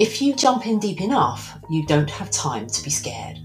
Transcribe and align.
if 0.00 0.22
you 0.22 0.34
jump 0.34 0.66
in 0.66 0.78
deep 0.78 1.02
enough, 1.02 1.58
you 1.68 1.84
don't 1.84 2.08
have 2.08 2.30
time 2.30 2.66
to 2.66 2.82
be 2.82 2.88
scared. 2.88 3.36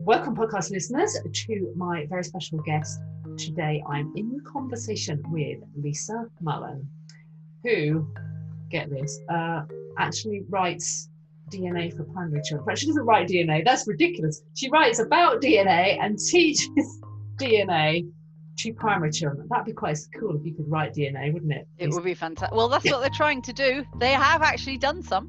Welcome, 0.00 0.34
podcast 0.34 0.72
listeners, 0.72 1.16
to 1.32 1.72
my 1.76 2.06
very 2.06 2.24
special 2.24 2.58
guest. 2.58 2.98
Today, 3.36 3.80
I'm 3.88 4.12
in 4.16 4.40
conversation 4.44 5.22
with 5.28 5.58
Lisa 5.76 6.26
Mullen, 6.40 6.88
who, 7.62 8.12
get 8.70 8.90
this, 8.90 9.20
uh, 9.28 9.62
actually 9.98 10.42
writes 10.48 11.10
DNA 11.50 11.96
for 11.96 12.04
primary 12.04 12.42
children. 12.42 12.64
But 12.66 12.78
she 12.78 12.86
doesn't 12.86 13.04
write 13.04 13.28
DNA. 13.28 13.64
That's 13.64 13.86
ridiculous. 13.86 14.42
She 14.54 14.70
writes 14.70 14.98
about 14.98 15.40
DNA 15.42 15.98
and 16.00 16.18
teaches 16.18 16.68
DNA 17.36 18.08
to 18.58 18.72
primary 18.74 19.12
children. 19.12 19.46
That'd 19.50 19.66
be 19.66 19.72
quite 19.72 19.98
cool 20.18 20.36
if 20.36 20.44
you 20.44 20.54
could 20.54 20.68
write 20.68 20.94
DNA, 20.94 21.32
wouldn't 21.32 21.52
it? 21.52 21.68
It 21.78 21.90
would 21.90 22.04
be 22.04 22.14
fantastic. 22.14 22.56
Well, 22.56 22.68
that's 22.68 22.84
what 22.90 23.00
they're 23.00 23.10
trying 23.10 23.42
to 23.42 23.52
do. 23.52 23.84
They 23.98 24.12
have 24.12 24.42
actually 24.42 24.78
done 24.78 25.02
some. 25.02 25.28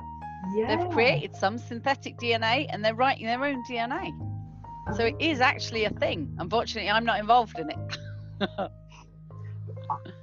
Yeah. 0.55 0.75
They've 0.75 0.89
created 0.89 1.35
some 1.35 1.57
synthetic 1.57 2.17
DNA 2.17 2.65
and 2.69 2.83
they're 2.83 2.95
writing 2.95 3.27
their 3.27 3.43
own 3.43 3.63
DNA. 3.69 4.11
So 4.95 5.05
it 5.05 5.15
is 5.19 5.39
actually 5.41 5.85
a 5.85 5.91
thing. 5.91 6.35
Unfortunately, 6.39 6.89
I'm 6.89 7.05
not 7.05 7.19
involved 7.19 7.59
in 7.59 7.69
it. 7.69 7.97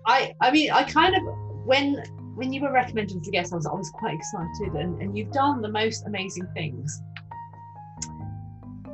I 0.07 0.35
I 0.41 0.51
mean 0.51 0.71
I 0.71 0.85
kind 0.85 1.15
of 1.15 1.23
when 1.65 2.03
when 2.37 2.53
you 2.53 2.61
were 2.61 2.71
recommended 2.71 3.17
as 3.17 3.29
a 3.29 3.31
guest, 3.31 3.53
I 3.53 3.57
was 3.57 3.67
I 3.67 3.73
was 3.73 3.91
quite 3.91 4.15
excited, 4.15 4.75
and, 4.75 5.01
and 5.01 5.17
you've 5.17 5.33
done 5.33 5.63
the 5.63 5.69
most 5.69 6.07
amazing 6.07 6.47
things. 6.55 7.03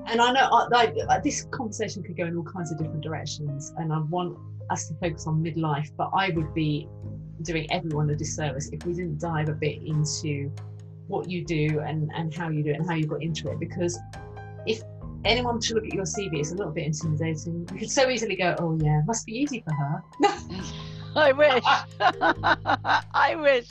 And 0.06 0.20
I 0.20 0.32
know 0.32 0.48
I, 0.52 0.68
like 0.68 0.94
like, 1.06 1.22
this 1.24 1.46
conversation 1.50 2.02
could 2.04 2.16
go 2.16 2.24
in 2.24 2.36
all 2.36 2.44
kinds 2.44 2.70
of 2.70 2.78
different 2.78 3.02
directions, 3.02 3.74
and 3.78 3.92
I 3.92 3.98
want 3.98 4.38
us 4.70 4.88
to 4.88 4.94
focus 4.94 5.26
on 5.26 5.42
midlife, 5.42 5.90
but 5.96 6.10
I 6.16 6.30
would 6.30 6.54
be 6.54 6.88
doing 7.42 7.70
everyone 7.72 8.10
a 8.10 8.16
disservice 8.16 8.70
if 8.72 8.86
we 8.86 8.92
didn't 8.92 9.18
dive 9.18 9.48
a 9.48 9.54
bit 9.54 9.82
into 9.82 10.52
what 11.08 11.28
you 11.28 11.44
do 11.44 11.80
and 11.80 12.12
and 12.14 12.32
how 12.32 12.48
you 12.48 12.62
do 12.62 12.70
it 12.70 12.76
and 12.76 12.88
how 12.88 12.94
you 12.94 13.06
got 13.06 13.22
into 13.22 13.50
it, 13.50 13.58
because 13.58 13.98
if 14.66 14.82
anyone 15.24 15.58
to 15.58 15.74
look 15.74 15.84
at 15.84 15.94
your 15.94 16.04
CV, 16.04 16.38
it's 16.38 16.52
a 16.52 16.54
little 16.54 16.72
bit 16.72 16.86
intimidating. 16.86 17.66
You 17.72 17.78
could 17.80 17.90
so 17.90 18.08
easily 18.08 18.36
go, 18.36 18.54
"Oh 18.60 18.78
yeah, 18.80 19.00
must 19.04 19.26
be 19.26 19.32
easy 19.32 19.64
for 19.66 19.74
her." 19.74 20.04
I 21.16 21.32
wish. 21.32 21.64
I 23.14 23.36
wish. 23.36 23.68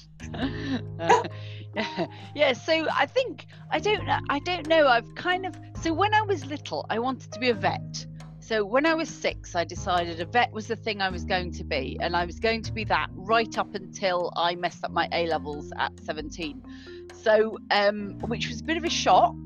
yeah. 1.76 2.08
yeah. 2.36 2.54
So 2.54 2.88
I 2.94 3.06
think 3.06 3.48
I 3.70 3.80
don't 3.80 4.06
know. 4.06 4.20
I 4.30 4.40
don't 4.40 4.68
know. 4.68 4.88
I've 4.88 5.14
kind 5.16 5.46
of 5.46 5.56
so 5.82 5.94
when 5.94 6.14
I 6.14 6.22
was 6.22 6.46
little, 6.46 6.86
I 6.90 7.00
wanted 7.00 7.32
to 7.32 7.40
be 7.40 7.50
a 7.50 7.54
vet. 7.54 8.06
So 8.40 8.66
when 8.66 8.86
I 8.86 8.94
was 8.96 9.08
six, 9.08 9.56
I 9.56 9.64
decided 9.64 10.20
a 10.20 10.26
vet 10.26 10.52
was 10.52 10.68
the 10.68 10.76
thing 10.76 11.02
I 11.02 11.10
was 11.10 11.24
going 11.24 11.52
to 11.54 11.64
be, 11.64 11.98
and 12.02 12.16
I 12.16 12.26
was 12.26 12.40
going 12.40 12.64
to 12.64 12.74
be 12.74 12.84
that 12.86 13.08
right 13.14 13.58
up 13.58 13.76
until 13.76 14.34
I 14.36 14.56
messed 14.56 14.84
up 14.84 14.92
my 14.92 15.08
A 15.14 15.28
levels 15.28 15.72
at 15.78 15.98
17. 16.04 16.62
So, 17.14 17.58
um, 17.70 18.20
which 18.28 18.50
was 18.50 18.60
a 18.60 18.64
bit 18.64 18.78
of 18.78 18.84
a 18.84 18.90
shock 18.90 19.38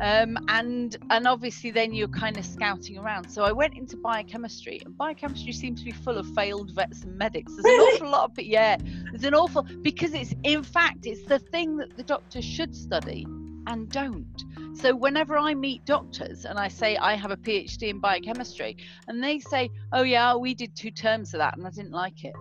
um, 0.00 0.36
and 0.48 0.96
and 1.10 1.26
obviously 1.26 1.70
then 1.70 1.92
you're 1.94 2.08
kind 2.08 2.36
of 2.36 2.44
scouting 2.44 2.98
around. 2.98 3.30
So 3.30 3.44
I 3.44 3.52
went 3.52 3.76
into 3.76 3.96
biochemistry, 3.96 4.80
and 4.84 4.96
biochemistry 4.96 5.52
seems 5.52 5.80
to 5.80 5.84
be 5.84 5.92
full 5.92 6.18
of 6.18 6.26
failed 6.34 6.72
vets 6.74 7.02
and 7.02 7.16
medics. 7.16 7.52
There's 7.52 7.64
Really? 7.64 7.96
an 7.96 8.02
awful 8.02 8.10
lot 8.10 8.30
of 8.30 8.44
yeah. 8.44 8.76
There's 9.10 9.24
an 9.24 9.34
awful 9.34 9.62
because 9.82 10.14
it's 10.14 10.34
in 10.42 10.62
fact 10.62 11.06
it's 11.06 11.22
the 11.24 11.38
thing 11.38 11.76
that 11.76 11.96
the 11.96 12.02
doctors 12.02 12.44
should 12.44 12.74
study 12.74 13.26
and 13.66 13.88
don't. 13.90 14.44
So 14.74 14.94
whenever 14.94 15.38
I 15.38 15.54
meet 15.54 15.84
doctors 15.86 16.44
and 16.44 16.58
I 16.58 16.68
say 16.68 16.96
I 16.96 17.14
have 17.14 17.30
a 17.30 17.36
PhD 17.36 17.88
in 17.88 18.00
biochemistry, 18.00 18.76
and 19.08 19.22
they 19.22 19.38
say, 19.38 19.70
"Oh 19.92 20.02
yeah, 20.02 20.34
we 20.36 20.54
did 20.54 20.74
two 20.76 20.90
terms 20.90 21.32
of 21.34 21.38
that, 21.38 21.56
and 21.56 21.66
I 21.66 21.70
didn't 21.70 21.92
like 21.92 22.24
it." 22.24 22.34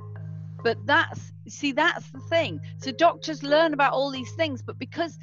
But 0.63 0.77
that's 0.85 1.31
see 1.47 1.71
that's 1.73 2.09
the 2.09 2.19
thing. 2.21 2.59
So 2.77 2.91
doctors 2.91 3.43
learn 3.43 3.73
about 3.73 3.93
all 3.93 4.09
these 4.11 4.31
things, 4.31 4.61
but 4.61 4.79
because 4.79 5.19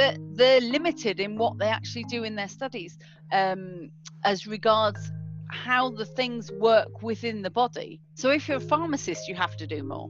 they're, 0.00 0.16
they're 0.32 0.60
limited 0.60 1.20
in 1.20 1.36
what 1.36 1.58
they 1.58 1.68
actually 1.68 2.04
do 2.04 2.24
in 2.24 2.34
their 2.34 2.48
studies 2.48 2.98
um, 3.32 3.90
as 4.24 4.46
regards 4.46 5.12
how 5.48 5.90
the 5.90 6.06
things 6.06 6.50
work 6.52 7.02
within 7.02 7.42
the 7.42 7.50
body. 7.50 8.00
So 8.14 8.30
if 8.30 8.48
you're 8.48 8.58
a 8.58 8.60
pharmacist, 8.60 9.28
you 9.28 9.34
have 9.34 9.56
to 9.58 9.66
do 9.66 9.82
more. 9.82 10.08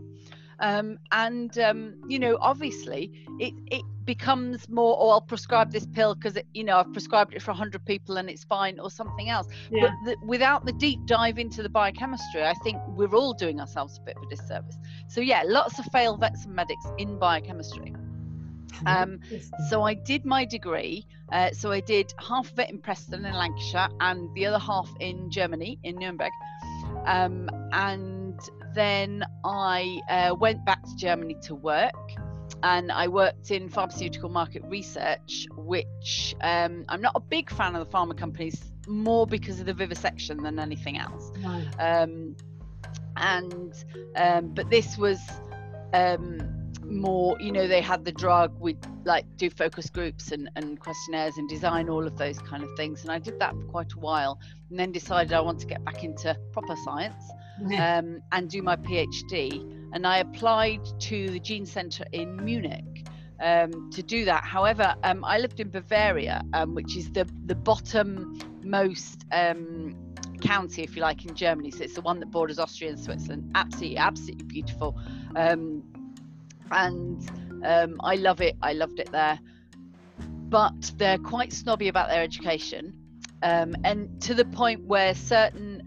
Um, 0.61 0.99
and 1.11 1.59
um, 1.59 1.95
you 2.07 2.19
know, 2.19 2.37
obviously, 2.39 3.11
it 3.39 3.55
it 3.73 3.83
becomes 4.05 4.69
more. 4.69 4.95
Oh, 5.01 5.09
I'll 5.09 5.23
prescribe 5.23 5.73
this 5.73 5.87
pill 5.87 6.15
because 6.15 6.37
you 6.53 6.65
know 6.65 6.77
I've 6.77 6.93
prescribed 6.93 7.33
it 7.33 7.41
for 7.41 7.53
100 7.53 7.83
people 7.87 8.19
and 8.19 8.29
it's 8.29 8.45
fine, 8.45 8.79
or 8.79 8.91
something 8.91 9.31
else. 9.31 9.47
Yeah. 9.71 9.87
But 9.87 9.93
the, 10.05 10.27
without 10.27 10.67
the 10.67 10.73
deep 10.73 11.07
dive 11.07 11.39
into 11.39 11.63
the 11.63 11.71
biochemistry, 11.71 12.45
I 12.45 12.53
think 12.63 12.79
we're 12.89 13.15
all 13.15 13.33
doing 13.33 13.59
ourselves 13.59 13.99
a 13.99 14.03
bit 14.03 14.19
of 14.19 14.25
a 14.25 14.27
disservice. 14.27 14.77
So 15.09 15.23
yeah, 15.23 15.43
lots 15.47 15.79
of 15.79 15.87
failed 15.87 16.21
vets 16.21 16.45
and 16.45 16.55
medics 16.55 16.87
in 16.99 17.19
biochemistry. 17.19 17.95
Um, 18.87 19.21
so 19.69 19.83
I 19.83 19.95
did 19.95 20.25
my 20.25 20.45
degree. 20.45 21.07
Uh, 21.33 21.51
so 21.53 21.71
I 21.71 21.81
did 21.81 22.13
half 22.19 22.51
of 22.51 22.59
it 22.59 22.71
in 22.71 22.79
Preston 22.79 23.25
in 23.25 23.35
Lancashire 23.35 23.89
and 24.01 24.29
the 24.35 24.47
other 24.47 24.59
half 24.59 24.91
in 25.01 25.31
Germany 25.31 25.79
in 25.85 25.97
Nuremberg. 25.97 26.33
Um, 27.07 27.49
and 27.73 28.39
then 28.75 29.25
I 29.45 30.01
uh, 30.09 30.35
went 30.35 30.65
back 30.65 30.83
to 30.83 30.97
Germany 30.97 31.37
to 31.43 31.55
work. 31.55 31.95
And 32.63 32.93
I 32.93 33.09
worked 33.09 33.51
in 33.53 33.71
pharmaceutical 33.71 34.29
market 34.29 34.63
research, 34.65 35.47
which 35.57 36.35
um, 36.43 36.85
I'm 36.89 37.01
not 37.01 37.13
a 37.15 37.21
big 37.21 37.49
fan 37.49 37.75
of 37.75 37.89
the 37.89 37.97
pharma 37.97 38.15
companies, 38.19 38.73
more 38.87 39.27
because 39.27 39.61
of 39.61 39.67
the 39.67 39.73
vivisection 39.73 40.43
than 40.43 40.59
anything 40.59 40.99
else. 40.99 41.33
Right. 41.43 41.69
Um, 41.79 42.37
and 43.17 43.73
um, 44.17 44.49
but 44.53 44.69
this 44.69 44.99
was 44.99 45.21
um, 45.95 46.60
more 46.91 47.41
you 47.41 47.53
know 47.53 47.69
they 47.69 47.81
had 47.81 48.05
the 48.05 48.13
drug 48.13 48.59
we'd 48.61 48.85
like 49.05 49.25
do 49.37 49.49
focus 49.49 49.89
groups 49.89 50.33
and, 50.33 50.51
and 50.57 50.81
questionnaires 50.81 51.37
and 51.37 51.49
design 51.49 51.89
all 51.89 52.07
of 52.07 52.17
those 52.19 52.39
kind 52.41 52.63
of 52.63 52.71
things. 52.77 53.03
And 53.03 53.13
i 53.13 53.19
did 53.19 53.39
that 53.39 53.53
for 53.53 53.65
quite 53.65 53.93
a 53.93 53.99
while 53.99 54.41
and 54.71 54.79
then 54.79 54.93
decided 54.93 55.33
i 55.33 55.41
want 55.41 55.61
to 55.61 55.67
get 55.67 55.85
back 55.85 56.05
into 56.05 56.37
proper 56.53 56.77
science 56.85 57.25
um, 57.79 58.21
and 58.33 58.49
do 58.49 58.63
my 58.63 58.77
phd 58.77 59.91
and 59.93 60.07
i 60.07 60.19
applied 60.19 60.81
to 61.01 61.29
the 61.29 61.41
gene 61.41 61.67
center 61.67 62.05
in 62.13 62.43
munich 62.45 62.85
um, 63.43 63.91
to 63.93 64.03
do 64.03 64.27
that. 64.27 64.45
However 64.45 64.95
um, 65.03 65.25
i 65.25 65.39
lived 65.39 65.61
in 65.61 65.71
bavaria 65.71 66.43
um, 66.53 66.75
which 66.75 66.97
is 66.97 67.11
the 67.13 67.29
the 67.47 67.55
bottom 67.55 68.39
most 68.63 69.25
um, 69.33 69.97
county 70.43 70.83
if 70.83 70.97
you 70.97 71.03
like 71.03 71.25
in 71.25 71.35
germany. 71.35 71.71
So 71.71 71.85
it's 71.85 71.95
the 71.95 72.03
one 72.03 72.21
that 72.21 72.31
borders 72.31 72.59
austria 72.59 72.91
and 72.91 72.99
switzerland. 72.99 73.51
Absolutely 73.55 73.99
absolutely 73.99 74.47
beautiful. 74.47 74.99
Um, 75.37 75.83
and 76.71 77.65
um, 77.65 78.01
I 78.03 78.17
love 78.17 78.41
it. 78.41 78.57
I 78.63 78.73
loved 78.73 78.99
it 78.99 79.11
there. 79.13 79.39
But 80.19 80.93
they're 80.97 81.19
quite 81.19 81.53
snobby 81.53 81.89
about 81.89 82.09
their 82.09 82.23
education, 82.23 82.93
um, 83.43 83.77
and 83.85 84.21
to 84.23 84.35
the 84.35 84.45
point 84.45 84.85
where 84.85 85.15
certain 85.15 85.83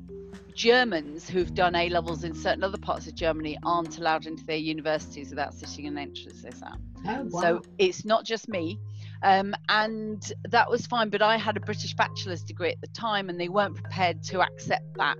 Germans 0.55 1.27
who've 1.29 1.53
done 1.53 1.75
A 1.75 1.89
levels 1.89 2.23
in 2.23 2.33
certain 2.33 2.63
other 2.63 2.77
parts 2.77 3.07
of 3.07 3.15
Germany 3.15 3.57
aren't 3.65 3.97
allowed 3.97 4.25
into 4.25 4.45
their 4.45 4.57
universities 4.57 5.29
without 5.29 5.53
sitting 5.53 5.87
an 5.87 5.97
entrance 5.97 6.43
exam. 6.43 6.81
Oh, 7.07 7.23
wow. 7.23 7.41
So 7.41 7.61
it's 7.77 8.05
not 8.05 8.25
just 8.25 8.47
me. 8.47 8.79
Um, 9.23 9.55
and 9.69 10.21
that 10.49 10.69
was 10.69 10.85
fine, 10.85 11.09
but 11.09 11.21
I 11.21 11.37
had 11.37 11.57
a 11.57 11.61
British 11.61 11.95
bachelor's 11.95 12.43
degree 12.43 12.69
at 12.69 12.81
the 12.81 12.87
time, 12.87 13.29
and 13.29 13.39
they 13.39 13.49
weren't 13.49 13.75
prepared 13.75 14.21
to 14.23 14.41
accept 14.41 14.85
that. 14.97 15.17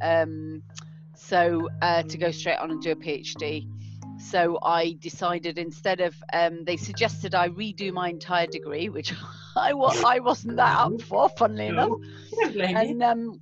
Um, 0.00 0.62
so 1.16 1.68
uh, 1.82 2.02
to 2.02 2.18
go 2.18 2.30
straight 2.30 2.58
on 2.58 2.70
and 2.70 2.80
do 2.80 2.92
a 2.92 2.96
PhD. 2.96 3.66
So 4.30 4.58
I 4.62 4.96
decided 5.00 5.58
instead 5.58 6.00
of 6.00 6.14
um, 6.32 6.64
they 6.64 6.76
suggested 6.76 7.34
I 7.34 7.48
redo 7.48 7.92
my 7.92 8.08
entire 8.08 8.46
degree, 8.46 8.88
which 8.88 9.12
I 9.56 9.72
wa- 9.74 9.94
I 10.04 10.20
wasn't 10.20 10.56
that 10.56 10.78
up 10.78 11.00
for, 11.02 11.28
funnily 11.30 11.66
enough. 11.66 11.88
No, 11.88 12.00
I 12.00 12.44
don't 12.44 12.52
blame 12.52 12.70
you. 12.70 12.76
And 12.76 13.02
um, 13.02 13.40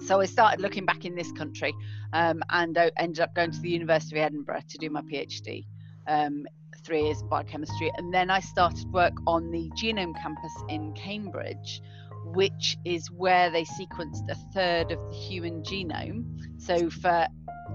so 0.00 0.20
I 0.20 0.26
started 0.26 0.60
looking 0.60 0.86
back 0.86 1.04
in 1.04 1.14
this 1.14 1.30
country 1.32 1.74
um, 2.12 2.42
and 2.50 2.76
I 2.78 2.90
ended 2.96 3.20
up 3.20 3.34
going 3.34 3.50
to 3.50 3.60
the 3.60 3.70
University 3.70 4.18
of 4.18 4.24
Edinburgh 4.24 4.62
to 4.68 4.78
do 4.78 4.90
my 4.90 5.02
PhD, 5.02 5.64
um, 6.06 6.46
three 6.84 7.04
years 7.04 7.22
biochemistry. 7.22 7.92
And 7.96 8.12
then 8.12 8.30
I 8.30 8.40
started 8.40 8.90
work 8.92 9.14
on 9.26 9.50
the 9.50 9.70
Genome 9.80 10.20
campus 10.20 10.52
in 10.68 10.92
Cambridge, 10.94 11.82
which 12.24 12.76
is 12.84 13.10
where 13.10 13.50
they 13.50 13.64
sequenced 13.64 14.28
a 14.30 14.36
third 14.54 14.92
of 14.92 14.98
the 15.10 15.16
human 15.16 15.62
genome. 15.62 16.24
So 16.60 16.90
for 16.90 17.26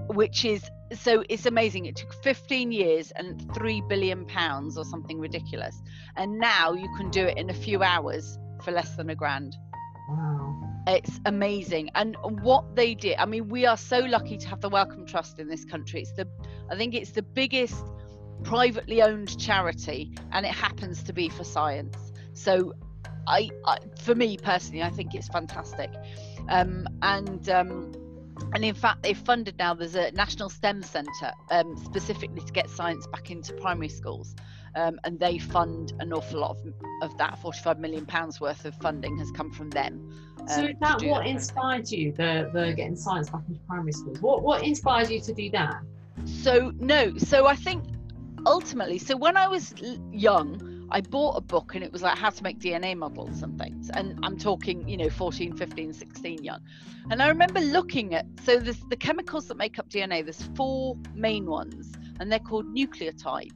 which 0.08 0.44
is 0.44 0.68
so 0.98 1.24
it's 1.28 1.46
amazing. 1.46 1.86
It 1.86 1.96
took 1.96 2.12
15 2.22 2.72
years 2.72 3.10
and 3.12 3.52
three 3.54 3.82
billion 3.88 4.24
pounds 4.26 4.76
or 4.76 4.84
something 4.84 5.18
ridiculous, 5.18 5.80
and 6.16 6.38
now 6.38 6.72
you 6.72 6.88
can 6.96 7.10
do 7.10 7.24
it 7.24 7.38
in 7.38 7.50
a 7.50 7.54
few 7.54 7.82
hours 7.82 8.38
for 8.62 8.72
less 8.72 8.96
than 8.96 9.10
a 9.10 9.14
grand. 9.14 9.54
Wow. 10.08 10.60
It's 10.86 11.20
amazing. 11.24 11.90
And 11.94 12.16
what 12.42 12.76
they 12.76 12.94
did, 12.94 13.16
I 13.18 13.24
mean, 13.24 13.48
we 13.48 13.64
are 13.64 13.76
so 13.76 14.00
lucky 14.00 14.36
to 14.36 14.48
have 14.48 14.60
the 14.60 14.68
Wellcome 14.68 15.06
Trust 15.06 15.38
in 15.38 15.48
this 15.48 15.64
country. 15.64 16.02
It's 16.02 16.12
the, 16.12 16.28
I 16.70 16.76
think 16.76 16.94
it's 16.94 17.12
the 17.12 17.22
biggest 17.22 17.82
privately 18.42 19.00
owned 19.00 19.38
charity, 19.38 20.12
and 20.32 20.44
it 20.44 20.52
happens 20.52 21.02
to 21.04 21.12
be 21.12 21.28
for 21.28 21.44
science. 21.44 21.96
So, 22.34 22.74
I, 23.26 23.48
I 23.64 23.78
for 24.02 24.14
me 24.14 24.36
personally, 24.36 24.82
I 24.82 24.90
think 24.90 25.14
it's 25.14 25.28
fantastic. 25.28 25.90
Um, 26.48 26.86
and 27.00 27.48
um, 27.48 27.92
and 28.54 28.64
in 28.64 28.74
fact, 28.74 29.02
they've 29.02 29.16
funded 29.16 29.58
now. 29.58 29.74
There's 29.74 29.94
a 29.94 30.10
national 30.12 30.48
STEM 30.48 30.82
centre 30.82 31.32
um, 31.50 31.76
specifically 31.76 32.40
to 32.40 32.52
get 32.52 32.68
science 32.70 33.06
back 33.06 33.30
into 33.30 33.52
primary 33.54 33.88
schools. 33.88 34.34
Um, 34.76 34.98
and 35.04 35.20
they 35.20 35.38
fund 35.38 35.92
an 36.00 36.12
awful 36.12 36.40
lot 36.40 36.56
of, 36.56 36.74
of 37.02 37.16
that 37.18 37.38
45 37.38 37.78
million 37.78 38.06
pounds 38.06 38.40
worth 38.40 38.64
of 38.64 38.74
funding 38.76 39.16
has 39.18 39.30
come 39.30 39.52
from 39.52 39.70
them 39.70 40.10
um, 40.40 40.48
so 40.48 40.64
is 40.64 40.76
that 40.80 41.02
what 41.04 41.24
that 41.24 41.26
inspired 41.26 41.90
you 41.90 42.12
the 42.12 42.50
the 42.52 42.74
getting 42.76 42.96
science 42.96 43.30
back 43.30 43.42
into 43.48 43.60
primary 43.68 43.92
schools? 43.92 44.20
What 44.20 44.42
what 44.42 44.62
inspired 44.62 45.08
you 45.08 45.20
to 45.20 45.32
do 45.32 45.50
that? 45.50 45.76
So 46.26 46.72
no 46.76 47.16
so 47.16 47.46
i 47.46 47.56
think 47.56 47.84
ultimately 48.46 48.98
so 48.98 49.16
when 49.16 49.36
i 49.36 49.48
was 49.48 49.74
young 50.12 50.73
I 50.90 51.00
bought 51.00 51.36
a 51.36 51.40
book 51.40 51.74
and 51.74 51.82
it 51.82 51.92
was 51.92 52.02
like 52.02 52.18
how 52.18 52.30
to 52.30 52.42
make 52.42 52.58
DNA 52.58 52.96
models 52.96 53.42
and 53.42 53.58
things. 53.58 53.90
And 53.90 54.18
I'm 54.22 54.36
talking, 54.36 54.88
you 54.88 54.96
know, 54.96 55.10
14, 55.10 55.56
15, 55.56 55.92
16 55.92 56.44
young. 56.44 56.60
And 57.10 57.22
I 57.22 57.28
remember 57.28 57.60
looking 57.60 58.14
at 58.14 58.26
so 58.44 58.58
there's 58.58 58.80
the 58.90 58.96
chemicals 58.96 59.48
that 59.48 59.56
make 59.56 59.78
up 59.78 59.88
DNA, 59.88 60.22
there's 60.22 60.42
four 60.54 60.96
main 61.14 61.46
ones, 61.46 61.92
and 62.20 62.30
they're 62.30 62.38
called 62.38 62.66
nucleotides 62.66 63.52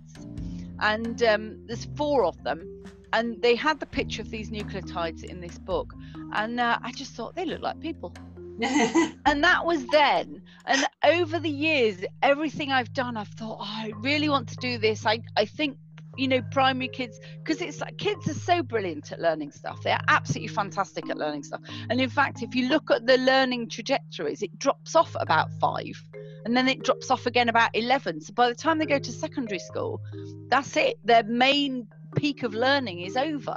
and 0.80 1.22
um, 1.22 1.66
there's 1.66 1.86
four 1.96 2.24
of 2.24 2.42
them 2.44 2.82
and 3.12 3.40
they 3.40 3.54
had 3.54 3.80
the 3.80 3.86
picture 3.86 4.22
of 4.22 4.30
these 4.30 4.50
nucleotides 4.50 5.24
in 5.24 5.40
this 5.40 5.58
book 5.58 5.94
and 6.34 6.60
uh, 6.60 6.78
i 6.82 6.92
just 6.92 7.12
thought 7.12 7.34
they 7.34 7.44
look 7.44 7.62
like 7.62 7.78
people 7.80 8.12
and 8.60 9.44
that 9.44 9.64
was 9.64 9.86
then 9.86 10.42
and 10.66 10.84
over 11.04 11.38
the 11.38 11.48
years 11.48 12.04
everything 12.22 12.72
i've 12.72 12.92
done 12.92 13.16
i've 13.16 13.28
thought 13.28 13.58
oh, 13.60 13.64
i 13.64 13.92
really 14.00 14.28
want 14.28 14.48
to 14.48 14.56
do 14.56 14.78
this 14.78 15.06
i, 15.06 15.20
I 15.36 15.44
think 15.44 15.76
you 16.18 16.28
know 16.28 16.42
primary 16.50 16.88
kids 16.88 17.20
because 17.42 17.62
it's 17.62 17.80
like 17.80 17.96
kids 17.98 18.28
are 18.28 18.34
so 18.34 18.62
brilliant 18.62 19.12
at 19.12 19.20
learning 19.20 19.52
stuff. 19.52 19.82
They're 19.82 20.00
absolutely 20.08 20.48
fantastic 20.48 21.08
at 21.08 21.16
learning 21.16 21.44
stuff. 21.44 21.60
And 21.90 22.00
in 22.00 22.10
fact 22.10 22.42
if 22.42 22.54
you 22.54 22.68
look 22.68 22.90
at 22.90 23.06
the 23.06 23.18
learning 23.18 23.68
trajectories 23.68 24.42
it 24.42 24.58
drops 24.58 24.94
off 24.94 25.14
about 25.18 25.52
five 25.60 26.02
and 26.44 26.56
then 26.56 26.68
it 26.68 26.82
drops 26.82 27.10
off 27.10 27.26
again 27.26 27.48
about 27.48 27.70
11 27.74 28.20
so 28.20 28.32
by 28.32 28.48
the 28.48 28.54
time 28.54 28.78
they 28.78 28.86
go 28.86 28.98
to 28.98 29.12
secondary 29.12 29.58
school 29.58 30.00
that's 30.48 30.76
it. 30.76 30.98
Their 31.04 31.24
main 31.24 31.88
peak 32.16 32.42
of 32.42 32.54
learning 32.54 33.00
is 33.00 33.16
over. 33.16 33.56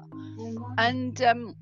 And 0.77 1.21
um, 1.21 1.55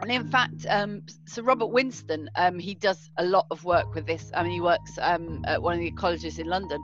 and 0.00 0.10
in 0.10 0.28
fact, 0.28 0.66
um, 0.68 1.02
so 1.26 1.42
Robert 1.42 1.66
Winston, 1.66 2.28
um, 2.34 2.58
he 2.58 2.74
does 2.74 3.10
a 3.18 3.24
lot 3.24 3.46
of 3.52 3.64
work 3.64 3.94
with 3.94 4.04
this. 4.04 4.32
I 4.34 4.42
mean, 4.42 4.52
he 4.52 4.60
works 4.60 4.98
um, 5.00 5.44
at 5.46 5.62
one 5.62 5.74
of 5.74 5.80
the 5.80 5.92
colleges 5.92 6.40
in 6.40 6.48
London, 6.48 6.82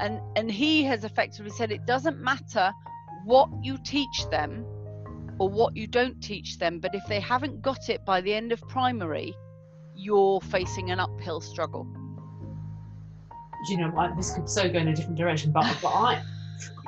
and 0.00 0.20
and 0.36 0.50
he 0.50 0.84
has 0.84 1.04
effectively 1.04 1.50
said 1.50 1.72
it 1.72 1.84
doesn't 1.84 2.20
matter 2.20 2.72
what 3.24 3.48
you 3.62 3.78
teach 3.84 4.28
them 4.30 4.64
or 5.38 5.48
what 5.48 5.76
you 5.76 5.86
don't 5.86 6.20
teach 6.20 6.58
them, 6.58 6.78
but 6.80 6.94
if 6.94 7.02
they 7.06 7.20
haven't 7.20 7.62
got 7.62 7.88
it 7.88 8.04
by 8.04 8.20
the 8.20 8.32
end 8.32 8.52
of 8.52 8.60
primary, 8.68 9.34
you're 9.94 10.40
facing 10.40 10.90
an 10.90 11.00
uphill 11.00 11.40
struggle 11.40 11.86
you 13.68 13.76
know, 13.76 13.92
like, 13.94 14.16
this 14.16 14.32
could 14.32 14.48
so 14.48 14.68
go 14.68 14.78
in 14.78 14.88
a 14.88 14.94
different 14.94 15.18
direction. 15.18 15.52
But, 15.52 15.76
but 15.82 15.88
I 15.88 16.22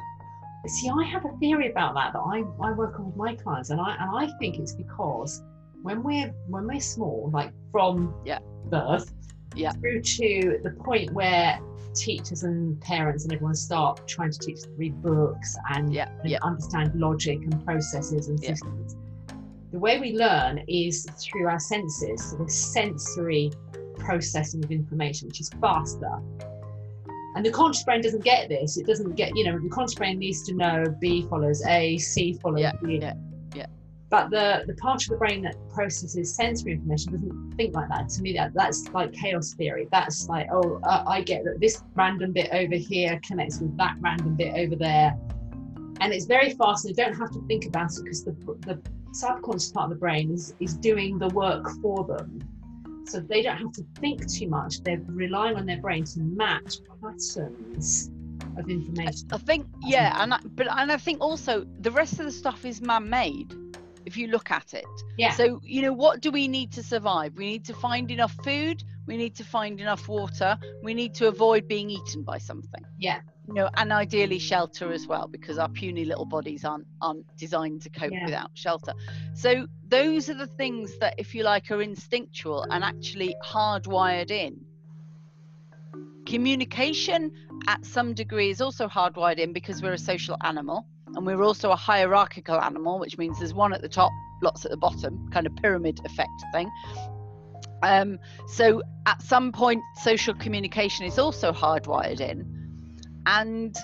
see, 0.67 0.89
I 0.89 1.05
have 1.05 1.25
a 1.25 1.37
theory 1.39 1.71
about 1.71 1.95
that 1.95 2.13
that 2.13 2.21
I, 2.21 2.45
I 2.61 2.73
work 2.73 2.99
on 2.99 3.07
with 3.07 3.17
my 3.17 3.35
clients, 3.35 3.71
and 3.71 3.81
I 3.81 3.97
and 3.99 4.11
I 4.11 4.33
think 4.39 4.59
it's 4.59 4.75
because 4.75 5.43
when 5.83 6.03
we're 6.03 6.33
when 6.49 6.67
we're 6.67 6.81
small, 6.81 7.31
like 7.33 7.53
from 7.71 8.15
yeah. 8.25 8.39
birth, 8.67 9.13
yeah. 9.55 9.73
through 9.73 10.03
to 10.03 10.61
the 10.63 10.71
point 10.85 11.13
where 11.13 11.59
teachers 11.95 12.43
and 12.43 12.81
parents 12.81 13.25
and 13.25 13.33
everyone 13.33 13.55
start 13.55 14.07
trying 14.07 14.31
to 14.31 14.39
teach 14.39 14.63
to 14.63 14.71
read 14.77 15.01
books 15.03 15.57
and, 15.71 15.93
yeah. 15.93 16.09
and 16.23 16.31
yeah. 16.31 16.39
understand 16.43 16.95
logic 16.95 17.39
and 17.43 17.65
processes 17.65 18.29
and 18.29 18.39
systems. 18.41 18.97
The 19.73 19.79
way 19.79 19.99
we 19.99 20.17
learn 20.17 20.63
is 20.69 21.07
through 21.19 21.49
our 21.49 21.61
senses, 21.61 22.31
so 22.31 22.37
the 22.37 22.51
sensory 22.51 23.51
processing 23.99 24.63
of 24.65 24.71
information, 24.71 25.29
which 25.29 25.41
is 25.41 25.51
faster 25.61 26.21
and 27.35 27.45
the 27.45 27.51
conscious 27.51 27.83
brain 27.85 28.03
doesn't 28.03 28.25
get 28.25 28.49
this. 28.49 28.77
It 28.77 28.87
doesn't 28.87 29.15
get, 29.17 29.37
you 29.37 29.45
know, 29.45 29.59
the 29.59 29.69
conscious 29.69 29.95
brain 29.95 30.19
needs 30.19 30.43
to 30.43 30.55
know 30.55 30.85
B 31.01 31.27
follows 31.29 31.65
A, 31.67 31.97
C 31.99 32.35
follows 32.35 32.61
yeah, 32.61 32.73
B. 32.83 32.99
Yeah, 33.01 33.15
yeah. 33.55 33.67
But 34.13 34.29
the, 34.29 34.63
the 34.67 34.75
part 34.75 35.03
of 35.05 35.09
the 35.09 35.17
brain 35.17 35.41
that 35.45 35.57
processes 35.71 36.35
sensory 36.35 36.73
information 36.73 37.13
doesn't 37.13 37.55
think 37.57 37.75
like 37.75 37.89
that. 37.89 38.11
To 38.11 38.21
me, 38.21 38.35
that 38.35 38.53
that's 38.53 38.87
like 38.91 39.11
chaos 39.15 39.55
theory. 39.55 39.89
That's 39.91 40.29
like, 40.29 40.49
oh, 40.53 40.79
uh, 40.83 41.05
I 41.07 41.23
get 41.23 41.45
that 41.45 41.61
this 41.61 41.83
random 41.95 42.33
bit 42.33 42.51
over 42.53 42.75
here 42.75 43.19
connects 43.27 43.59
with 43.61 43.75
that 43.79 43.97
random 44.01 44.37
bit 44.37 44.55
over 44.55 44.77
there. 44.77 45.17
And 46.01 46.13
it's 46.13 46.27
very 46.27 46.51
fast, 46.51 46.85
and 46.85 46.95
you 46.95 47.03
don't 47.03 47.17
have 47.19 47.31
to 47.31 47.41
think 47.47 47.65
about 47.65 47.91
it 47.93 48.05
because 48.05 48.23
the, 48.23 48.33
the 48.67 48.83
subconscious 49.13 49.73
part 49.73 49.85
of 49.85 49.91
the 49.97 49.97
brain 49.97 50.31
is, 50.31 50.55
is 50.61 50.75
doing 50.75 51.19
the 51.19 51.29
work 51.29 51.67
for 51.81 52.05
them 52.05 52.39
so 53.07 53.19
they 53.19 53.41
don't 53.41 53.57
have 53.57 53.73
to 53.73 53.85
think 53.99 54.31
too 54.31 54.49
much. 54.49 54.83
They're 54.83 55.01
relying 55.07 55.57
on 55.57 55.65
their 55.65 55.81
brain 55.81 56.05
to 56.05 56.21
match 56.21 56.77
patterns 57.01 58.11
of 58.59 58.69
information. 58.69 59.29
I 59.33 59.39
think, 59.39 59.67
yeah, 59.81 60.23
and 60.23 60.35
I, 60.35 60.39
but 60.45 60.67
and 60.71 60.93
I 60.93 60.99
think 60.99 61.23
also 61.23 61.67
the 61.81 61.91
rest 61.91 62.21
of 62.21 62.27
the 62.27 62.31
stuff 62.31 62.67
is 62.67 62.83
man-made. 62.83 63.55
If 64.05 64.17
you 64.17 64.29
look 64.29 64.51
at 64.51 64.75
it, 64.75 64.85
yeah. 65.17 65.33
So 65.33 65.61
you 65.63 65.83
know, 65.83 65.93
what 65.93 66.21
do 66.21 66.31
we 66.31 66.49
need 66.49 66.73
to 66.73 66.83
survive? 66.83 67.35
We 67.37 67.47
need 67.47 67.65
to 67.67 67.75
find 67.75 68.11
enough 68.11 68.37
food. 68.45 68.83
We 69.07 69.17
need 69.17 69.35
to 69.37 69.45
find 69.45 69.81
enough 69.81 70.09
water. 70.09 70.57
We 70.83 70.95
need 70.95 71.15
to 71.15 71.29
avoid 71.29 71.69
being 71.69 71.91
eaten 71.91 72.23
by 72.23 72.39
something. 72.39 72.85
Yeah 72.99 73.21
you 73.49 73.55
know, 73.55 73.69
and 73.75 73.93
ideally 73.93 74.39
shelter 74.39 74.93
as 74.93 75.07
well, 75.07 75.27
because 75.27 75.59
our 75.59 75.69
puny 75.69 76.05
little 76.05 76.25
bodies 76.25 76.65
aren't 76.65 76.87
aren't 77.01 77.27
designed 77.37 77.83
to 77.83 77.91
cope 77.91 78.13
yeah. 78.13 78.25
without 78.25 78.51
shelter. 78.55 78.93
So 79.35 79.67
those 79.89 80.29
are 80.31 80.35
the 80.35 80.47
things 80.47 80.97
that, 80.99 81.15
if 81.19 81.35
you 81.35 81.43
like, 81.43 81.71
are 81.71 81.83
instinctual 81.83 82.65
and 82.71 82.85
actually 82.85 83.35
hardwired 83.45 84.31
in. 84.31 84.65
Communication, 86.25 87.33
at 87.67 87.85
some 87.85 88.15
degree, 88.15 88.51
is 88.51 88.61
also 88.61 88.87
hardwired 88.87 89.39
in 89.39 89.53
because 89.53 89.83
we're 89.83 89.93
a 89.93 89.99
social 89.99 90.37
animal, 90.43 90.87
and 91.15 91.27
we're 91.27 91.43
also 91.43 91.71
a 91.71 91.77
hierarchical 91.77 92.61
animal, 92.61 92.99
which 92.99 93.19
means 93.19 93.39
there's 93.39 93.55
one 93.55 93.73
at 93.73 93.83
the 93.83 93.89
top, 93.89 94.13
lots 94.43 94.65
at 94.65 94.71
the 94.71 94.77
bottom, 94.77 95.29
kind 95.31 95.47
of 95.47 95.55
pyramid 95.57 96.01
effect 96.05 96.31
thing. 96.53 96.71
Um, 97.83 98.19
so 98.47 98.83
at 99.07 99.21
some 99.23 99.53
point, 99.53 99.83
social 100.03 100.35
communication 100.35 101.07
is 101.07 101.19
also 101.19 101.53
hardwired 101.53 102.21
in. 102.21 102.47
And 103.27 103.77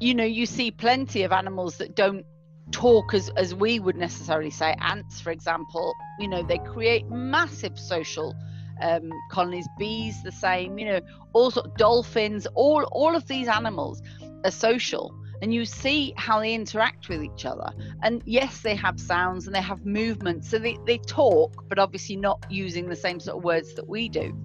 you 0.00 0.14
know 0.14 0.24
you 0.24 0.46
see 0.46 0.70
plenty 0.70 1.22
of 1.22 1.32
animals 1.32 1.76
that 1.78 1.96
don't 1.96 2.24
talk 2.70 3.14
as 3.14 3.30
as 3.30 3.54
we 3.54 3.80
would 3.80 3.96
necessarily 3.96 4.50
say. 4.50 4.74
Ants 4.80 5.20
for 5.20 5.30
example 5.30 5.94
you 6.18 6.28
know 6.28 6.42
they 6.42 6.58
create 6.58 7.08
massive 7.08 7.78
social 7.78 8.34
um, 8.80 9.10
colonies 9.30 9.66
bees 9.78 10.22
the 10.22 10.30
same 10.30 10.78
you 10.78 10.86
know 10.86 11.00
also 11.32 11.62
dolphins 11.76 12.46
all 12.54 12.84
all 12.92 13.16
of 13.16 13.26
these 13.26 13.48
animals 13.48 14.02
are 14.44 14.50
social 14.50 15.14
and 15.42 15.52
you 15.54 15.64
see 15.64 16.12
how 16.16 16.40
they 16.40 16.54
interact 16.54 17.08
with 17.08 17.22
each 17.22 17.44
other 17.44 17.70
and 18.02 18.22
yes 18.24 18.60
they 18.60 18.74
have 18.74 18.98
sounds 18.98 19.46
and 19.46 19.54
they 19.54 19.60
have 19.60 19.84
movements 19.84 20.48
so 20.48 20.58
they, 20.58 20.76
they 20.86 20.98
talk 20.98 21.64
but 21.68 21.78
obviously 21.78 22.16
not 22.16 22.44
using 22.50 22.88
the 22.88 22.96
same 22.96 23.20
sort 23.20 23.36
of 23.36 23.44
words 23.44 23.74
that 23.74 23.88
we 23.88 24.08
do 24.08 24.36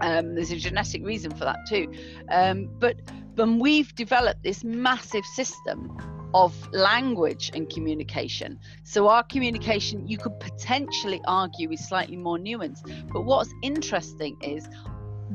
um, 0.00 0.34
there's 0.34 0.50
a 0.50 0.56
genetic 0.56 1.04
reason 1.04 1.30
for 1.30 1.44
that 1.44 1.58
too. 1.68 1.90
Um, 2.28 2.68
but 2.78 2.96
when 3.36 3.58
we've 3.58 3.94
developed 3.94 4.42
this 4.42 4.64
massive 4.64 5.24
system 5.24 5.96
of 6.34 6.52
language 6.72 7.52
and 7.54 7.70
communication. 7.70 8.58
So 8.82 9.06
our 9.06 9.22
communication, 9.22 10.06
you 10.08 10.18
could 10.18 10.38
potentially 10.40 11.20
argue, 11.28 11.70
is 11.70 11.86
slightly 11.86 12.16
more 12.16 12.38
nuanced. 12.38 12.82
But 13.12 13.22
what's 13.22 13.54
interesting 13.62 14.36
is 14.42 14.68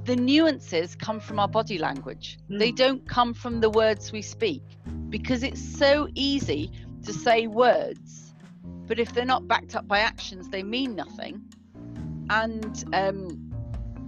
the 0.05 0.15
nuances 0.15 0.95
come 0.95 1.19
from 1.19 1.39
our 1.39 1.47
body 1.47 1.77
language. 1.77 2.37
Mm. 2.49 2.59
They 2.59 2.71
don't 2.71 3.07
come 3.07 3.33
from 3.33 3.59
the 3.59 3.69
words 3.69 4.11
we 4.11 4.21
speak 4.21 4.63
because 5.09 5.43
it's 5.43 5.61
so 5.61 6.07
easy 6.13 6.71
to 7.03 7.13
say 7.13 7.47
words, 7.47 8.33
but 8.87 8.99
if 8.99 9.13
they're 9.13 9.25
not 9.25 9.47
backed 9.47 9.75
up 9.75 9.87
by 9.87 9.99
actions, 9.99 10.49
they 10.49 10.63
mean 10.63 10.95
nothing. 10.95 11.41
And 12.29 12.83
um, 12.93 13.49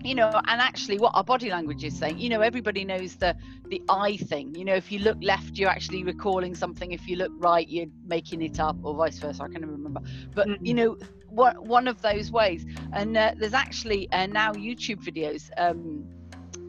you 0.03 0.15
know 0.15 0.29
and 0.47 0.61
actually 0.61 0.97
what 0.97 1.11
our 1.15 1.23
body 1.23 1.50
language 1.50 1.83
is 1.83 1.97
saying 1.97 2.17
you 2.17 2.29
know 2.29 2.41
everybody 2.41 2.83
knows 2.83 3.15
the 3.15 3.35
the 3.69 3.81
eye 3.89 4.17
thing 4.17 4.53
you 4.55 4.65
know 4.65 4.73
if 4.73 4.91
you 4.91 5.00
look 5.00 5.17
left 5.21 5.57
you're 5.57 5.69
actually 5.69 6.03
recalling 6.03 6.55
something 6.55 6.91
if 6.91 7.07
you 7.07 7.15
look 7.15 7.31
right 7.38 7.67
you're 7.67 7.88
making 8.05 8.41
it 8.41 8.59
up 8.59 8.75
or 8.83 8.95
vice 8.95 9.19
versa 9.19 9.43
i 9.43 9.47
can't 9.47 9.65
remember 9.65 10.01
but 10.33 10.47
mm-hmm. 10.47 10.65
you 10.65 10.73
know 10.73 10.97
one, 11.31 11.55
one 11.55 11.88
of 11.88 12.01
those 12.01 12.31
ways. 12.31 12.65
And 12.93 13.17
uh, 13.17 13.33
there's 13.38 13.53
actually 13.53 14.11
uh, 14.11 14.27
now 14.27 14.53
YouTube 14.53 15.03
videos 15.03 15.50
um, 15.57 16.07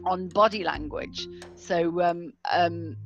on 0.05 0.29
body 0.29 0.63
language. 0.63 1.27
So 1.55 2.01
um, 2.01 2.33
um, 2.51 2.97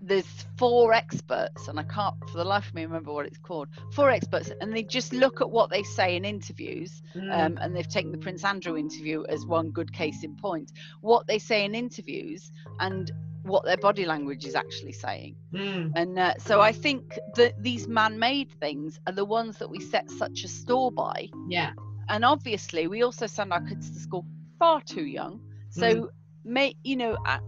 there's 0.00 0.46
four 0.56 0.92
experts, 0.92 1.68
and 1.68 1.78
I 1.78 1.82
can't 1.82 2.14
for 2.30 2.38
the 2.38 2.44
life 2.44 2.68
of 2.68 2.74
me 2.74 2.82
remember 2.82 3.12
what 3.12 3.26
it's 3.26 3.38
called. 3.38 3.68
Four 3.92 4.10
experts, 4.10 4.50
and 4.60 4.74
they 4.74 4.82
just 4.82 5.12
look 5.12 5.40
at 5.40 5.50
what 5.50 5.70
they 5.70 5.82
say 5.82 6.16
in 6.16 6.24
interviews. 6.24 7.02
Mm. 7.14 7.46
Um, 7.46 7.58
and 7.60 7.76
they've 7.76 7.88
taken 7.88 8.12
the 8.12 8.18
Prince 8.18 8.44
Andrew 8.44 8.76
interview 8.76 9.24
as 9.28 9.44
one 9.44 9.70
good 9.70 9.92
case 9.92 10.22
in 10.22 10.36
point. 10.36 10.72
What 11.00 11.26
they 11.26 11.38
say 11.38 11.64
in 11.64 11.74
interviews 11.74 12.52
and 12.80 13.10
what 13.48 13.64
their 13.64 13.76
body 13.76 14.04
language 14.04 14.44
is 14.44 14.54
actually 14.54 14.92
saying. 14.92 15.36
Mm. 15.52 15.92
And 15.96 16.18
uh, 16.18 16.34
so 16.38 16.60
I 16.60 16.72
think 16.72 17.18
that 17.36 17.54
these 17.62 17.88
man-made 17.88 18.50
things 18.60 19.00
are 19.06 19.12
the 19.12 19.24
ones 19.24 19.58
that 19.58 19.70
we 19.70 19.80
set 19.80 20.10
such 20.10 20.44
a 20.44 20.48
store 20.48 20.92
by. 20.92 21.28
Yeah. 21.48 21.72
And 22.08 22.24
obviously, 22.24 22.86
we 22.86 23.02
also 23.02 23.26
send 23.26 23.52
our 23.52 23.60
kids 23.60 23.90
to 23.90 23.98
school 23.98 24.24
far 24.58 24.80
too 24.80 25.04
young. 25.04 25.40
So, 25.70 25.86
Mm. 25.86 26.08
may 26.44 26.74
you 26.84 26.96
know, 26.96 27.16
uh, 27.26 27.38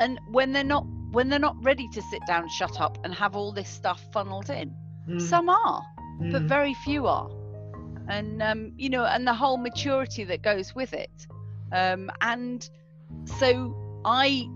and 0.00 0.18
when 0.30 0.52
they're 0.52 0.64
not 0.64 0.84
when 1.12 1.28
they're 1.28 1.38
not 1.38 1.56
ready 1.62 1.88
to 1.88 2.02
sit 2.02 2.20
down, 2.26 2.48
shut 2.48 2.80
up, 2.80 2.98
and 3.04 3.14
have 3.14 3.36
all 3.36 3.52
this 3.52 3.68
stuff 3.68 4.04
funneled 4.12 4.50
in, 4.50 4.74
Mm. 5.08 5.20
some 5.20 5.48
are, 5.48 5.82
but 6.32 6.42
Mm. 6.42 6.48
very 6.48 6.74
few 6.74 7.06
are. 7.06 7.30
And 8.08 8.42
um, 8.42 8.72
you 8.76 8.90
know, 8.90 9.04
and 9.04 9.26
the 9.26 9.34
whole 9.34 9.56
maturity 9.56 10.24
that 10.24 10.42
goes 10.42 10.74
with 10.74 10.92
it. 10.92 11.26
Um, 11.72 12.10
and 12.20 12.68
so 13.38 13.74
I 14.04 14.48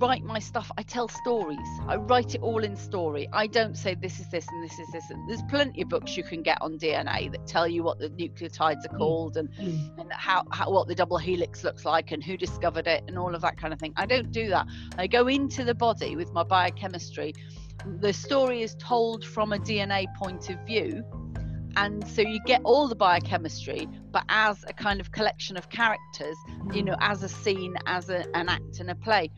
write 0.00 0.24
my 0.24 0.38
stuff 0.38 0.70
i 0.78 0.82
tell 0.82 1.08
stories. 1.08 1.58
I 1.86 1.96
write 1.96 2.34
it 2.34 2.40
all 2.42 2.62
in 2.64 2.76
story. 2.76 3.28
I 3.32 3.46
don't 3.46 3.76
say 3.76 3.94
this 3.94 4.20
is 4.20 4.28
this 4.30 4.46
and 4.48 4.62
this 4.62 4.78
is 4.78 4.88
this 4.92 5.10
and 5.10 5.28
there's 5.28 5.42
plenty 5.48 5.82
of 5.82 5.88
books 5.88 6.16
you 6.16 6.22
can 6.22 6.42
get 6.42 6.58
on 6.60 6.78
dna 6.78 7.30
that 7.32 7.46
tell 7.46 7.66
you 7.66 7.82
what 7.82 7.98
the 7.98 8.08
nucleotides 8.10 8.84
are 8.84 8.94
Mm. 8.94 8.98
called 8.98 9.36
and 9.36 9.48
Mm. 9.54 9.98
and 10.00 10.12
how, 10.12 10.44
how 10.52 10.70
what 10.70 10.88
the 10.88 10.94
double 10.94 11.18
helix 11.18 11.64
looks 11.64 11.84
like 11.84 12.12
and 12.12 12.22
who 12.22 12.36
discovered 12.36 12.86
it 12.86 13.02
and 13.08 13.18
all 13.18 13.34
of 13.34 13.40
that 13.42 13.56
kind 13.56 13.72
of 13.72 13.80
thing. 13.80 13.92
I 13.96 14.06
don't 14.06 14.30
do 14.30 14.48
that. 14.48 14.66
I 14.96 15.06
go 15.06 15.26
into 15.28 15.64
the 15.64 15.74
body 15.74 16.16
with 16.16 16.32
my 16.32 16.42
biochemistry. 16.44 17.34
The 18.00 18.12
story 18.12 18.62
is 18.62 18.74
told 18.76 19.24
from 19.24 19.52
a 19.52 19.58
dna 19.58 20.06
point 20.16 20.50
of 20.50 20.58
view 20.66 21.04
and 21.76 22.06
so 22.08 22.22
you 22.22 22.40
get 22.44 22.60
all 22.64 22.88
the 22.88 22.96
biochemistry 22.96 23.86
but 24.10 24.24
as 24.28 24.64
a 24.66 24.72
kind 24.72 25.00
of 25.00 25.12
collection 25.12 25.56
of 25.56 25.68
characters 25.70 26.36
you 26.72 26.82
know 26.82 26.96
as 27.00 27.22
a 27.22 27.28
scene 27.28 27.74
as 27.86 28.08
a, 28.08 28.24
an 28.34 28.48
act 28.48 28.80
in 28.80 28.88
a 28.88 28.94
play 28.94 29.30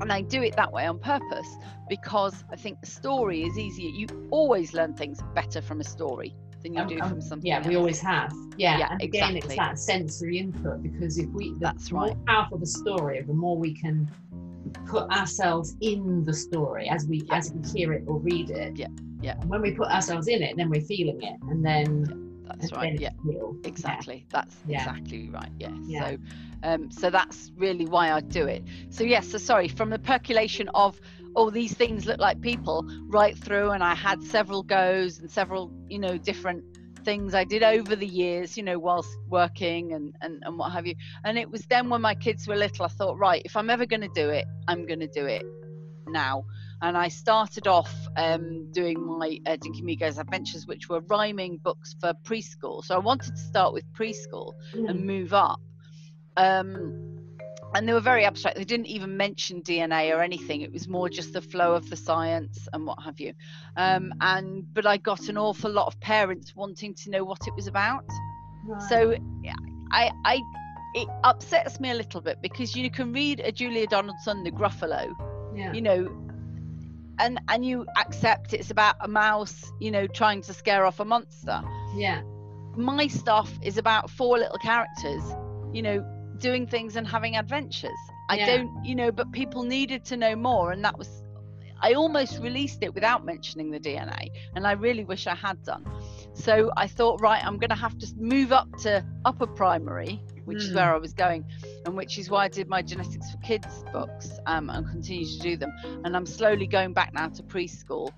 and 0.00 0.12
i 0.12 0.20
do 0.20 0.42
it 0.42 0.54
that 0.56 0.72
way 0.72 0.86
on 0.86 0.98
purpose 0.98 1.48
because 1.88 2.44
i 2.50 2.56
think 2.56 2.80
the 2.80 2.86
story 2.86 3.42
is 3.42 3.58
easier 3.58 3.88
you 3.90 4.06
always 4.30 4.72
learn 4.74 4.94
things 4.94 5.20
better 5.34 5.60
from 5.60 5.80
a 5.80 5.84
story 5.84 6.34
than 6.62 6.74
you 6.74 6.80
Um, 6.80 6.88
do 6.88 6.98
from 6.98 7.20
something 7.20 7.46
Yeah, 7.50 7.66
we 7.66 7.76
always 7.76 8.00
have. 8.00 8.30
Yeah, 8.58 8.78
Yeah, 8.78 8.88
and 8.92 9.00
again, 9.02 9.36
exactly. 9.36 9.38
it's 9.38 9.56
that 9.56 9.78
sensory 9.78 10.36
input 10.38 10.82
because 10.82 11.16
if 11.18 11.26
we, 11.30 11.54
that's 11.58 11.60
the 11.60 11.60
That's 11.60 11.92
more 11.92 12.02
right. 12.08 12.26
powerful 12.26 12.58
the 12.58 12.66
story, 12.66 13.22
the 13.22 13.32
more 13.32 13.56
we 13.56 13.72
can 13.74 14.10
put 14.86 15.10
ourselves 15.10 15.76
in 15.80 16.22
the 16.26 16.34
story 16.34 16.86
as 16.90 17.06
we 17.06 17.22
Yeah. 17.26 17.36
as 17.38 17.50
we 17.54 17.62
hear 17.70 17.94
it 17.94 18.04
or 18.06 18.18
read 18.18 18.50
it. 18.50 18.76
Yeah, 18.78 18.88
yeah. 19.22 19.40
And 19.40 19.48
when 19.48 19.62
we 19.62 19.72
put 19.72 19.88
ourselves 19.88 20.28
in 20.28 20.42
it, 20.42 20.56
then 20.58 20.68
we're 20.68 20.82
feeling 20.82 21.22
it, 21.22 21.36
and 21.48 21.64
then 21.64 22.29
that's 22.58 22.72
right 22.72 22.92
yeah 22.98 23.10
real. 23.24 23.56
Yeah. 23.62 23.68
exactly 23.68 24.26
that's 24.30 24.56
Yeah. 24.66 24.76
exactly 24.76 25.30
right 25.30 25.50
yes 25.58 25.72
Yeah. 25.86 26.10
so 26.10 26.18
um 26.62 26.90
so 26.90 27.10
that's 27.10 27.50
really 27.56 27.86
why 27.86 28.12
i 28.12 28.20
do 28.20 28.46
it 28.46 28.64
so 28.90 29.04
yes 29.04 29.28
so 29.28 29.38
sorry 29.38 29.68
from 29.68 29.90
the 29.90 29.98
percolation 29.98 30.68
of 30.74 31.00
oh 31.36 31.50
these 31.50 31.72
things 31.74 32.06
look 32.06 32.18
like 32.18 32.40
people 32.40 32.84
right 33.08 33.36
through 33.36 33.70
and 33.70 33.82
i 33.82 33.94
had 33.94 34.22
several 34.22 34.62
goes 34.62 35.18
and 35.18 35.30
several 35.30 35.72
you 35.88 35.98
know 35.98 36.16
different 36.18 36.64
things 37.04 37.34
i 37.34 37.44
did 37.44 37.62
over 37.62 37.96
the 37.96 38.06
years 38.06 38.56
you 38.56 38.62
know 38.62 38.78
whilst 38.78 39.08
working 39.28 39.92
and 39.92 40.14
and, 40.20 40.42
and 40.44 40.58
what 40.58 40.72
have 40.72 40.86
you 40.86 40.94
and 41.24 41.38
it 41.38 41.50
was 41.50 41.62
then 41.66 41.88
when 41.88 42.00
my 42.02 42.14
kids 42.14 42.46
were 42.46 42.56
little 42.56 42.84
i 42.84 42.88
thought 42.88 43.16
right 43.18 43.42
if 43.44 43.56
i'm 43.56 43.70
ever 43.70 43.86
going 43.86 44.02
to 44.02 44.10
do 44.14 44.28
it 44.28 44.44
i'm 44.68 44.86
going 44.86 45.00
to 45.00 45.08
do 45.08 45.24
it 45.26 45.42
now 46.08 46.44
and 46.82 46.96
I 46.96 47.08
started 47.08 47.66
off 47.66 47.94
um, 48.16 48.70
doing 48.72 49.00
my 49.04 49.38
uh, 49.46 49.56
Dinky 49.56 49.80
Amigos 49.80 50.18
Adventures, 50.18 50.66
which 50.66 50.88
were 50.88 51.00
rhyming 51.00 51.58
books 51.58 51.94
for 52.00 52.12
preschool. 52.24 52.82
So 52.84 52.94
I 52.94 52.98
wanted 52.98 53.36
to 53.36 53.42
start 53.42 53.72
with 53.74 53.84
preschool 53.92 54.52
and 54.72 55.00
Mm. 55.00 55.04
move 55.04 55.34
up. 55.34 55.60
Um, 56.36 57.06
and 57.74 57.88
they 57.88 57.92
were 57.92 58.00
very 58.00 58.24
abstract. 58.24 58.56
They 58.56 58.64
didn't 58.64 58.86
even 58.86 59.16
mention 59.16 59.62
DNA 59.62 60.10
or 60.16 60.22
anything. 60.22 60.62
It 60.62 60.72
was 60.72 60.88
more 60.88 61.08
just 61.08 61.32
the 61.32 61.42
flow 61.42 61.74
of 61.74 61.88
the 61.88 61.96
science 61.96 62.66
and 62.72 62.84
what 62.86 63.00
have 63.02 63.20
you. 63.20 63.32
Um, 63.76 64.12
and 64.20 64.64
but 64.74 64.86
I 64.86 64.96
got 64.96 65.28
an 65.28 65.38
awful 65.38 65.70
lot 65.70 65.86
of 65.86 66.00
parents 66.00 66.56
wanting 66.56 66.94
to 66.94 67.10
know 67.10 67.24
what 67.24 67.46
it 67.46 67.54
was 67.54 67.66
about. 67.68 68.04
Right. 68.66 68.82
So 68.88 69.14
yeah, 69.42 69.54
I, 69.92 70.10
I, 70.24 70.40
it 70.94 71.08
upsets 71.22 71.78
me 71.78 71.90
a 71.90 71.94
little 71.94 72.20
bit 72.20 72.42
because 72.42 72.74
you 72.74 72.90
can 72.90 73.12
read 73.12 73.40
a 73.40 73.52
Julia 73.52 73.86
Donaldson, 73.86 74.42
The 74.42 74.50
Gruffalo, 74.50 75.12
yeah. 75.54 75.72
you 75.72 75.82
know 75.82 76.08
and 77.20 77.40
and 77.48 77.64
you 77.64 77.86
accept 77.96 78.52
it's 78.52 78.70
about 78.70 78.96
a 79.00 79.08
mouse 79.08 79.70
you 79.78 79.90
know 79.90 80.06
trying 80.06 80.40
to 80.42 80.52
scare 80.52 80.84
off 80.84 80.98
a 81.00 81.04
monster 81.04 81.62
yeah. 81.94 82.22
my 82.76 83.06
stuff 83.06 83.52
is 83.62 83.78
about 83.78 84.10
four 84.10 84.38
little 84.38 84.58
characters 84.58 85.22
you 85.72 85.82
know 85.82 86.04
doing 86.38 86.66
things 86.66 86.96
and 86.96 87.06
having 87.06 87.36
adventures 87.36 88.00
i 88.28 88.36
Yeah. 88.36 88.46
don't 88.46 88.84
you 88.84 88.94
know 88.94 89.12
but 89.12 89.30
people 89.32 89.62
needed 89.62 90.04
to 90.06 90.16
know 90.16 90.34
more 90.34 90.72
and 90.72 90.82
that 90.84 90.96
was 90.98 91.22
i 91.82 91.92
almost 91.92 92.38
released 92.40 92.82
it 92.82 92.94
without 92.94 93.24
mentioning 93.24 93.70
the 93.70 93.78
dna 93.78 94.28
and 94.56 94.66
i 94.66 94.72
really 94.72 95.04
wish 95.04 95.26
i 95.26 95.34
had 95.34 95.62
done 95.62 95.84
so 96.32 96.70
i 96.76 96.86
thought 96.86 97.20
right 97.20 97.44
i'm 97.44 97.58
going 97.58 97.70
to 97.70 97.76
have 97.76 97.96
to 97.98 98.06
move 98.16 98.52
up 98.52 98.68
to 98.78 99.04
upper 99.24 99.46
primary 99.46 100.20
which 100.44 100.58
is 100.58 100.70
Mm. 100.70 100.74
where 100.76 100.94
i 100.94 100.98
was 100.98 101.12
going 101.12 101.44
and 101.84 101.96
which 101.96 102.18
is 102.18 102.30
why 102.30 102.44
i 102.44 102.48
did 102.48 102.68
my 102.68 102.82
genetics 102.82 103.30
for 103.30 103.38
kids 103.38 103.84
books 103.92 104.38
um, 104.46 104.70
and 104.70 104.88
continue 104.88 105.24
to 105.26 105.38
do 105.40 105.56
them 105.56 105.70
and 106.04 106.16
i'm 106.16 106.26
slowly 106.26 106.66
going 106.66 106.92
back 106.92 107.12
now 107.14 107.28
to 107.28 107.42
preschool 107.42 108.10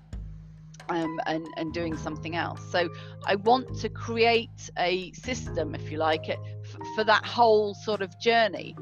um, 0.89 1.17
and, 1.27 1.47
and 1.57 1.73
doing 1.73 1.95
something 1.95 2.35
else 2.35 2.61
so 2.71 2.89
i 3.25 3.35
want 3.35 3.73
to 3.79 3.89
create 3.89 4.69
a 4.77 5.11
system 5.13 5.73
if 5.75 5.91
you 5.91 5.97
like 5.97 6.27
it 6.29 6.39
f- 6.63 6.77
for 6.95 7.03
that 7.03 7.25
whole 7.25 7.73
sort 7.73 8.01
of 8.01 8.17
journey 8.19 8.75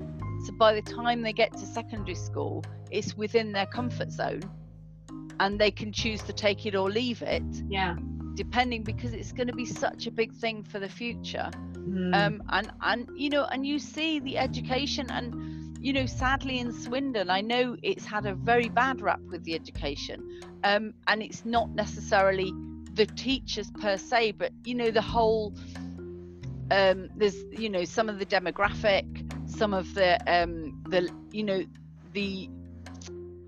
so 0.46 0.52
by 0.54 0.74
the 0.74 0.82
time 0.82 1.22
they 1.22 1.34
get 1.34 1.52
to 1.54 1.66
secondary 1.66 2.16
school 2.16 2.64
it's 2.90 3.16
within 3.16 3.52
their 3.52 3.68
comfort 3.68 4.12
zone 4.12 4.42
and 5.40 5.60
they 5.60 5.72
can 5.72 5.92
choose 5.94 6.22
to 6.24 6.34
take 6.34 6.66
it 6.66 6.76
or 6.76 6.90
leave 6.90 7.22
it 7.22 7.44
Yeah. 7.70 7.96
depending 8.36 8.84
because 8.84 9.14
it's 9.14 9.32
going 9.32 9.48
to 9.48 9.54
be 9.56 9.66
such 9.66 10.08
a 10.08 10.12
big 10.12 10.34
thing 10.34 10.64
for 10.64 10.80
the 10.80 10.90
future 10.90 11.50
Mm. 11.88 12.14
um 12.14 12.42
and 12.50 12.72
and 12.82 13.08
you 13.14 13.30
know 13.30 13.46
and 13.46 13.66
you 13.66 13.80
see 13.80 14.20
the 14.20 14.38
education 14.38 15.10
and 15.12 15.34
you 15.80 15.94
know 15.94 16.06
sadly 16.06 16.60
in 16.60 16.72
swindon 16.72 17.30
i 17.30 17.42
know 17.42 17.76
it's 17.84 18.06
had 18.06 18.26
a 18.26 18.36
very 18.36 18.70
bad 18.70 19.02
rap 19.02 19.20
with 19.30 19.44
the 19.44 19.56
education 19.56 20.24
um 20.64 20.94
and 21.08 21.22
it's 21.24 21.44
not 21.46 21.70
necessarily 21.74 22.56
the 22.94 23.06
teachers 23.08 23.72
per 23.72 23.98
se 23.98 24.32
but 24.34 24.52
you 24.64 24.76
know 24.76 24.92
the 24.92 25.02
whole 25.02 25.54
um 26.72 27.10
there's 27.16 27.46
you 27.52 27.70
know 27.70 27.84
some 27.84 28.10
of 28.10 28.20
the 28.20 28.26
demographic 28.26 29.04
some 29.46 29.74
of 29.74 29.94
the 29.94 30.20
um 30.28 30.74
the 30.88 31.10
you 31.32 31.44
know 31.44 31.62
the 32.14 32.50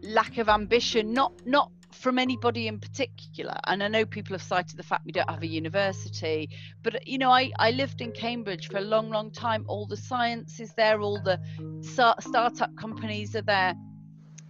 lack 0.04 0.38
of 0.38 0.50
ambition 0.50 1.14
not 1.14 1.34
not 1.46 1.72
from 1.94 2.20
anybody 2.20 2.68
in 2.68 2.80
particular 2.80 3.56
and 3.68 3.84
i 3.84 3.88
know 3.88 4.06
people 4.06 4.34
have 4.34 4.42
cited 4.42 4.78
the 4.78 4.84
fact 4.84 5.06
we 5.06 5.12
don't 5.12 5.30
have 5.30 5.44
a 5.44 5.48
university 5.48 6.50
but 6.82 7.08
you 7.08 7.18
know 7.18 7.32
i 7.32 7.52
i 7.60 7.72
lived 7.72 8.02
in 8.02 8.12
cambridge 8.12 8.68
for 8.68 8.78
a 8.78 8.82
long 8.82 9.10
long 9.10 9.32
time. 9.32 9.64
All 9.68 9.86
the 9.86 9.98
science 9.98 10.60
is 10.60 10.74
there 10.74 11.00
all 11.00 11.22
the 11.22 11.40
start, 11.82 12.22
startup 12.24 12.76
companies 12.76 13.36
are 13.36 13.42
there. 13.42 13.76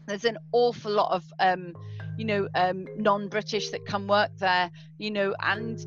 There's 0.07 0.25
an 0.25 0.37
awful 0.51 0.91
lot 0.91 1.11
of 1.11 1.23
um 1.39 1.73
you 2.17 2.25
know 2.25 2.47
um 2.55 2.85
non-british 2.97 3.69
that 3.71 3.85
come 3.85 4.07
work 4.07 4.31
there 4.37 4.69
you 4.97 5.11
know 5.11 5.33
and 5.39 5.79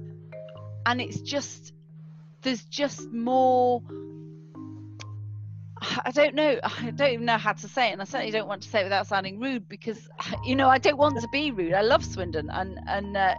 and 0.86 1.00
it's 1.00 1.20
just 1.20 1.72
there's 2.42 2.64
just 2.64 3.12
more 3.12 3.82
I 5.82 6.10
don't 6.10 6.34
know. 6.34 6.58
I 6.62 6.90
don't 6.90 7.12
even 7.12 7.26
know 7.26 7.36
how 7.38 7.52
to 7.52 7.68
say 7.68 7.88
it, 7.90 7.92
and 7.92 8.00
I 8.00 8.04
certainly 8.04 8.32
don't 8.32 8.48
want 8.48 8.62
to 8.62 8.68
say 8.68 8.80
it 8.80 8.84
without 8.84 9.06
sounding 9.06 9.38
rude 9.38 9.68
because, 9.68 10.08
you 10.44 10.56
know, 10.56 10.68
I 10.68 10.78
don't 10.78 10.96
want 10.96 11.20
to 11.20 11.28
be 11.28 11.50
rude. 11.50 11.74
I 11.74 11.82
love 11.82 12.04
Swindon, 12.04 12.48
and 12.50 12.78
and 12.86 13.16
uh, 13.16 13.34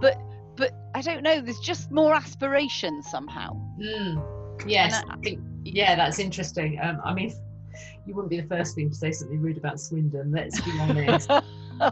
but 0.00 0.18
but 0.56 0.72
I 0.94 1.00
don't 1.00 1.22
know. 1.22 1.40
There's 1.40 1.60
just 1.60 1.90
more 1.90 2.12
aspiration 2.14 3.02
somehow. 3.02 3.54
Mm. 3.80 4.22
Yes. 4.66 5.02
I- 5.08 5.14
I 5.14 5.16
think, 5.18 5.40
yeah, 5.64 5.96
that's 5.96 6.18
interesting. 6.18 6.78
Um, 6.82 7.00
I 7.02 7.14
mean, 7.14 7.32
you 8.06 8.14
wouldn't 8.14 8.30
be 8.30 8.40
the 8.40 8.46
first 8.48 8.74
thing 8.74 8.90
to 8.90 8.94
say 8.96 9.10
something 9.12 9.40
rude 9.40 9.56
about 9.56 9.80
Swindon. 9.80 10.32
Let's 10.32 10.60
be 10.60 10.70
honest. 10.80 11.28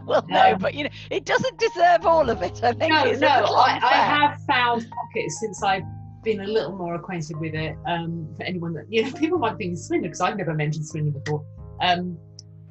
well, 0.04 0.24
no, 0.28 0.52
Um, 0.52 0.58
but 0.58 0.74
you 0.74 0.84
know, 0.84 0.90
it 1.10 1.24
doesn't 1.24 1.58
deserve 1.58 2.04
all 2.04 2.28
of 2.28 2.42
it. 2.42 2.62
I 2.62 2.72
think 2.74 2.92
no, 2.92 3.04
it's 3.04 3.18
a 3.18 3.20
no, 3.22 3.28
I, 3.28 3.78
I 3.82 3.94
have 3.94 4.38
found 4.42 4.86
pockets 4.90 5.40
since 5.40 5.62
I've 5.62 5.84
been 6.22 6.40
a 6.40 6.46
little 6.46 6.76
more 6.76 6.94
acquainted 6.94 7.38
with 7.38 7.54
it. 7.54 7.76
Um, 7.86 8.28
for 8.36 8.42
anyone 8.44 8.72
that 8.74 8.86
you 8.88 9.04
know, 9.04 9.12
people 9.18 9.38
might 9.38 9.56
think 9.56 9.72
it's 9.74 9.86
Swindon 9.86 10.10
because 10.10 10.20
I've 10.20 10.36
never 10.36 10.54
mentioned 10.54 10.86
Swindon 10.86 11.12
before. 11.12 11.44
Um, 11.80 12.18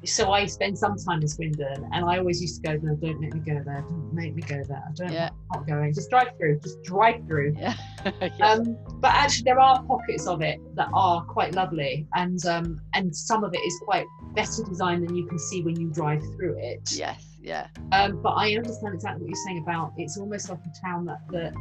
so 0.04 0.30
I 0.30 0.46
spend 0.46 0.78
some 0.78 0.96
time 0.96 1.22
in 1.22 1.28
Swindon, 1.28 1.88
and 1.92 2.04
I 2.04 2.18
always 2.18 2.40
used 2.40 2.62
to 2.62 2.68
go, 2.68 2.78
no, 2.80 2.94
don't 2.94 3.20
make 3.20 3.34
me 3.34 3.40
go 3.40 3.60
there, 3.64 3.84
don't 3.88 4.12
make 4.14 4.32
me 4.32 4.42
go 4.42 4.62
there. 4.62 4.82
I 4.86 4.92
don't, 4.94 5.12
Yeah. 5.12 5.30
I'm 5.52 5.60
not 5.60 5.66
going. 5.66 5.92
Just 5.92 6.08
drive 6.08 6.28
through, 6.38 6.60
just 6.60 6.82
drive 6.84 7.26
through. 7.26 7.56
Yeah. 7.58 7.74
Um, 8.40 8.78
but 9.00 9.10
actually, 9.12 9.42
there 9.42 9.58
are 9.58 9.82
pockets 9.82 10.28
of 10.28 10.40
it 10.40 10.60
that 10.76 10.88
are 10.94 11.24
quite 11.24 11.54
lovely, 11.54 12.06
and 12.14 12.38
um, 12.46 12.80
and 12.94 13.14
some 13.14 13.42
of 13.42 13.52
it 13.52 13.58
is 13.58 13.74
quite 13.84 14.06
better 14.34 14.62
designed 14.62 15.06
than 15.06 15.16
you 15.16 15.26
can 15.26 15.38
see 15.38 15.62
when 15.62 15.78
you 15.78 15.88
drive 15.90 16.22
through 16.36 16.56
it. 16.58 16.90
yes. 16.92 17.24
Yeah. 17.40 17.66
Um, 17.92 18.20
but 18.22 18.30
I 18.30 18.54
understand 18.56 18.94
exactly 18.94 19.22
what 19.22 19.30
you're 19.30 19.44
saying 19.46 19.62
about 19.62 19.92
it's 19.96 20.16
almost 20.18 20.48
like 20.48 20.58
a 20.58 20.86
town 20.86 21.04
that 21.06 21.18
that 21.30 21.52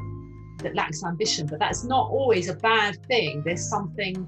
that 0.60 0.76
lacks 0.76 1.04
ambition, 1.04 1.48
but 1.48 1.60
that's 1.60 1.84
not 1.84 2.10
always 2.10 2.50
a 2.50 2.56
bad 2.56 3.04
thing. 3.06 3.44
There's 3.44 3.68
something 3.68 4.28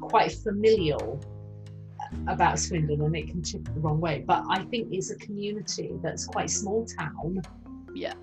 quite 0.00 0.32
familial 0.32 1.20
about 2.28 2.58
Swindon, 2.58 3.00
and 3.02 3.16
it 3.16 3.28
can 3.28 3.42
tip 3.42 3.64
the 3.64 3.80
wrong 3.80 4.00
way. 4.00 4.24
But 4.26 4.44
I 4.48 4.64
think 4.64 4.92
it's 4.92 5.10
a 5.10 5.16
community 5.16 5.98
that's 6.02 6.26
quite 6.26 6.50
small 6.50 6.86
town. 6.86 7.42
Yeah. 7.94 8.14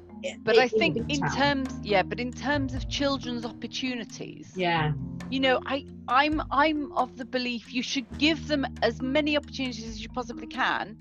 But 0.44 0.60
I 0.60 0.68
think 0.68 0.98
in 1.10 1.20
town. 1.20 1.36
terms, 1.36 1.70
yeah, 1.82 2.04
but 2.04 2.20
in 2.20 2.32
terms 2.32 2.76
of 2.76 2.88
children's 2.88 3.44
opportunities, 3.44 4.54
yeah, 4.56 4.94
you 5.32 5.40
know, 5.40 5.62
I, 5.66 5.86
I'm, 6.08 6.44
I'm 6.52 6.92
of 6.94 7.18
the 7.18 7.26
belief 7.26 7.74
you 7.74 7.82
should 7.82 8.06
give 8.20 8.48
them 8.48 8.66
as 8.84 9.02
many 9.02 9.36
opportunities 9.36 9.88
as 9.88 10.02
you 10.02 10.10
possibly 10.10 10.46
can. 10.46 10.98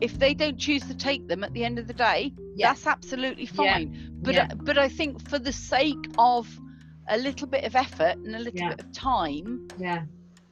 If 0.00 0.18
they 0.18 0.34
don't 0.34 0.58
choose 0.58 0.82
to 0.86 0.94
take 0.94 1.28
them 1.28 1.44
at 1.44 1.52
the 1.52 1.64
end 1.64 1.78
of 1.78 1.86
the 1.86 1.94
day, 1.94 2.34
Yeah. 2.54 2.68
that's 2.68 2.86
absolutely 2.86 3.44
Yeah. 3.52 3.78
fine. 3.78 4.18
But, 4.22 4.34
Yeah. 4.34 4.48
but 4.54 4.78
I 4.78 4.88
think 4.88 5.28
for 5.28 5.38
the 5.38 5.52
sake 5.52 6.06
of 6.18 6.48
a 7.08 7.18
little 7.18 7.46
bit 7.48 7.64
of 7.64 7.74
effort 7.74 8.16
and 8.24 8.34
a 8.34 8.38
little 8.38 8.60
Yeah. 8.60 8.68
bit 8.70 8.80
of 8.80 8.92
time, 8.92 9.68
yeah, 9.78 10.04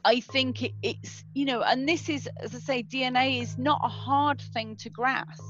I 0.05 0.19
think 0.21 0.63
it, 0.63 0.73
it's 0.81 1.23
you 1.33 1.45
know, 1.45 1.61
and 1.61 1.87
this 1.87 2.09
is 2.09 2.27
as 2.41 2.55
I 2.55 2.59
say, 2.59 2.83
DNA 2.83 3.39
is 3.41 3.57
not 3.57 3.79
a 3.83 3.89
hard 3.89 4.41
thing 4.41 4.75
to 4.77 4.89
grasp. 4.89 5.43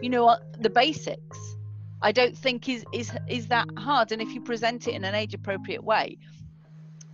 You 0.00 0.10
know, 0.10 0.36
the 0.58 0.70
basics. 0.70 1.56
I 2.02 2.12
don't 2.12 2.36
think 2.36 2.68
is 2.68 2.84
is 2.92 3.12
is 3.28 3.48
that 3.48 3.66
hard, 3.78 4.12
and 4.12 4.22
if 4.22 4.32
you 4.34 4.40
present 4.40 4.88
it 4.88 4.94
in 4.94 5.04
an 5.04 5.14
age 5.14 5.34
appropriate 5.34 5.84
way, 5.84 6.16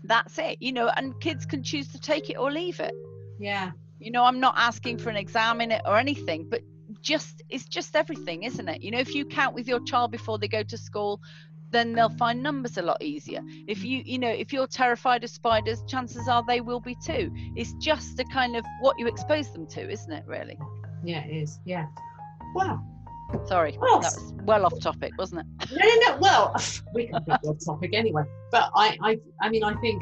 that's 0.04 0.38
it. 0.38 0.59
You 0.61 0.73
know, 0.73 0.88
and 0.97 1.18
kids 1.21 1.45
can 1.47 1.62
choose 1.62 1.88
to 1.88 1.99
take 1.99 2.30
it 2.30 2.37
or 2.38 2.50
leave 2.52 2.78
it. 2.80 2.95
yeah, 3.38 3.73
You 3.98 4.10
know, 4.10 4.24
I'm 4.24 4.40
not 4.40 4.54
asking 4.56 4.98
for 4.98 5.10
an 5.10 5.16
exam 5.16 5.60
in 5.60 5.72
it 5.72 5.82
or 5.84 5.96
anything, 5.96 6.46
but 6.48 6.60
just 7.02 7.42
it's 7.48 7.66
just 7.66 7.96
everything, 7.96 8.42
isn't 8.42 8.68
it? 8.68 8.82
You 8.82 8.90
know, 8.90 8.98
if 8.98 9.14
you 9.14 9.24
count 9.24 9.54
with 9.54 9.66
your 9.68 9.80
child 9.80 10.12
before 10.12 10.38
they 10.38 10.48
go 10.48 10.62
to 10.62 10.78
school, 10.78 11.20
then 11.70 11.92
they'll 11.92 12.08
find 12.10 12.42
numbers 12.42 12.78
a 12.78 12.82
lot 12.82 13.02
easier. 13.02 13.40
If 13.66 13.84
you, 13.84 14.02
you 14.04 14.18
know, 14.18 14.28
if 14.28 14.52
you're 14.52 14.66
terrified 14.66 15.24
of 15.24 15.30
spiders, 15.30 15.82
chances 15.88 16.28
are 16.28 16.44
they 16.46 16.60
will 16.60 16.80
be 16.80 16.96
too. 17.04 17.30
It's 17.56 17.72
just 17.74 18.20
a 18.20 18.24
kind 18.24 18.56
of 18.56 18.64
what 18.80 18.98
you 18.98 19.06
expose 19.06 19.52
them 19.52 19.66
to, 19.68 19.90
isn't 19.90 20.12
it? 20.12 20.24
Really. 20.26 20.56
yeah. 21.04 21.24
It 21.24 21.42
is. 21.42 21.58
Yeah. 21.64 21.86
Wow. 22.54 22.82
Sorry, 23.46 23.76
Well, 23.80 23.98
that 23.98 24.12
was 24.14 24.34
well 24.44 24.64
off 24.64 24.80
topic, 24.80 25.12
wasn't 25.18 25.40
it? 25.40 25.70
No, 25.72 25.84
no, 25.84 25.94
no. 26.12 26.18
Well, 26.20 26.54
we 26.94 27.08
can 27.08 27.24
pick 27.24 27.40
on 27.44 27.58
topic 27.58 27.90
anyway. 27.92 28.22
But 28.52 28.70
I, 28.76 28.96
I, 29.02 29.18
I 29.40 29.48
mean, 29.48 29.64
I 29.64 29.74
think 29.80 30.00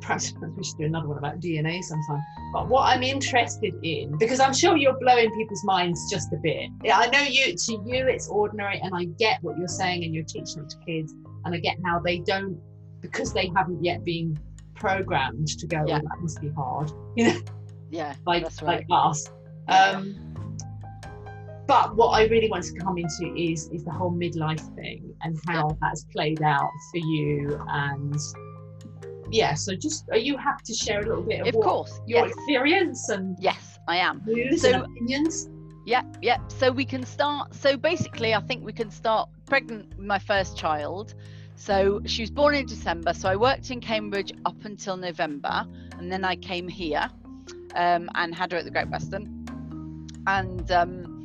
perhaps 0.00 0.32
we 0.56 0.64
should 0.64 0.78
do 0.78 0.84
another 0.84 1.08
one 1.08 1.18
about 1.18 1.40
DNA 1.40 1.82
sometime. 1.82 2.22
But 2.52 2.68
what 2.68 2.82
I'm 2.82 3.02
interested 3.02 3.74
in, 3.82 4.16
because 4.18 4.40
I'm 4.40 4.54
sure 4.54 4.76
you're 4.76 4.98
blowing 4.98 5.30
people's 5.34 5.64
minds 5.64 6.10
just 6.10 6.32
a 6.32 6.36
bit. 6.36 6.70
Yeah, 6.84 6.98
I 6.98 7.08
know 7.08 7.20
you. 7.20 7.56
To 7.56 7.72
you, 7.84 8.06
it's 8.06 8.28
ordinary, 8.28 8.80
and 8.80 8.94
I 8.94 9.04
get 9.18 9.42
what 9.42 9.58
you're 9.58 9.68
saying, 9.68 10.04
and 10.04 10.14
you're 10.14 10.24
teaching 10.24 10.62
it 10.62 10.70
to 10.70 10.76
kids, 10.86 11.14
and 11.44 11.54
I 11.54 11.58
get 11.58 11.76
how 11.84 12.00
they 12.00 12.18
don't, 12.18 12.60
because 13.00 13.32
they 13.32 13.50
haven't 13.56 13.82
yet 13.84 14.04
been 14.04 14.38
programmed 14.74 15.48
to 15.48 15.66
go. 15.66 15.84
Yeah. 15.86 15.98
Oh, 16.02 16.08
that 16.08 16.20
must 16.20 16.40
be 16.40 16.50
hard, 16.50 16.92
you 17.16 17.24
know, 17.28 17.40
Yeah, 17.90 18.14
like 18.26 18.44
right. 18.44 18.62
like 18.62 18.86
us. 18.90 19.28
Um, 19.68 20.14
but 21.66 21.96
what 21.96 22.10
I 22.10 22.26
really 22.26 22.48
want 22.48 22.62
to 22.64 22.74
come 22.78 22.96
into 22.96 23.34
is 23.36 23.68
is 23.72 23.84
the 23.84 23.90
whole 23.90 24.12
midlife 24.12 24.74
thing 24.76 25.12
and 25.22 25.36
how 25.48 25.76
that's 25.80 26.04
played 26.04 26.40
out 26.42 26.70
for 26.92 26.98
you 26.98 27.60
and 27.68 28.16
yeah. 29.30 29.54
So 29.54 29.74
just 29.74 30.08
are 30.10 30.18
you 30.18 30.36
happy 30.36 30.62
to 30.66 30.74
share 30.74 31.00
a 31.00 31.06
little 31.06 31.22
bit 31.22 31.40
of, 31.40 31.48
Of 31.48 31.54
what, 31.54 31.64
course. 31.66 32.00
your 32.06 32.26
Yes. 32.26 32.34
experience 32.36 33.08
and 33.08 33.36
Yes, 33.40 33.78
I 33.88 33.96
am. 33.96 34.22
So- 34.56 34.82
opinions? 34.82 35.48
Yeah, 35.84 36.02
yeah. 36.20 36.38
So 36.48 36.72
we 36.72 36.84
can 36.84 37.04
start. 37.04 37.54
So 37.54 37.76
basically, 37.76 38.34
I 38.34 38.40
think 38.40 38.64
we 38.64 38.72
can 38.72 38.90
start 38.90 39.28
pregnant 39.46 39.90
with 39.90 40.06
my 40.06 40.18
first 40.18 40.56
child. 40.56 41.14
So 41.54 42.00
she 42.04 42.22
was 42.22 42.30
born 42.30 42.54
in 42.56 42.66
December. 42.66 43.14
So 43.14 43.28
I 43.28 43.36
worked 43.36 43.70
in 43.70 43.80
Cambridge 43.80 44.32
up 44.44 44.64
until 44.64 44.96
November, 44.96 45.64
and 45.98 46.10
then 46.10 46.24
I 46.24 46.34
came 46.36 46.66
here 46.66 47.08
um, 47.76 48.10
and 48.16 48.34
had 48.34 48.50
her 48.52 48.58
at 48.58 48.64
the 48.64 48.70
Great 48.72 48.90
Western. 48.90 49.46
And 50.26 50.70
um, 50.72 51.22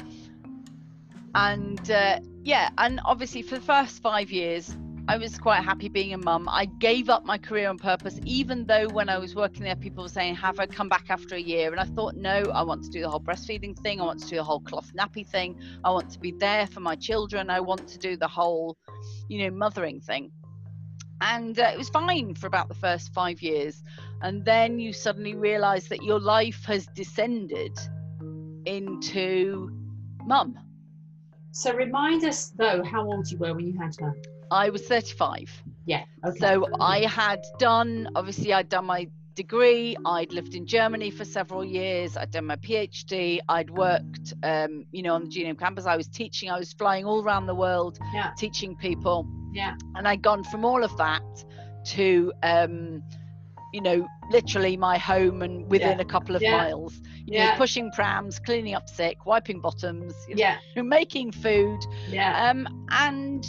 and 1.34 1.90
uh, 1.90 2.20
yeah, 2.44 2.70
and 2.78 3.00
obviously 3.06 3.42
for 3.42 3.56
the 3.56 3.62
first 3.66 4.02
five 4.02 4.32
years, 4.32 4.76
I 5.12 5.18
was 5.18 5.38
quite 5.38 5.62
happy 5.62 5.90
being 5.90 6.14
a 6.14 6.18
mum. 6.18 6.48
I 6.48 6.64
gave 6.64 7.10
up 7.10 7.26
my 7.26 7.38
career 7.38 7.68
on 7.68 7.78
purpose, 7.78 8.18
even 8.24 8.66
though 8.66 8.88
when 8.88 9.10
I 9.10 9.18
was 9.18 9.36
working 9.36 9.66
there, 9.66 9.76
people 9.76 10.06
were 10.06 10.10
saying, 10.10 10.36
Have 10.36 10.58
I 10.58 10.68
come 10.68 10.88
back 10.88 11.10
after 11.10 11.36
a 11.36 11.42
year? 11.42 11.70
And 11.70 11.82
I 11.82 11.84
thought, 11.84 12.16
No, 12.16 12.50
I 12.52 12.64
want 12.64 12.86
to 12.86 12.90
do 12.90 13.02
the 13.02 13.10
whole 13.10 13.20
breastfeeding 13.20 13.78
thing. 13.78 14.00
I 14.00 14.06
want 14.06 14.22
to 14.22 14.28
do 14.30 14.38
the 14.38 14.44
whole 14.46 14.62
cloth 14.62 14.90
nappy 14.98 15.28
thing. 15.28 15.60
I 15.84 15.92
want 15.92 16.12
to 16.12 16.20
be 16.20 16.32
there 16.40 16.66
for 16.66 16.80
my 16.80 16.96
children. 16.96 17.50
I 17.50 17.60
want 17.60 17.90
to 17.90 17.98
do 17.98 18.16
the 18.16 18.30
whole, 18.30 18.78
you 19.28 19.44
know, 19.44 19.54
mothering 19.54 20.00
thing. 20.00 20.32
And 21.20 21.60
uh, 21.60 21.72
it 21.74 21.78
was 21.78 21.90
fine 21.90 22.34
for 22.34 22.48
about 22.48 22.70
the 22.70 22.76
first 22.76 23.14
five 23.14 23.42
years. 23.42 23.84
And 24.22 24.46
then 24.46 24.80
you 24.80 24.94
suddenly 24.94 25.36
realize 25.36 25.90
that 25.90 26.04
your 26.04 26.22
life 26.22 26.64
has 26.68 26.88
descended 26.96 27.78
into 28.66 29.72
mum. 30.26 30.58
So 31.52 31.76
remind 31.76 32.24
us 32.24 32.54
though 32.56 32.82
how 32.82 33.04
old 33.04 33.30
you 33.30 33.38
were 33.40 33.54
when 33.54 33.68
you 33.68 33.78
had 33.78 33.94
her. 34.00 34.16
I 34.52 34.70
was 34.70 34.82
35. 34.84 35.64
Yeah. 35.86 36.04
Okay. 36.26 36.38
So 36.40 36.68
I 36.80 37.06
had 37.06 37.42
done, 37.58 38.10
obviously, 38.16 38.54
I'd 38.54 38.70
done 38.70 38.86
my 38.86 39.08
degree. 39.34 39.96
I'd 40.06 40.34
lived 40.34 40.56
in 40.56 40.68
Germany 40.68 41.10
for 41.10 41.24
several 41.24 41.64
years. 41.64 42.18
I'd 42.18 42.32
done 42.32 42.46
my 42.48 42.58
PhD. 42.58 43.40
I'd 43.48 43.70
worked, 43.70 44.34
um, 44.44 44.86
you 44.92 45.04
know, 45.04 45.16
on 45.16 45.24
the 45.24 45.30
Genome 45.30 45.58
campus. 45.58 45.86
I 45.86 45.96
was 45.96 46.08
teaching. 46.08 46.50
I 46.50 46.60
was 46.60 46.74
flying 46.74 47.06
all 47.06 47.24
around 47.24 47.46
the 47.46 47.56
world, 47.56 47.98
Yeah. 48.14 48.32
teaching 48.38 48.76
people. 48.76 49.26
Yeah. 49.54 49.76
And 49.96 50.08
I'd 50.08 50.22
gone 50.22 50.44
from 50.44 50.66
all 50.66 50.84
of 50.84 50.96
that 50.98 51.24
to, 51.86 52.34
um, 52.44 53.02
you 53.74 53.82
know, 53.82 54.06
literally 54.30 54.76
my 54.76 54.98
home 54.98 55.42
and 55.42 55.70
within 55.72 56.02
a 56.02 56.06
couple 56.06 56.36
of 56.36 56.42
Yeah. 56.42 56.58
miles. 56.58 57.00
You 57.26 57.36
Yeah. 57.38 57.52
know, 57.52 57.58
pushing 57.58 57.90
prams, 57.92 58.38
cleaning 58.38 58.76
up 58.76 58.90
sick, 58.90 59.26
wiping 59.26 59.62
bottoms, 59.62 60.14
you 60.28 60.36
know, 60.36 60.56
Yeah. 60.76 60.82
making 60.82 61.32
food 61.32 61.80
Yeah. 62.10 62.50
um, 62.50 62.86
and 62.92 63.46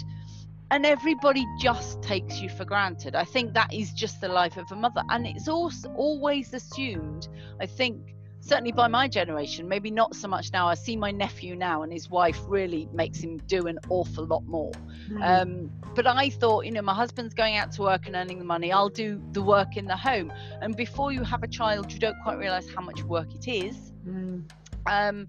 and 0.73 0.87
everybody 0.87 1.47
just 1.59 2.01
takes 2.01 2.41
you 2.41 2.49
for 2.49 2.65
granted. 2.65 3.15
I 3.15 3.25
think 3.25 3.53
that 3.53 3.75
is 3.75 3.93
just 3.93 4.23
the 4.23 4.29
life 4.29 4.57
of 4.57 4.73
a 4.73 4.75
mother, 4.75 5.03
and 5.11 5.27
it's 5.27 5.47
also 5.47 5.91
always 5.91 6.55
assumed. 6.55 7.29
I 7.61 7.67
think 7.67 8.15
certainly 8.41 8.73
by 8.73 8.89
my 8.89 9.07
generation, 9.07 9.69
maybe 9.69 9.91
not 9.91 10.15
so 10.15 10.29
much 10.29 10.51
now. 10.51 10.67
I 10.67 10.73
see 10.73 10.97
my 10.97 11.11
nephew 11.11 11.57
now, 11.57 11.83
and 11.83 11.93
his 11.93 12.09
wife 12.09 12.41
really 12.47 12.89
makes 12.91 13.19
him 13.19 13.37
do 13.47 13.67
an 13.67 13.81
awful 13.91 14.25
lot 14.25 14.45
more. 14.47 14.73
Mm. 15.11 15.23
Um, 15.23 15.71
but 15.95 16.07
I 16.07 16.31
thought, 16.31 16.65
you 16.65 16.73
know, 16.73 16.81
my 16.81 16.95
husband's 16.95 17.35
going 17.35 17.57
out 17.57 17.71
to 17.73 17.83
work 17.83 18.07
and 18.07 18.17
earning 18.17 18.39
the 18.39 18.47
money. 18.47 18.73
I'll 18.73 18.89
do 18.89 19.23
the 19.33 19.43
work 19.43 19.77
in 19.77 19.85
the 19.85 19.97
home. 19.97 20.33
And 20.63 20.75
before 20.75 21.13
you 21.13 21.23
have 21.23 21.43
a 21.43 21.49
child, 21.49 21.93
you 21.93 21.99
don't 21.99 22.17
quite 22.23 22.39
realize 22.39 22.67
how 22.75 22.81
much 22.81 23.03
work 23.03 23.35
it 23.35 23.47
is. 23.47 23.93
Mm. 24.09 24.51
Um, 24.87 25.29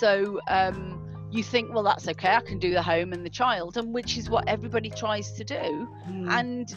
so 0.00 0.38
um, 0.48 1.11
you 1.32 1.42
think, 1.42 1.72
well, 1.72 1.82
that's 1.82 2.06
okay. 2.08 2.34
I 2.34 2.40
can 2.40 2.58
do 2.58 2.72
the 2.72 2.82
home 2.82 3.12
and 3.12 3.24
the 3.24 3.30
child, 3.30 3.76
and 3.78 3.94
which 3.94 4.18
is 4.18 4.28
what 4.28 4.46
everybody 4.46 4.90
tries 4.90 5.32
to 5.32 5.44
do. 5.44 5.88
Mm. 6.08 6.30
And 6.30 6.76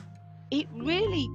it 0.50 0.68
really, 0.74 1.28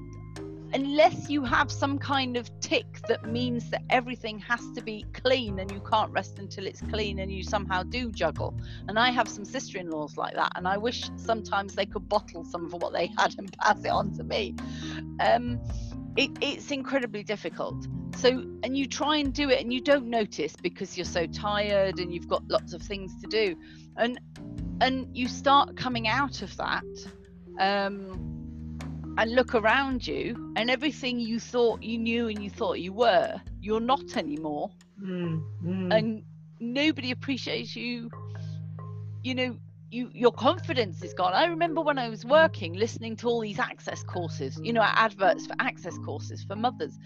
unless 0.72 1.28
you 1.28 1.44
have 1.44 1.70
some 1.70 1.98
kind 1.98 2.36
of 2.36 2.48
tick 2.60 3.00
that 3.08 3.26
means 3.26 3.70
that 3.70 3.82
everything 3.90 4.38
has 4.38 4.60
to 4.74 4.82
be 4.82 5.04
clean 5.12 5.58
and 5.58 5.70
you 5.70 5.80
can't 5.80 6.10
rest 6.12 6.38
until 6.38 6.66
it's 6.66 6.80
clean, 6.80 7.18
and 7.18 7.32
you 7.32 7.42
somehow 7.42 7.82
do 7.82 8.10
juggle. 8.10 8.54
And 8.88 8.98
I 8.98 9.10
have 9.10 9.28
some 9.28 9.44
sister-in-laws 9.44 10.16
like 10.16 10.34
that, 10.34 10.52
and 10.56 10.66
I 10.68 10.76
wish 10.76 11.10
sometimes 11.16 11.74
they 11.74 11.86
could 11.86 12.08
bottle 12.08 12.44
some 12.44 12.66
of 12.66 12.72
what 12.72 12.92
they 12.92 13.06
had 13.18 13.34
and 13.38 13.52
pass 13.58 13.84
it 13.84 13.88
on 13.90 14.12
to 14.16 14.24
me. 14.24 14.54
Um, 15.20 15.60
it, 16.16 16.30
it's 16.40 16.70
incredibly 16.70 17.22
difficult 17.22 17.86
so 18.16 18.44
and 18.62 18.76
you 18.76 18.86
try 18.86 19.16
and 19.16 19.32
do 19.32 19.48
it 19.48 19.60
and 19.60 19.72
you 19.72 19.80
don't 19.80 20.06
notice 20.06 20.54
because 20.56 20.96
you're 20.96 21.04
so 21.04 21.26
tired 21.26 21.98
and 21.98 22.12
you've 22.12 22.28
got 22.28 22.42
lots 22.48 22.72
of 22.72 22.82
things 22.82 23.12
to 23.20 23.26
do 23.28 23.56
and 23.96 24.20
and 24.80 25.06
you 25.16 25.28
start 25.28 25.76
coming 25.76 26.08
out 26.08 26.42
of 26.42 26.54
that 26.56 26.84
um 27.58 28.39
and 29.20 29.34
look 29.34 29.54
around 29.54 30.06
you 30.06 30.54
and 30.56 30.70
everything 30.70 31.20
you 31.20 31.38
thought 31.40 31.82
you 31.82 31.98
knew 31.98 32.28
and 32.28 32.42
you 32.42 32.50
thought 32.50 32.80
you 32.80 32.92
were 32.92 33.40
you're 33.60 33.80
not 33.80 34.16
anymore 34.16 34.70
Mm. 35.02 35.42
Mm. 35.64 35.92
and 35.92 36.22
nobody 36.60 37.12
appreciates 37.12 37.76
you 37.76 38.10
you 39.22 39.34
know 39.34 39.56
you 39.90 40.10
your 40.14 40.32
confidence 40.32 41.02
is 41.02 41.14
gone 41.14 41.34
i 41.34 41.46
remember 41.46 41.82
when 41.82 41.98
i 41.98 42.08
was 42.08 42.24
working 42.24 42.74
listening 42.74 43.16
to 43.16 43.28
all 43.28 43.40
these 43.40 43.58
access 43.58 44.02
courses 44.04 44.58
you 44.62 44.72
know 44.72 44.84
adverts 44.96 45.46
for 45.46 45.54
access 45.60 45.98
courses 45.98 46.44
for 46.44 46.56
mothers 46.56 46.98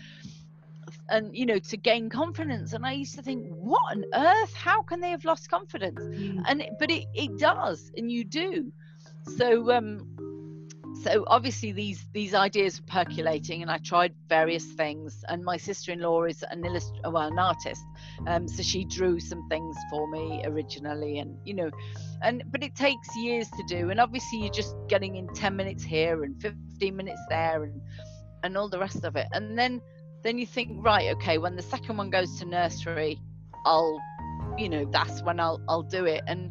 and 1.10 1.36
you 1.36 1.46
know 1.46 1.58
to 1.58 1.76
gain 1.76 2.08
confidence 2.10 2.72
and 2.72 2.86
i 2.86 2.92
used 2.92 3.14
to 3.14 3.22
think 3.22 3.46
what 3.48 3.80
on 3.92 4.04
earth 4.14 4.54
how 4.54 4.82
can 4.82 5.00
they 5.00 5.10
have 5.10 5.24
lost 5.24 5.48
confidence 5.48 6.08
Mm. 6.18 6.42
and 6.48 6.62
it, 6.62 6.70
but 6.78 6.90
it, 6.90 7.04
it 7.14 7.36
does 7.38 7.90
and 7.96 8.10
you 8.10 8.24
do 8.24 8.72
so 9.38 9.70
um 9.72 10.04
so 11.04 11.24
obviously 11.28 11.72
these 11.72 12.06
these 12.12 12.34
ideas 12.34 12.80
were 12.80 12.86
percolating 12.86 13.62
and 13.62 13.70
i 13.70 13.78
tried 13.78 14.12
various 14.28 14.64
things 14.72 15.24
and 15.28 15.44
my 15.44 15.56
sister-in-law 15.56 16.24
is 16.24 16.42
an 16.50 16.64
illust- 16.64 17.00
well 17.04 17.28
an 17.28 17.38
artist 17.38 17.84
um 18.26 18.48
so 18.48 18.62
she 18.62 18.84
drew 18.84 19.20
some 19.20 19.46
things 19.48 19.76
for 19.90 20.10
me 20.10 20.42
originally 20.46 21.18
and 21.18 21.36
you 21.44 21.54
know 21.54 21.70
and 22.22 22.42
but 22.50 22.62
it 22.62 22.74
takes 22.74 23.14
years 23.16 23.48
to 23.50 23.62
do 23.68 23.90
and 23.90 24.00
obviously 24.00 24.38
you're 24.40 24.52
just 24.52 24.74
getting 24.88 25.16
in 25.16 25.28
10 25.34 25.54
minutes 25.54 25.84
here 25.84 26.24
and 26.24 26.40
15 26.40 26.96
minutes 26.96 27.20
there 27.28 27.64
and 27.64 27.80
and 28.44 28.56
all 28.56 28.68
the 28.68 28.78
rest 28.78 29.04
of 29.04 29.16
it. 29.16 29.26
And 29.32 29.58
then 29.58 29.80
then 30.22 30.38
you 30.38 30.46
think 30.46 30.70
right 30.84 31.12
okay 31.16 31.38
when 31.38 31.56
the 31.56 31.62
second 31.62 31.96
one 31.96 32.08
goes 32.08 32.38
to 32.38 32.46
nursery 32.46 33.20
i'll 33.66 34.00
you 34.56 34.70
know 34.70 34.86
that's 34.90 35.22
when 35.22 35.38
i'll 35.38 35.60
i'll 35.68 35.82
do 35.82 36.04
it. 36.04 36.22
And 36.26 36.50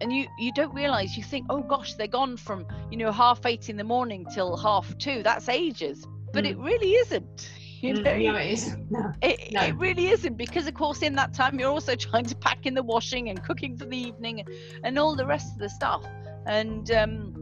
and 0.00 0.12
you 0.12 0.26
you 0.38 0.52
don't 0.52 0.74
realize 0.74 1.16
you 1.16 1.22
think 1.22 1.46
oh 1.50 1.62
gosh 1.62 1.94
they're 1.94 2.06
gone 2.06 2.36
from 2.36 2.66
you 2.90 2.96
know 2.98 3.12
half 3.12 3.44
eight 3.46 3.68
in 3.68 3.76
the 3.76 3.84
morning 3.84 4.26
till 4.34 4.56
half 4.56 4.96
two 4.98 5.22
that's 5.22 5.48
ages 5.48 6.06
but 6.32 6.46
it 6.46 6.56
really 6.58 6.92
isn't 6.92 7.50
you 7.80 7.94
Mm, 7.94 8.04
know 8.04 8.18
no, 8.18 8.36
it 8.36 8.50
isn't. 8.52 8.86
No. 8.90 9.12
it, 9.22 9.40
No. 9.50 9.62
it 9.62 9.76
really 9.76 10.08
isn't 10.08 10.36
because 10.36 10.66
of 10.66 10.74
course 10.74 11.02
in 11.02 11.14
that 11.16 11.32
time 11.34 11.58
you're 11.58 11.70
also 11.70 11.94
trying 11.96 12.24
to 12.26 12.36
pack 12.36 12.66
in 12.66 12.74
the 12.74 12.82
washing 12.82 13.28
and 13.30 13.42
cooking 13.42 13.76
for 13.76 13.86
the 13.86 13.96
evening 13.96 14.40
and, 14.40 14.48
and 14.84 14.98
all 14.98 15.16
the 15.16 15.26
rest 15.26 15.54
of 15.54 15.58
the 15.60 15.68
stuff 15.68 16.04
and 16.46 16.90
um 16.90 17.34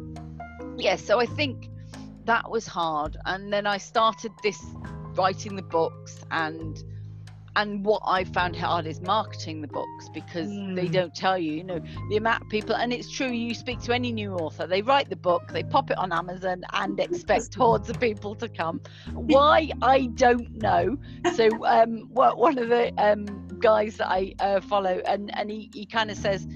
yeah 0.76 0.96
so 0.96 1.20
i 1.20 1.26
think 1.26 1.68
that 2.24 2.48
was 2.50 2.66
hard 2.66 3.16
and 3.26 3.52
then 3.52 3.66
i 3.66 3.76
started 3.78 4.32
this 4.42 4.76
writing 5.16 5.56
the 5.56 5.62
books 5.62 6.24
and 6.30 6.82
and 7.58 7.84
what 7.84 8.02
i 8.06 8.24
found 8.24 8.56
hard 8.56 8.86
is 8.86 9.02
marketing 9.02 9.60
the 9.60 9.68
books 9.68 10.08
because 10.14 10.62
they 10.74 10.88
Mm. 10.88 10.92
don't 10.92 11.14
tell 11.14 11.36
you 11.36 11.52
you 11.52 11.64
know 11.64 11.80
the 12.10 12.16
amount 12.16 12.42
of 12.42 12.48
people 12.48 12.74
and 12.76 12.92
it's 12.92 13.10
true 13.10 13.28
you 13.30 13.54
speak 13.54 13.80
to 13.80 13.92
any 13.92 14.12
new 14.12 14.32
author 14.34 14.66
they 14.66 14.82
write 14.82 15.10
the 15.10 15.16
book 15.16 15.42
they 15.52 15.62
pop 15.64 15.90
it 15.90 15.98
on 15.98 16.12
amazon 16.12 16.62
and 16.74 17.00
expect 17.00 17.54
hordes 17.54 17.90
of 17.90 17.98
people 18.00 18.34
to 18.36 18.48
come 18.48 18.80
why 19.14 19.68
i 19.82 20.06
don't 20.14 20.54
know 20.54 20.96
so 21.26 21.66
um 21.66 22.08
one 22.12 22.58
of 22.58 22.68
the 22.68 22.92
um 22.98 23.24
guys 23.60 23.96
that 23.96 24.08
i 24.10 24.32
uh, 24.40 24.60
follow 24.60 25.00
and 25.06 25.36
and 25.36 25.50
he, 25.50 25.68
he 25.74 25.84
kind 25.86 26.10
of 26.10 26.16
says 26.16 26.46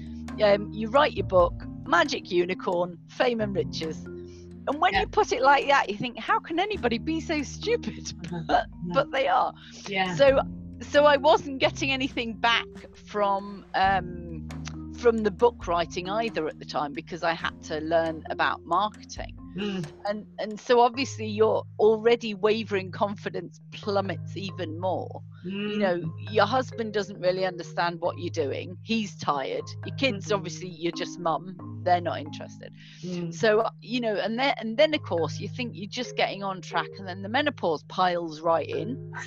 um 0.43 0.69
you 0.71 0.89
write 0.89 1.13
your 1.13 1.27
book 1.27 1.65
magic 1.85 2.31
unicorn 2.31 2.97
fame 3.09 3.41
and 3.41 3.55
riches 3.55 4.05
and 4.67 4.79
when 4.79 4.93
Yeah. 4.93 5.01
you 5.01 5.07
put 5.07 5.33
it 5.33 5.41
like 5.41 5.67
that 5.67 5.89
you 5.89 5.97
think 5.97 6.17
how 6.17 6.39
can 6.39 6.59
anybody 6.59 6.97
be 6.97 7.19
so 7.19 7.43
stupid 7.43 8.13
but, 8.47 8.67
but 8.93 9.11
they 9.11 9.27
are 9.27 9.53
Yeah. 9.87 10.15
so 10.15 10.39
so 10.83 11.05
i 11.05 11.17
wasn't 11.17 11.59
getting 11.59 11.91
anything 11.91 12.33
back 12.33 12.65
from 13.05 13.65
um 13.75 14.47
from 14.97 15.17
the 15.23 15.31
book 15.31 15.67
writing 15.67 16.09
either 16.09 16.47
at 16.47 16.57
the 16.59 16.65
time 16.65 16.93
because 16.93 17.23
i 17.23 17.33
had 17.33 17.61
to 17.63 17.79
learn 17.81 18.23
about 18.29 18.59
marketing. 18.65 19.35
Mm. 19.57 19.85
and 20.09 20.25
and 20.39 20.59
so 20.59 20.79
obviously 20.79 21.27
your 21.27 21.63
already 21.77 22.33
wavering 22.33 22.89
confidence 22.91 23.59
plummets 23.71 24.35
even 24.35 24.79
more. 24.79 25.21
You 25.45 25.77
know 25.77 26.01
your 26.31 26.45
husband 26.47 26.93
doesn't 26.93 27.19
really 27.19 27.45
understand 27.45 27.99
what 27.99 28.17
you're 28.17 28.31
doing. 28.31 28.75
He's 28.81 29.15
tired. 29.15 29.61
Your 29.85 29.95
kids 29.97 30.27
Mhm. 30.29 30.35
obviously 30.35 30.69
you're 30.69 30.91
just 31.03 31.19
mum. 31.19 31.55
They're 31.85 32.01
not 32.01 32.19
interested. 32.19 32.71
Mm. 33.03 33.31
so 33.31 33.67
you 33.81 33.99
know 34.01 34.15
and 34.15 34.39
then 34.39 34.55
and 34.59 34.75
then 34.75 34.93
of 34.95 35.03
course 35.03 35.39
you 35.39 35.49
think 35.49 35.73
you're 35.75 35.87
just 36.01 36.15
getting 36.15 36.41
on 36.43 36.59
track 36.61 36.89
and 36.97 37.07
then 37.07 37.21
the 37.21 37.29
menopause 37.29 37.83
piles 37.83 38.41
right 38.41 38.67
in. 38.67 38.97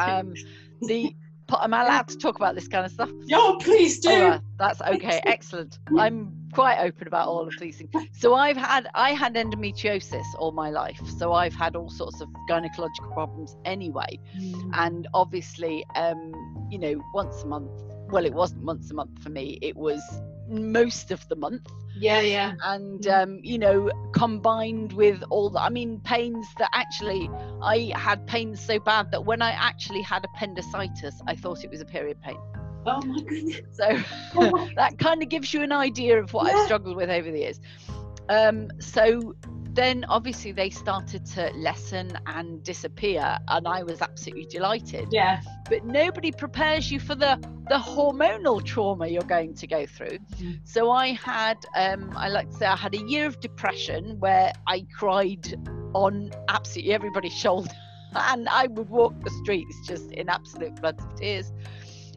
Um 0.00 0.34
the 0.82 1.14
am 1.62 1.72
i 1.72 1.82
allowed 1.82 2.08
to 2.08 2.16
talk 2.18 2.36
about 2.36 2.54
this 2.54 2.68
kind 2.68 2.84
of 2.84 2.92
stuff? 2.92 3.10
Oh, 3.32 3.58
please 3.60 4.00
do. 4.00 4.10
right, 4.10 4.40
that's 4.58 4.80
okay 4.80 5.20
excellent. 5.24 5.78
I'm 5.98 6.32
quite 6.52 6.78
open 6.78 7.06
about 7.06 7.28
all 7.28 7.46
of 7.46 7.54
these 7.60 7.76
things 7.76 7.90
so 8.12 8.34
i've 8.34 8.56
had 8.56 8.88
i 8.94 9.10
had 9.12 9.34
endometriosis 9.34 10.24
all 10.38 10.50
my 10.50 10.70
life 10.70 11.00
so 11.18 11.32
i've 11.34 11.54
had 11.54 11.76
all 11.76 11.90
sorts 11.90 12.20
of 12.22 12.28
gynecological 12.48 13.12
problems 13.12 13.54
anyway. 13.66 14.18
Mm. 14.38 14.70
and 14.74 15.08
obviously 15.12 15.84
um 15.94 16.32
you 16.70 16.78
know 16.78 17.02
once 17.14 17.42
a 17.42 17.46
month 17.46 17.70
well 18.10 18.24
it 18.24 18.32
wasn't 18.32 18.62
once 18.62 18.90
a 18.90 18.94
month 18.94 19.22
for 19.22 19.28
me 19.28 19.58
it 19.60 19.76
was 19.76 20.00
most 20.48 21.10
of 21.10 21.26
the 21.28 21.36
month 21.36 21.66
Yeah, 21.94 22.20
yeah. 22.20 22.52
and 22.64 23.00
Mm. 23.02 23.22
um, 23.22 23.40
you 23.42 23.58
know 23.58 23.90
combined 24.12 24.92
with 24.92 25.22
all 25.30 25.50
the 25.50 25.60
i 25.60 25.68
mean 25.68 26.00
pains 26.00 26.46
that 26.58 26.70
actually 26.72 27.28
i 27.62 27.92
had 27.96 28.26
pains 28.26 28.60
so 28.60 28.78
bad 28.78 29.10
that 29.12 29.24
when 29.24 29.42
i 29.42 29.50
actually 29.52 30.02
had 30.02 30.24
appendicitis 30.24 31.20
i 31.26 31.34
thought 31.34 31.64
it 31.64 31.70
was 31.70 31.80
a 31.80 31.86
period 31.86 32.20
pain 32.22 32.38
Oh 32.86 33.02
my 33.04 33.20
goodness. 33.22 33.60
so 33.72 33.86
Oh 34.36 34.50
my- 34.50 34.68
that 34.76 34.98
kind 34.98 35.22
of 35.22 35.28
gives 35.28 35.52
you 35.52 35.62
an 35.62 35.72
idea 35.72 36.22
of 36.22 36.32
what 36.32 36.46
Yeah. 36.46 36.58
i've 36.58 36.64
struggled 36.64 36.96
with 36.96 37.10
over 37.10 37.30
the 37.30 37.38
years 37.40 37.60
um, 38.30 38.68
so 38.78 39.34
then 39.78 40.04
obviously 40.08 40.50
they 40.50 40.68
started 40.70 41.24
to 41.24 41.52
lessen 41.54 42.10
and 42.26 42.64
disappear 42.64 43.38
and 43.46 43.68
i 43.68 43.80
was 43.84 44.02
absolutely 44.02 44.46
delighted 44.46 45.06
Yeah. 45.12 45.40
but 45.70 45.84
nobody 45.84 46.32
prepares 46.32 46.90
you 46.90 46.98
for 46.98 47.14
the 47.14 47.38
the 47.68 47.78
hormonal 47.78 48.64
trauma 48.64 49.06
you're 49.06 49.22
going 49.38 49.54
to 49.54 49.66
go 49.68 49.86
through 49.86 50.18
Mhm. 50.18 50.58
so 50.64 50.90
i 50.90 51.12
had 51.12 51.58
um 51.76 52.12
i 52.16 52.28
like 52.28 52.50
to 52.50 52.56
say 52.56 52.66
i 52.66 52.74
had 52.76 52.94
a 52.96 53.02
year 53.12 53.26
of 53.26 53.38
depression 53.38 54.18
where 54.18 54.52
i 54.66 54.84
cried 54.98 55.46
on 55.94 56.32
absolutely 56.48 56.92
everybody's 56.92 57.38
shoulder 57.44 57.70
and 58.32 58.48
i 58.48 58.66
would 58.66 58.90
walk 58.90 59.14
the 59.22 59.30
streets 59.42 59.76
just 59.86 60.10
in 60.12 60.28
absolute 60.28 60.76
floods 60.80 61.04
of 61.04 61.14
tears 61.14 61.52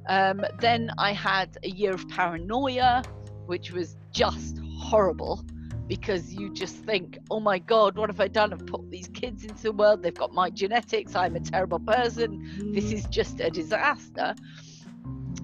um 0.10 0.44
then 0.60 0.90
i 0.98 1.12
had 1.14 1.50
a 1.64 1.70
year 1.70 1.94
of 1.94 2.08
paranoia 2.10 3.04
which 3.46 3.72
was 3.72 3.98
just 4.12 4.58
horrible 4.80 5.46
because 5.92 6.34
you 6.34 6.50
just 6.54 6.78
think, 6.86 7.18
oh 7.30 7.42
my 7.42 7.60
God, 7.60 7.98
what 7.98 8.10
have 8.10 8.22
I 8.22 8.30
done? 8.30 8.54
I've 8.54 8.66
put 8.66 8.90
these 8.90 9.10
kids 9.10 9.44
into 9.44 9.64
the 9.64 9.74
world. 9.74 10.02
They've 10.02 10.16
got 10.16 10.34
my 10.34 10.50
genetics. 10.50 11.18
I'm 11.18 11.36
a 11.36 11.42
terrible 11.42 11.80
person 11.80 12.40
this 12.74 12.86
Mm. 12.86 12.94
is 12.94 13.06
just 13.08 13.42
a 13.42 13.50
disaster. 13.50 14.34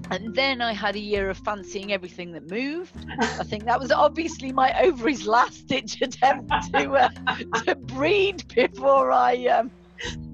And 0.10 0.34
then 0.34 0.62
I 0.62 0.72
had 0.72 0.96
a 0.96 1.00
year 1.00 1.30
of 1.30 1.38
fancying 1.40 1.92
everything 1.92 2.32
that 2.32 2.50
moved. 2.50 2.96
I 3.20 3.44
think 3.44 3.66
that 3.66 3.78
was 3.78 3.92
obviously 3.92 4.54
my 4.54 4.72
ovaries' 4.82 5.28
last 5.28 5.68
ditch 5.68 6.02
attempt 6.02 6.50
to 6.72 6.92
uh, 6.94 7.10
to 7.66 7.76
breed 7.76 8.48
before 8.56 9.12
I 9.12 9.48
um, 9.48 9.70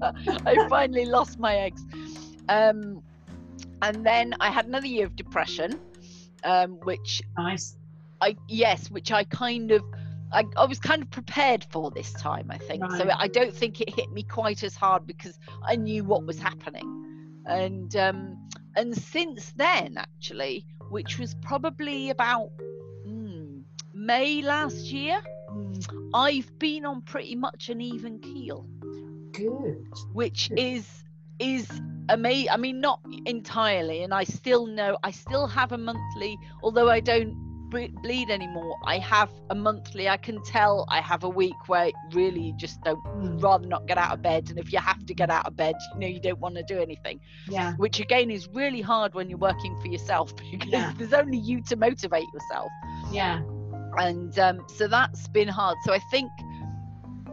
I 0.46 0.54
finally 0.68 1.06
lost 1.06 1.40
my 1.40 1.56
eggs. 1.56 1.82
Um, 2.48 3.02
and 3.82 4.06
then 4.06 4.36
I 4.38 4.50
had 4.50 4.66
another 4.66 4.86
year 4.86 5.06
of 5.06 5.16
depression, 5.16 5.80
um, 6.44 6.78
which 6.84 7.20
nice. 7.36 7.76
I 8.20 8.36
yes, 8.48 8.92
which 8.92 9.10
I 9.10 9.24
kind 9.24 9.72
of 9.72 9.82
I, 10.32 10.44
I 10.56 10.64
was 10.64 10.78
kind 10.78 11.02
of 11.02 11.10
prepared 11.10 11.64
for 11.70 11.90
this 11.90 12.12
time, 12.14 12.50
I 12.50 12.58
think. 12.58 12.90
So 12.92 13.08
I 13.16 13.28
don't 13.28 13.54
think 13.54 13.80
it 13.80 13.94
hit 13.94 14.10
me 14.12 14.22
quite 14.22 14.62
as 14.62 14.74
hard 14.74 15.06
because 15.06 15.38
I 15.64 15.76
knew 15.76 16.04
what 16.04 16.24
was 16.26 16.38
happening. 16.38 17.42
And 17.46 17.94
um 17.96 18.36
and 18.76 18.96
since 18.96 19.52
then 19.52 19.96
actually, 19.96 20.66
which 20.90 21.18
was 21.18 21.34
probably 21.42 22.10
about 22.10 22.50
mm, 23.06 23.62
May 23.92 24.42
last 24.42 24.90
year, 24.90 25.20
Mm. 25.54 26.10
I've 26.14 26.58
been 26.58 26.84
on 26.84 27.02
pretty 27.02 27.36
much 27.36 27.68
an 27.68 27.80
even 27.80 28.18
keel 28.18 28.66
Good. 29.32 29.86
which 30.12 30.48
Good. 30.48 30.58
is 30.58 31.04
is 31.38 31.68
amazing 32.08 32.50
i 32.50 32.56
mean 32.56 32.80
not 32.80 33.00
entirely 33.26 34.02
and 34.02 34.14
i 34.14 34.22
still 34.22 34.66
know 34.66 34.96
i 35.02 35.10
still 35.10 35.48
have 35.48 35.72
a 35.72 35.78
monthly 35.78 36.38
although 36.62 36.88
i 36.88 37.00
don't 37.00 37.34
ble- 37.74 38.00
bleed 38.02 38.30
anymore 38.30 38.74
i 38.84 38.96
have 38.98 39.30
a 39.50 39.54
monthly 39.54 40.08
i 40.08 40.16
can 40.16 40.42
tell 40.44 40.86
i 40.88 41.00
have 41.00 41.22
a 41.24 41.28
week 41.28 41.60
where 41.72 41.90
really 42.12 42.52
just 42.56 42.80
don't 42.82 43.02
Mm. 43.04 43.42
rather 43.42 43.66
not 43.74 43.86
get 43.86 43.96
out 44.04 44.12
of 44.12 44.20
bed 44.22 44.50
and 44.50 44.58
if 44.58 44.72
you 44.72 44.78
have 44.90 45.04
to 45.06 45.14
get 45.14 45.30
out 45.30 45.46
of 45.46 45.54
bed 45.56 45.74
you 45.94 46.00
know 46.00 46.06
you 46.06 46.20
don't 46.20 46.40
want 46.40 46.56
to 46.56 46.62
do 46.74 46.78
anything 46.78 47.20
Yeah. 47.48 47.74
which 47.84 48.00
again 48.00 48.30
is 48.30 48.48
really 48.52 48.80
hard 48.80 49.14
when 49.14 49.28
you're 49.30 49.38
working 49.50 49.74
for 49.80 49.88
yourself 49.88 50.34
because 50.52 50.70
Yeah. 50.70 50.92
there's 50.98 51.12
only 51.22 51.38
you 51.38 51.62
to 51.70 51.76
motivate 51.76 52.26
yourself 52.34 52.70
Yeah. 53.12 53.40
and 54.06 54.38
um, 54.38 54.56
so 54.68 54.88
that's 54.88 55.28
been 55.28 55.48
hard 55.48 55.76
so 55.84 55.92
i 55.92 56.00
think 56.10 56.30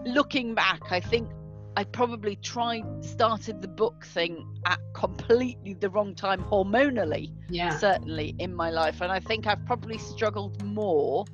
looking 0.05 0.53
back 0.55 0.81
i 0.91 0.99
think 0.99 1.29
i 1.77 1.83
probably 1.83 2.35
tried 2.37 2.83
started 3.03 3.61
the 3.61 3.67
book 3.67 4.05
thing 4.05 4.45
at 4.65 4.79
completely 4.93 5.73
the 5.73 5.89
wrong 5.89 6.13
time 6.13 6.43
hormonally 6.43 7.31
Yeah. 7.49 7.77
certainly 7.77 8.35
in 8.39 8.53
my 8.55 8.69
life 8.69 9.01
and 9.01 9.11
i 9.11 9.19
think 9.19 9.47
i've 9.47 9.65
probably 9.65 9.97
struggled 9.97 10.63
more 10.63 11.25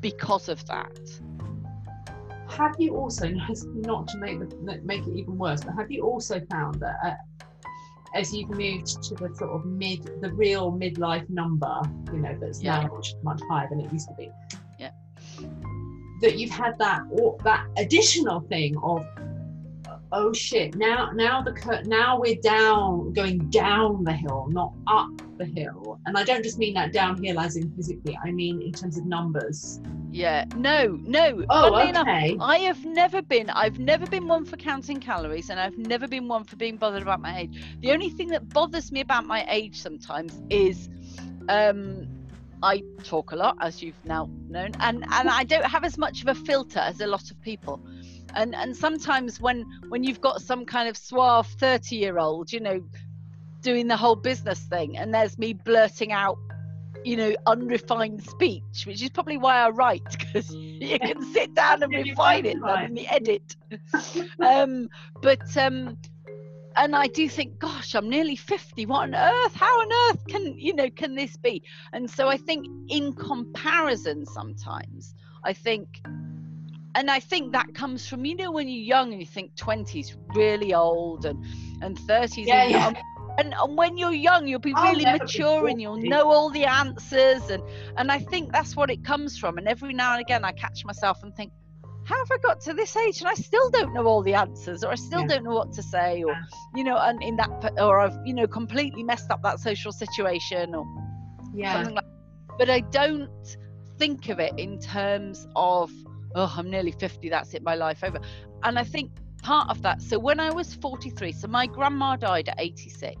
because 0.00 0.48
of 0.48 0.64
that 0.66 0.98
Have 2.48 2.74
you 2.78 2.96
also, 2.96 3.28
not 3.30 4.08
to 4.08 4.18
make 4.18 4.38
the, 4.40 4.80
make 4.84 5.06
it 5.06 5.14
even 5.16 5.38
worse, 5.38 5.62
but 5.64 5.74
have 5.74 5.90
you 5.90 6.02
also 6.04 6.38
found 6.50 6.74
that 6.80 6.96
uh, 7.02 7.14
as 8.14 8.34
you've 8.34 8.50
moved 8.50 9.02
to 9.04 9.14
the 9.14 9.30
sort 9.36 9.52
of 9.52 9.64
mid, 9.64 10.02
the 10.20 10.30
real 10.34 10.70
midlife 10.70 11.26
number, 11.30 11.80
you 12.12 12.18
know, 12.18 12.36
that's 12.38 12.60
Yeah. 12.62 12.82
now 12.82 12.88
much, 12.94 13.14
much 13.22 13.40
higher 13.48 13.68
than 13.70 13.80
it 13.80 13.90
used 13.90 14.06
to 14.08 14.14
be, 14.14 14.28
Yeah. 14.78 14.90
that 16.20 16.36
you've 16.36 16.50
had 16.50 16.78
that 16.78 17.00
or 17.12 17.38
that 17.42 17.66
additional 17.78 18.40
thing 18.40 18.76
of 18.82 19.00
oh 20.12 20.32
shit 20.32 20.74
now 20.76 21.10
now 21.14 21.42
the 21.42 21.52
cur- 21.52 21.82
now 21.84 22.18
we're 22.20 22.36
down 22.42 23.12
going 23.12 23.38
down 23.50 24.04
the 24.04 24.12
hill 24.12 24.46
not 24.50 24.72
up 24.86 25.08
the 25.38 25.44
hill 25.44 25.98
and 26.06 26.16
i 26.18 26.22
don't 26.22 26.42
just 26.42 26.58
mean 26.58 26.74
that 26.74 26.92
downhill 26.92 27.38
as 27.40 27.56
in 27.56 27.70
physically 27.74 28.18
i 28.24 28.30
mean 28.30 28.60
in 28.62 28.72
terms 28.72 28.98
of 28.98 29.04
numbers 29.06 29.80
Yeah, 30.10 30.44
no, 30.56 30.98
no. 31.04 31.42
oh 31.48 31.62
Funnily 31.70 31.88
enough, 31.88 32.06
okay 32.06 32.36
I 32.38 32.58
have 32.58 32.84
never 32.84 33.22
been. 33.22 33.48
I've 33.48 33.78
never 33.78 34.06
been 34.06 34.28
one 34.28 34.44
for 34.44 34.58
counting 34.58 35.00
calories, 35.00 35.48
and 35.48 35.58
I've 35.58 35.78
never 35.78 36.06
been 36.06 36.28
one 36.28 36.44
for 36.44 36.56
being 36.56 36.76
bothered 36.76 37.00
about 37.00 37.20
my 37.22 37.32
age. 37.40 37.54
The 37.80 37.92
only 37.92 38.10
thing 38.10 38.28
that 38.28 38.46
bothers 38.50 38.92
me 38.92 39.00
about 39.00 39.24
my 39.26 39.46
age 39.48 39.80
sometimes 39.80 40.42
is, 40.50 40.90
um, 41.48 42.06
I 42.62 42.82
talk 43.04 43.32
a 43.32 43.36
lot, 43.36 43.56
as 43.60 43.82
you've 43.82 44.04
now 44.04 44.28
known, 44.50 44.72
and 44.80 45.02
and 45.18 45.28
I 45.30 45.44
don't 45.44 45.64
have 45.64 45.82
as 45.90 45.96
much 45.96 46.20
of 46.22 46.28
a 46.28 46.34
filter 46.34 46.80
as 46.80 47.00
a 47.00 47.06
lot 47.06 47.30
of 47.30 47.40
people. 47.40 47.80
And 48.34 48.54
and 48.54 48.76
sometimes 48.76 49.40
when 49.40 49.64
when 49.88 50.04
you've 50.04 50.20
got 50.20 50.42
some 50.42 50.64
kind 50.64 50.88
of 50.88 50.96
suave 50.96 51.46
thirty 51.58 51.96
year 51.96 52.18
old, 52.18 52.52
you 52.52 52.60
know, 52.60 52.82
doing 53.62 53.88
the 53.88 53.96
whole 53.96 54.16
business 54.16 54.60
thing, 54.60 54.96
and 54.96 55.14
there's 55.14 55.38
me 55.38 55.52
blurting 55.52 56.12
out 56.12 56.38
you 57.04 57.16
know, 57.16 57.34
unrefined 57.46 58.22
speech, 58.22 58.84
which 58.86 59.02
is 59.02 59.10
probably 59.10 59.36
why 59.36 59.56
I 59.56 59.70
write 59.70 60.08
because 60.10 60.54
you 60.54 60.98
can 60.98 61.22
sit 61.32 61.54
down 61.54 61.82
and 61.82 61.92
refine 61.92 62.46
it 62.46 62.56
in 62.56 62.94
the 62.94 63.08
edit. 63.08 63.56
um, 64.40 64.88
but 65.20 65.56
um, 65.56 65.96
and 66.76 66.96
I 66.96 67.06
do 67.06 67.28
think, 67.28 67.58
gosh, 67.58 67.94
I'm 67.94 68.08
nearly 68.08 68.36
50. 68.36 68.86
What 68.86 69.02
on 69.02 69.14
earth? 69.14 69.54
How 69.54 69.80
on 69.80 70.10
earth 70.10 70.26
can 70.26 70.58
you 70.58 70.74
know 70.74 70.88
can 70.90 71.14
this 71.14 71.36
be? 71.36 71.62
And 71.92 72.10
so 72.10 72.28
I 72.28 72.36
think 72.36 72.66
in 72.88 73.12
comparison, 73.14 74.26
sometimes 74.26 75.14
I 75.44 75.52
think. 75.52 76.00
And 76.94 77.10
I 77.10 77.20
think 77.20 77.52
that 77.52 77.68
mm. 77.68 77.74
comes 77.74 78.06
from 78.06 78.24
you 78.24 78.36
know 78.36 78.52
when 78.52 78.68
you're 78.68 78.84
young 78.84 79.12
and 79.12 79.20
you 79.20 79.26
think 79.26 79.54
20s 79.56 80.14
really 80.34 80.74
old 80.74 81.24
and 81.24 81.44
and 81.82 81.98
30s 81.98 82.46
Yeah, 82.46 82.62
and 82.62 82.70
yeah. 82.70 82.92
And, 83.38 83.54
and 83.54 83.76
when 83.78 83.96
you're 83.96 84.12
young, 84.12 84.46
you'll 84.46 84.60
be 84.60 84.74
really 84.74 85.04
never 85.04 85.18
be 85.20 85.24
mature 85.24 85.66
and 85.68 85.80
you'll 85.80 85.96
know 85.96 86.30
all 86.30 86.50
the 86.50 86.66
answers. 86.66 87.48
And 87.48 87.62
and 87.96 88.12
I 88.12 88.18
think 88.18 88.52
that's 88.52 88.76
what 88.76 88.90
it 88.90 89.04
comes 89.04 89.38
from. 89.38 89.58
And 89.58 89.66
every 89.66 89.94
now 89.94 90.12
and 90.12 90.20
again, 90.20 90.44
I 90.44 90.52
catch 90.52 90.84
myself 90.84 91.22
and 91.22 91.34
think, 91.34 91.50
how 92.04 92.16
have 92.16 92.30
I 92.30 92.38
got 92.38 92.60
to 92.62 92.74
this 92.74 92.94
age 92.96 93.20
and 93.20 93.28
I 93.28 93.34
still 93.34 93.70
don't 93.70 93.94
know 93.94 94.06
all 94.06 94.22
the 94.22 94.34
answers, 94.34 94.84
or 94.84 94.90
I 94.90 94.96
still 94.96 95.20
Yeah. 95.20 95.28
don't 95.28 95.44
know 95.44 95.54
what 95.54 95.72
to 95.74 95.82
say, 95.82 96.22
or 96.22 96.36
you 96.74 96.84
know, 96.84 96.98
and 96.98 97.22
in 97.22 97.36
that, 97.36 97.72
or 97.78 98.00
I've 98.00 98.18
you 98.24 98.34
know 98.34 98.46
completely 98.46 99.02
messed 99.02 99.30
up 99.30 99.42
that 99.42 99.60
social 99.60 99.92
situation, 99.92 100.74
or 100.74 100.84
yeah 101.54 101.88
like. 101.88 102.04
But 102.58 102.68
I 102.68 102.80
don't 102.80 103.56
think 103.98 104.28
of 104.28 104.38
it 104.40 104.52
in 104.58 104.78
terms 104.78 105.46
of, 105.56 105.90
oh, 106.34 106.52
I'm 106.56 106.70
nearly 106.70 106.92
50, 106.92 107.28
that's 107.28 107.54
it, 107.54 107.62
my 107.62 107.74
life 107.74 108.02
over. 108.04 108.20
And 108.62 108.78
I 108.78 108.84
think 108.84 109.10
part 109.42 109.68
of 109.70 109.82
that. 109.82 110.00
So 110.02 110.18
when 110.18 110.40
I 110.40 110.50
was 110.50 110.74
43, 110.74 111.32
so 111.32 111.48
my 111.48 111.66
grandma 111.66 112.16
died 112.16 112.48
at 112.48 112.56
86. 112.58 113.16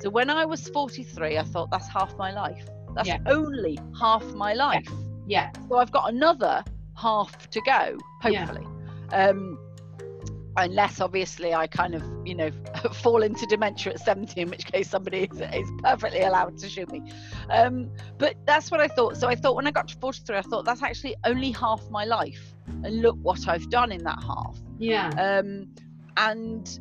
So 0.00 0.10
when 0.10 0.30
I 0.30 0.44
was 0.44 0.68
43, 0.68 1.38
I 1.38 1.42
thought 1.42 1.70
that's 1.70 1.88
half 1.88 2.16
my 2.16 2.32
life. 2.32 2.66
That's 2.94 3.08
Yeah. 3.08 3.18
only 3.26 3.78
half 3.98 4.24
my 4.34 4.54
life. 4.54 4.86
yeah 4.88 5.04
yeah. 5.26 5.50
So 5.68 5.76
I've 5.76 5.92
got 5.92 6.08
another 6.12 6.64
half 6.96 7.50
to 7.50 7.60
go, 7.60 7.98
Yeah. 8.24 8.46
hopefully. 8.46 8.66
Um, 9.12 9.58
unless 10.64 11.00
obviously 11.00 11.54
I 11.54 11.66
kind 11.66 11.94
of, 11.94 12.02
you 12.24 12.34
know, 12.34 12.50
fall 12.92 13.22
into 13.22 13.46
dementia 13.46 13.92
at 13.92 14.00
70, 14.00 14.40
in 14.40 14.50
which 14.50 14.66
case 14.66 14.90
somebody 14.90 15.28
is, 15.30 15.40
is 15.40 15.70
perfectly 15.82 16.20
allowed 16.20 16.58
to 16.58 16.68
shoot 16.68 16.90
me. 16.90 17.02
Um, 17.50 17.90
but 18.18 18.36
that's 18.46 18.70
what 18.70 18.80
I 18.80 18.88
thought. 18.88 19.16
So 19.16 19.28
I 19.28 19.34
thought 19.34 19.56
when 19.56 19.66
I 19.66 19.70
got 19.70 19.88
to 19.88 19.96
43, 19.96 20.36
I 20.36 20.42
thought 20.42 20.64
that's 20.64 20.82
actually 20.82 21.16
only 21.24 21.50
half 21.52 21.88
my 21.90 22.04
life. 22.04 22.54
And 22.84 23.00
look 23.02 23.16
what 23.22 23.48
I've 23.48 23.68
done 23.70 23.92
in 23.92 24.04
that 24.04 24.22
half 24.22 24.58
yeah 24.78 25.08
um, 25.18 25.68
and 26.16 26.80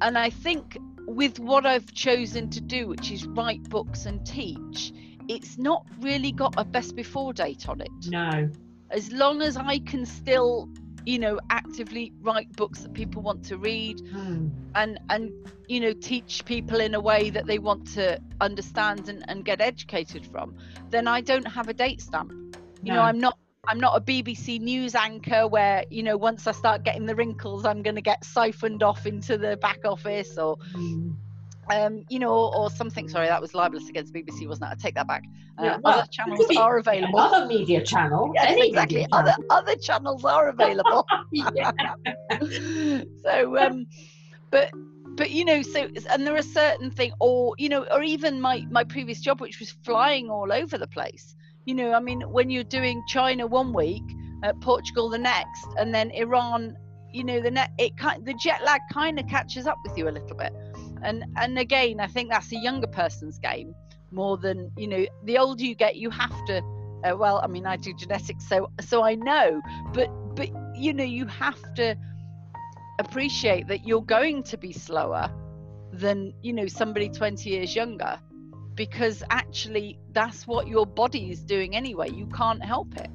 and 0.00 0.18
I 0.18 0.30
think 0.30 0.78
with 1.06 1.38
what 1.38 1.66
I've 1.66 1.92
chosen 1.92 2.48
to 2.50 2.60
do, 2.60 2.86
which 2.88 3.10
is 3.10 3.26
write 3.26 3.62
books 3.68 4.06
and 4.06 4.24
teach, 4.24 4.92
it's 5.28 5.58
not 5.58 5.84
really 6.00 6.32
got 6.32 6.54
a 6.56 6.64
best 6.64 6.96
before 6.96 7.32
date 7.32 7.68
on 7.68 7.80
it. 7.80 7.90
no 8.08 8.50
As 8.90 9.12
long 9.12 9.42
as 9.42 9.56
I 9.56 9.78
can 9.80 10.06
still, 10.06 10.68
you 11.04 11.18
know, 11.18 11.38
actively 11.50 12.12
write 12.20 12.50
books 12.56 12.80
that 12.80 12.92
people 12.92 13.22
want 13.22 13.44
to 13.46 13.56
read 13.56 14.00
Hmm. 14.10 14.48
and 14.74 14.98
and 15.10 15.32
you 15.68 15.80
know 15.80 15.92
teach 15.92 16.44
people 16.44 16.80
in 16.80 16.94
a 16.94 17.00
way 17.00 17.30
that 17.30 17.46
they 17.46 17.58
want 17.58 17.86
to 17.94 18.20
understand 18.40 19.08
and, 19.08 19.24
and 19.28 19.44
get 19.44 19.60
educated 19.60 20.26
from, 20.26 20.56
then 20.90 21.06
I 21.08 21.20
don't 21.20 21.46
have 21.46 21.68
a 21.68 21.74
date 21.74 22.00
stamp 22.00 22.32
you 22.82 22.92
know 22.92 23.02
i'm 23.02 23.18
not 23.20 23.38
i'm 23.68 23.78
not 23.78 23.96
a 23.96 24.00
bbc 24.00 24.60
news 24.60 24.94
anchor 24.94 25.46
where 25.46 25.84
you 25.88 26.02
know 26.02 26.16
once 26.16 26.46
i 26.46 26.52
start 26.52 26.82
getting 26.84 27.06
the 27.06 27.14
wrinkles 27.14 27.64
i'm 27.64 27.82
going 27.82 27.94
to 27.94 28.02
get 28.02 28.24
siphoned 28.24 28.82
off 28.82 29.06
into 29.06 29.38
the 29.38 29.56
back 29.56 29.78
office 29.84 30.36
or 30.36 30.56
Hmm. 30.74 31.12
Um 31.70 32.04
you 32.08 32.18
know 32.18 32.32
or 32.34 32.70
something 32.70 33.08
sorry 33.08 33.28
that 33.28 33.40
was 33.40 33.54
libelous 33.54 33.88
against 33.88 34.12
bbc 34.12 34.46
wasn't 34.48 34.68
it? 34.68 34.72
I 34.72 34.74
take 34.74 34.94
that 34.94 35.06
back. 35.06 35.24
Uh, 35.58 35.64
Yeah, 35.64 35.78
well, 35.82 36.00
other 36.00 36.08
channels 36.10 36.56
are 36.56 36.78
available. 36.78 37.18
Other 37.20 37.46
media 37.46 37.82
channel 37.82 38.32
yes 38.34 38.58
exactly 38.58 38.96
media 38.96 39.08
other 39.12 39.30
channel. 39.30 39.46
other 39.50 39.76
channels 39.76 40.24
are 40.24 40.48
available. 40.48 41.06
So 43.24 43.58
um 43.58 43.86
but 44.50 44.70
but 45.16 45.30
you 45.30 45.44
know 45.44 45.62
so 45.62 45.88
and 46.10 46.26
there 46.26 46.36
are 46.36 46.42
certain 46.42 46.90
things 46.90 47.14
or 47.20 47.54
you 47.58 47.68
know 47.68 47.86
or 47.92 48.02
even 48.02 48.40
my 48.40 48.66
my 48.70 48.82
previous 48.84 49.20
job 49.20 49.40
which 49.40 49.60
was 49.60 49.70
flying 49.84 50.30
all 50.30 50.52
over 50.52 50.78
the 50.78 50.86
place. 50.86 51.36
You 51.64 51.76
know 51.76 51.92
i 51.92 52.00
mean 52.00 52.22
when 52.22 52.50
you're 52.50 52.64
doing 52.64 53.04
china 53.06 53.46
one 53.46 53.72
week 53.72 54.02
uh, 54.42 54.52
portugal 54.60 55.08
the 55.08 55.18
next 55.18 55.68
and 55.78 55.94
then 55.94 56.10
iran 56.10 56.76
you 57.12 57.22
know 57.22 57.40
the 57.40 57.52
net 57.52 57.70
it 57.78 57.96
kind 57.96 58.26
the 58.26 58.34
jet 58.34 58.64
lag 58.64 58.80
kind 58.92 59.20
of 59.20 59.28
catches 59.28 59.68
up 59.68 59.78
with 59.84 59.96
you 59.96 60.08
a 60.08 60.10
little 60.10 60.36
bit 60.36 60.52
and 61.02 61.24
and 61.36 61.58
again 61.58 62.00
i 62.00 62.06
think 62.06 62.30
that's 62.30 62.52
a 62.52 62.56
younger 62.56 62.86
person's 62.86 63.38
game 63.38 63.74
more 64.10 64.36
than 64.36 64.70
you 64.76 64.86
know 64.86 65.04
the 65.24 65.38
older 65.38 65.64
you 65.64 65.74
get 65.74 65.96
you 65.96 66.10
have 66.10 66.44
to 66.46 66.62
uh, 67.04 67.16
well 67.16 67.40
i 67.42 67.46
mean 67.46 67.66
i 67.66 67.76
do 67.76 67.92
genetics 67.94 68.48
so 68.48 68.70
so 68.80 69.02
i 69.02 69.14
know. 69.14 69.60
But 69.92 70.08
but 70.34 70.48
you 70.76 70.92
know 70.92 71.04
you 71.04 71.26
have 71.26 71.60
to 71.74 71.96
appreciate 72.98 73.66
that 73.68 73.86
you're 73.86 74.02
going 74.02 74.42
to 74.44 74.56
be 74.56 74.72
slower 74.72 75.30
than 75.92 76.32
you 76.42 76.52
know 76.52 76.66
somebody 76.66 77.08
20 77.08 77.50
years 77.50 77.74
younger 77.74 78.18
because 78.74 79.22
actually 79.30 79.98
that's 80.12 80.46
what 80.46 80.66
your 80.66 80.86
body 80.86 81.30
is 81.30 81.40
doing 81.40 81.76
anyway. 81.76 82.10
You 82.10 82.26
can't 82.26 82.64
help 82.64 82.96
it 82.96 83.10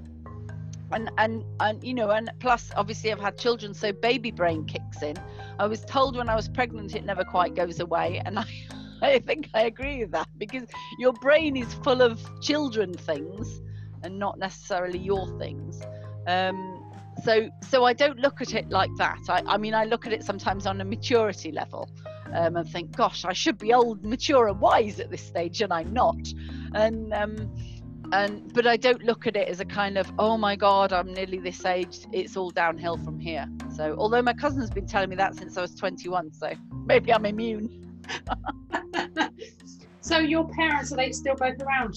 and 0.92 1.12
and 1.18 1.44
and 1.60 1.84
you 1.84 1.94
know 1.94 2.10
and 2.12 2.32
plus 2.40 2.72
obviously 2.76 3.12
i've 3.12 3.20
had 3.20 3.38
children 3.38 3.74
so 3.74 3.92
baby 3.92 4.32
brain 4.32 4.66
kicks 4.66 5.02
in. 5.02 5.16
I 5.60 5.68
was 5.68 5.84
told 5.86 6.16
when 6.16 6.30
i 6.30 6.36
was 6.36 6.48
pregnant 6.48 6.96
it 6.96 7.06
never 7.06 7.24
quite 7.24 7.56
goes 7.56 7.80
away 7.80 8.22
and 8.26 8.40
i 8.40 8.46
i 9.02 9.20
think 9.20 9.50
i 9.54 9.64
agree 9.64 10.00
with 10.00 10.12
that 10.12 10.28
because 10.38 10.68
your 11.00 11.14
brain 11.14 11.58
is 11.58 11.74
full 11.76 12.02
of 12.02 12.20
children 12.42 12.94
things 12.94 13.62
and 14.04 14.18
not 14.20 14.38
necessarily 14.38 15.00
your 15.00 15.28
things. 15.40 15.82
Um 16.28 16.84
so 17.24 17.50
so 17.68 17.84
i 17.84 17.94
don't 17.94 18.20
look 18.20 18.42
at 18.42 18.54
it 18.54 18.70
like 18.70 18.92
that. 18.98 19.20
I, 19.28 19.42
I 19.48 19.58
mean 19.58 19.74
i 19.74 19.86
look 19.86 20.06
at 20.06 20.14
it 20.14 20.24
sometimes 20.24 20.68
on 20.68 20.80
a 20.82 20.86
maturity 20.86 21.52
level 21.52 21.90
um, 22.34 22.56
and 22.58 22.70
think 22.70 22.96
gosh 22.96 23.26
i 23.26 23.34
should 23.34 23.58
be 23.58 23.74
old 23.74 24.06
mature 24.06 24.48
and 24.48 24.60
wise 24.60 25.00
at 25.00 25.10
this 25.10 25.26
stage 25.26 25.62
and 25.62 25.74
i'm 25.74 25.92
not. 25.92 26.20
And 26.74 27.14
um 27.14 27.52
and 28.14 28.54
but 28.54 28.66
i 28.68 28.78
don't 28.78 29.04
look 29.04 29.28
at 29.28 29.36
it 29.36 29.48
as 29.48 29.60
a 29.60 29.66
kind 29.66 29.98
of 29.98 30.12
oh 30.18 30.38
my 30.38 30.56
god 30.56 30.94
i'm 30.94 31.12
nearly 31.14 31.40
this 31.40 31.66
age. 31.66 32.00
It's 32.12 32.38
all 32.38 32.52
downhill 32.52 32.98
from 32.98 33.20
here. 33.20 33.46
So 33.76 33.96
although 33.98 34.22
my 34.22 34.34
cousin's 34.34 34.70
been 34.70 34.88
telling 34.88 35.10
me 35.10 35.16
that 35.18 35.36
since 35.36 35.58
i 35.58 35.62
was 35.62 35.76
21 35.76 36.34
so 36.34 36.52
maybe 36.86 37.14
i'm 37.14 37.26
immune. 37.26 37.84
So 40.08 40.20
your 40.20 40.48
parents 40.48 40.94
are 40.94 40.96
they 40.96 41.12
still 41.12 41.36
both 41.36 41.62
around? 41.62 41.96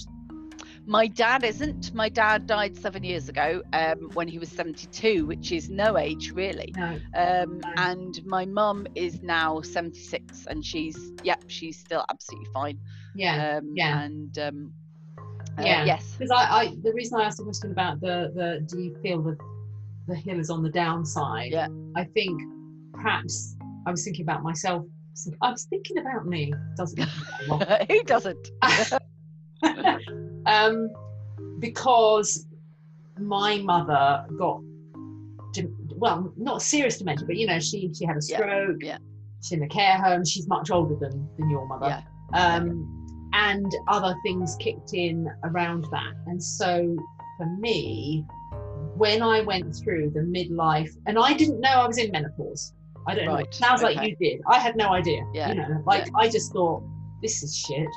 My 0.85 1.07
dad 1.07 1.45
isn't. 1.45 1.95
My 1.95 2.09
dad 2.09 2.49
died 2.49 2.77
seven 2.77 3.05
years 3.05 3.29
ago 3.29 3.63
um, 3.73 4.11
when 4.15 4.27
he 4.27 4.41
was 4.41 4.49
72 4.49 5.27
which 5.27 5.53
is 5.53 5.71
no 5.71 5.97
age 5.97 6.33
really. 6.33 6.75
No. 6.77 6.99
Um, 7.15 7.61
No. 7.61 7.73
and 7.77 8.21
my 8.27 8.47
mum 8.47 8.89
is 8.97 9.23
now 9.23 9.61
76 9.61 10.47
and 10.47 10.65
she's 10.65 11.13
yep 11.23 11.45
she's 11.47 11.79
still 11.79 12.05
absolutely 12.11 12.51
fine. 12.53 12.79
Yeah. 13.15 13.59
Um, 13.59 13.73
yeah. 13.77 14.01
and 14.03 14.37
uh, 15.59 15.63
Yeah. 15.63 15.85
yes. 15.85 16.15
Because 16.19 16.31
I, 16.31 16.43
I 16.61 16.75
the 16.83 16.93
reason 16.93 17.19
i 17.21 17.25
asked 17.25 17.39
the 17.39 17.45
question 17.45 17.71
about 17.71 18.01
the 18.01 18.31
the 18.35 18.49
do 18.69 18.83
you 18.83 18.97
feel 19.03 19.23
that 19.23 19.37
the 20.09 20.15
hill 20.17 20.39
is 20.39 20.51
on 20.51 20.63
the 20.63 20.71
downside? 20.71 21.53
Yeah. 21.53 21.69
i 21.97 22.05
think 22.05 22.41
perhaps 22.93 23.57
i 23.87 23.91
was 23.91 24.05
thinking 24.05 24.25
about 24.25 24.43
myself. 24.43 24.85
I 25.43 25.51
was 25.51 25.65
thinking 25.65 25.99
about 25.99 26.27
me. 26.27 26.53
Doesn't 26.79 26.99
matter. 27.01 27.15
That 27.49 27.49
long. 27.49 27.87
who 27.89 28.03
doesn't? 28.05 28.49
Um, 30.47 30.89
because 31.59 32.47
my 33.19 33.59
mother 33.59 34.25
got 34.39 34.61
well 35.97 36.33
not 36.39 36.63
serious 36.63 36.97
dementia 36.97 37.27
but 37.27 37.37
you 37.37 37.47
know 37.47 37.59
she 37.61 37.93
she 37.93 38.07
had 38.07 38.17
a 38.17 38.21
Yeah, 38.27 38.37
stroke. 38.39 38.77
Yeah. 38.81 38.99
she's 39.43 39.53
in 39.59 39.63
a 39.65 39.69
care 39.69 39.99
home 39.99 40.25
she's 40.25 40.49
much 40.49 40.71
older 40.71 40.97
than 40.97 41.29
than 41.37 41.51
your 41.51 41.67
mother. 41.67 41.89
Yeah. 41.89 42.03
Um, 42.57 43.00
and 43.33 43.71
other 43.89 44.15
things 44.23 44.57
kicked 44.61 44.93
in 44.95 45.29
around 45.45 45.85
that. 45.91 46.13
And 46.27 46.43
so 46.43 46.97
for 47.39 47.47
me, 47.47 48.25
when 48.97 49.23
I 49.23 49.41
went 49.43 49.75
through 49.83 50.11
the 50.11 50.21
midlife, 50.21 50.91
and 51.07 51.19
I 51.19 51.33
didn't 51.35 51.61
know 51.61 51.71
I 51.71 51.87
was 51.87 51.99
in 51.99 52.11
menopause. 52.11 52.75
I 53.09 53.15
don't 53.15 53.25
know. 53.25 53.35
Right, 53.35 53.47
It 53.47 53.55
sounds 53.55 53.83
like 53.83 53.97
you 54.07 54.15
did. 54.17 54.41
I 54.47 54.59
had 54.59 54.77
no 54.77 54.91
idea. 54.93 55.23
Yeah, 55.33 55.49
You 55.49 55.55
know, 55.55 55.83
like 55.87 56.09
I 56.15 56.29
just 56.29 56.53
thought 56.53 56.83
this 57.23 57.43
is 57.43 57.57
shit. 57.57 57.89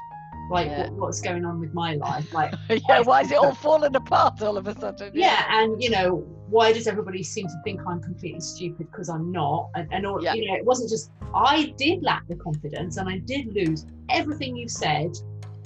Like 0.50 0.68
Yeah. 0.68 0.84
what, 0.84 0.94
what's 0.94 1.22
going 1.22 1.46
on 1.46 1.60
with 1.60 1.74
my 1.74 1.96
life? 1.96 2.26
Like 2.34 2.54
yeah, 2.90 3.02
why 3.02 3.22
is 3.22 3.32
it 3.32 3.38
all 3.38 3.54
falling 3.68 3.96
apart 3.96 4.42
all 4.42 4.58
of 4.58 4.68
a 4.68 4.80
sudden? 4.80 5.12
yeah, 5.14 5.46
and 5.50 5.82
you 5.82 5.90
know, 5.90 6.26
why 6.54 6.72
does 6.72 6.86
everybody 6.86 7.24
seem 7.24 7.48
to 7.48 7.62
think 7.64 7.82
I'm 7.88 8.00
completely 8.00 8.40
stupid 8.40 8.86
because 8.92 9.10
I'm 9.10 9.32
not? 9.32 9.70
And, 9.76 9.88
and 9.92 10.06
all, 10.06 10.24
Yeah. 10.24 10.36
you 10.36 10.48
know, 10.48 10.56
it 10.56 10.64
wasn't 10.64 10.90
just 10.92 11.12
I 11.34 11.74
did 11.78 12.04
lack 12.04 12.28
the 12.28 12.36
confidence 12.36 12.98
and 12.98 13.10
I 13.10 13.18
did 13.18 13.56
lose 13.56 13.88
everything 14.10 14.56
you've 14.56 14.70
said. 14.86 15.12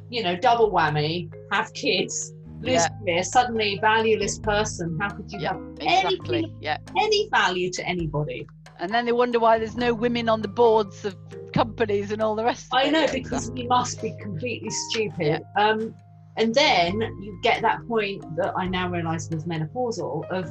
You 0.09 0.23
know, 0.23 0.35
double 0.37 0.71
whammy, 0.71 1.29
have 1.51 1.73
kids, 1.73 2.33
lose 2.61 2.75
Yeah. 2.83 2.87
career, 2.99 3.23
suddenly 3.23 3.77
valueless 3.81 4.39
person. 4.39 4.97
How 5.01 5.09
could 5.09 5.29
you 5.29 5.39
Yeah, 5.39 5.53
have 5.53 5.61
exactly. 5.81 6.37
anything- 6.37 6.55
Yeah. 6.61 6.77
any 6.97 7.27
value 7.29 7.69
to 7.71 7.85
anybody? 7.85 8.47
And 8.79 8.89
then 8.93 9.05
they 9.05 9.11
wonder 9.11 9.39
why 9.39 9.59
there's 9.59 9.75
no 9.75 9.93
women 9.93 10.29
on 10.29 10.41
the 10.41 10.47
boards 10.47 11.03
of 11.03 11.17
companies 11.53 12.11
and 12.13 12.21
all 12.21 12.35
the 12.35 12.45
rest 12.45 12.67
of 12.71 12.77
I 12.79 12.89
know 12.89 13.01
Yeah, 13.01 13.11
because 13.11 13.49
exactly. 13.49 13.63
we 13.63 13.67
must 13.67 14.01
be 14.01 14.11
completely 14.21 14.69
stupid. 14.69 15.41
Um, 15.57 15.93
and 16.37 16.55
then 16.55 17.01
you 17.01 17.37
get 17.43 17.61
that 17.63 17.85
point 17.89 18.23
that 18.37 18.53
I 18.55 18.67
now 18.67 18.89
realise 18.89 19.29
was 19.29 19.43
menopausal 19.45 20.23
of 20.29 20.45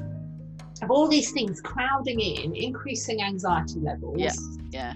of 0.82 0.90
all 0.90 1.08
these 1.08 1.32
things 1.32 1.60
crowding 1.60 2.20
in, 2.20 2.54
increasing 2.54 3.22
anxiety 3.22 3.80
levels. 3.80 4.16
Yeah. 4.18 4.32
Yeah. 4.70 4.94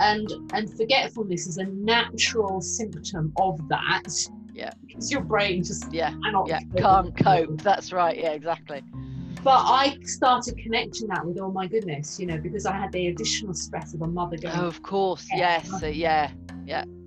And 0.00 0.28
and 0.52 0.72
forgetfulness 0.76 1.46
is 1.46 1.58
a 1.58 1.64
natural 1.64 2.60
symptom 2.60 3.32
of 3.36 3.60
that. 3.68 4.02
Yeah. 4.52 4.72
Because 4.86 5.10
your 5.10 5.22
brain 5.22 5.62
just 5.62 5.92
Yeah. 5.92 6.10
cannot 6.24 6.48
Yeah. 6.48 6.60
Can't 6.76 7.16
cope. 7.16 7.62
That's 7.62 7.92
right. 7.92 8.18
Yeah, 8.18 8.32
exactly. 8.32 8.82
But 9.42 9.62
I 9.64 9.98
started 10.04 10.56
connecting 10.58 11.08
that 11.08 11.24
with 11.26 11.38
oh 11.40 11.50
my 11.50 11.66
goodness, 11.66 12.20
you 12.20 12.26
know, 12.26 12.38
because 12.38 12.66
I 12.66 12.76
had 12.76 12.92
the 12.92 13.08
additional 13.08 13.54
stress 13.54 13.94
of 13.94 14.02
a 14.02 14.06
mother 14.06 14.36
going 14.36 14.54
Oh, 14.56 14.66
of 14.66 14.82
course. 14.82 15.26
Yeah. 15.32 15.62
Yes. 15.64 15.82
uh, 15.82 15.86
yeah. 15.86 16.30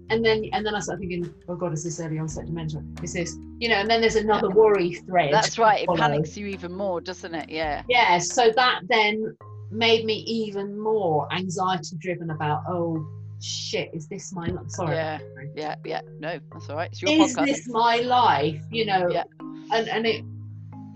And 0.09 0.23
then 0.23 0.45
and 0.53 0.65
then 0.65 0.75
I 0.75 0.79
started 0.79 0.99
thinking, 0.99 1.33
oh 1.47 1.55
god, 1.55 1.73
is 1.73 1.83
this 1.83 1.99
early 1.99 2.19
onset 2.19 2.45
dementia? 2.45 2.81
Is 3.01 3.13
this, 3.13 3.35
you 3.59 3.69
know? 3.69 3.75
And 3.75 3.89
then 3.89 4.01
there's 4.01 4.15
another 4.15 4.49
worry 4.49 4.93
thread. 4.93 5.33
That's 5.33 5.57
right. 5.57 5.81
It 5.81 5.87
follow. 5.87 5.99
panics 5.99 6.37
you 6.37 6.47
even 6.47 6.73
more, 6.73 7.01
doesn't 7.01 7.33
it? 7.33 7.49
Yeah. 7.49 7.83
Yeah. 7.89 8.19
So 8.19 8.51
that 8.55 8.81
then 8.87 9.35
made 9.71 10.05
me 10.05 10.15
even 10.27 10.79
more 10.79 11.31
anxiety 11.33 11.95
driven 11.99 12.29
about, 12.29 12.63
oh 12.67 13.05
shit, 13.41 13.89
is 13.93 14.07
this 14.07 14.31
my 14.33 14.47
life? 14.47 14.69
Sorry. 14.69 14.95
Yeah. 14.95 15.19
Yeah. 15.55 15.75
Yeah. 15.83 16.01
No, 16.19 16.39
that's 16.51 16.69
all 16.69 16.75
right. 16.75 16.89
It's 16.91 17.01
your 17.01 17.11
Is 17.11 17.35
podcast. 17.35 17.45
this 17.45 17.67
my 17.67 17.97
life? 17.97 18.63
You 18.71 18.85
know. 18.85 19.09
Yeah. 19.09 19.23
And 19.71 19.89
and 19.89 20.05
it 20.05 20.23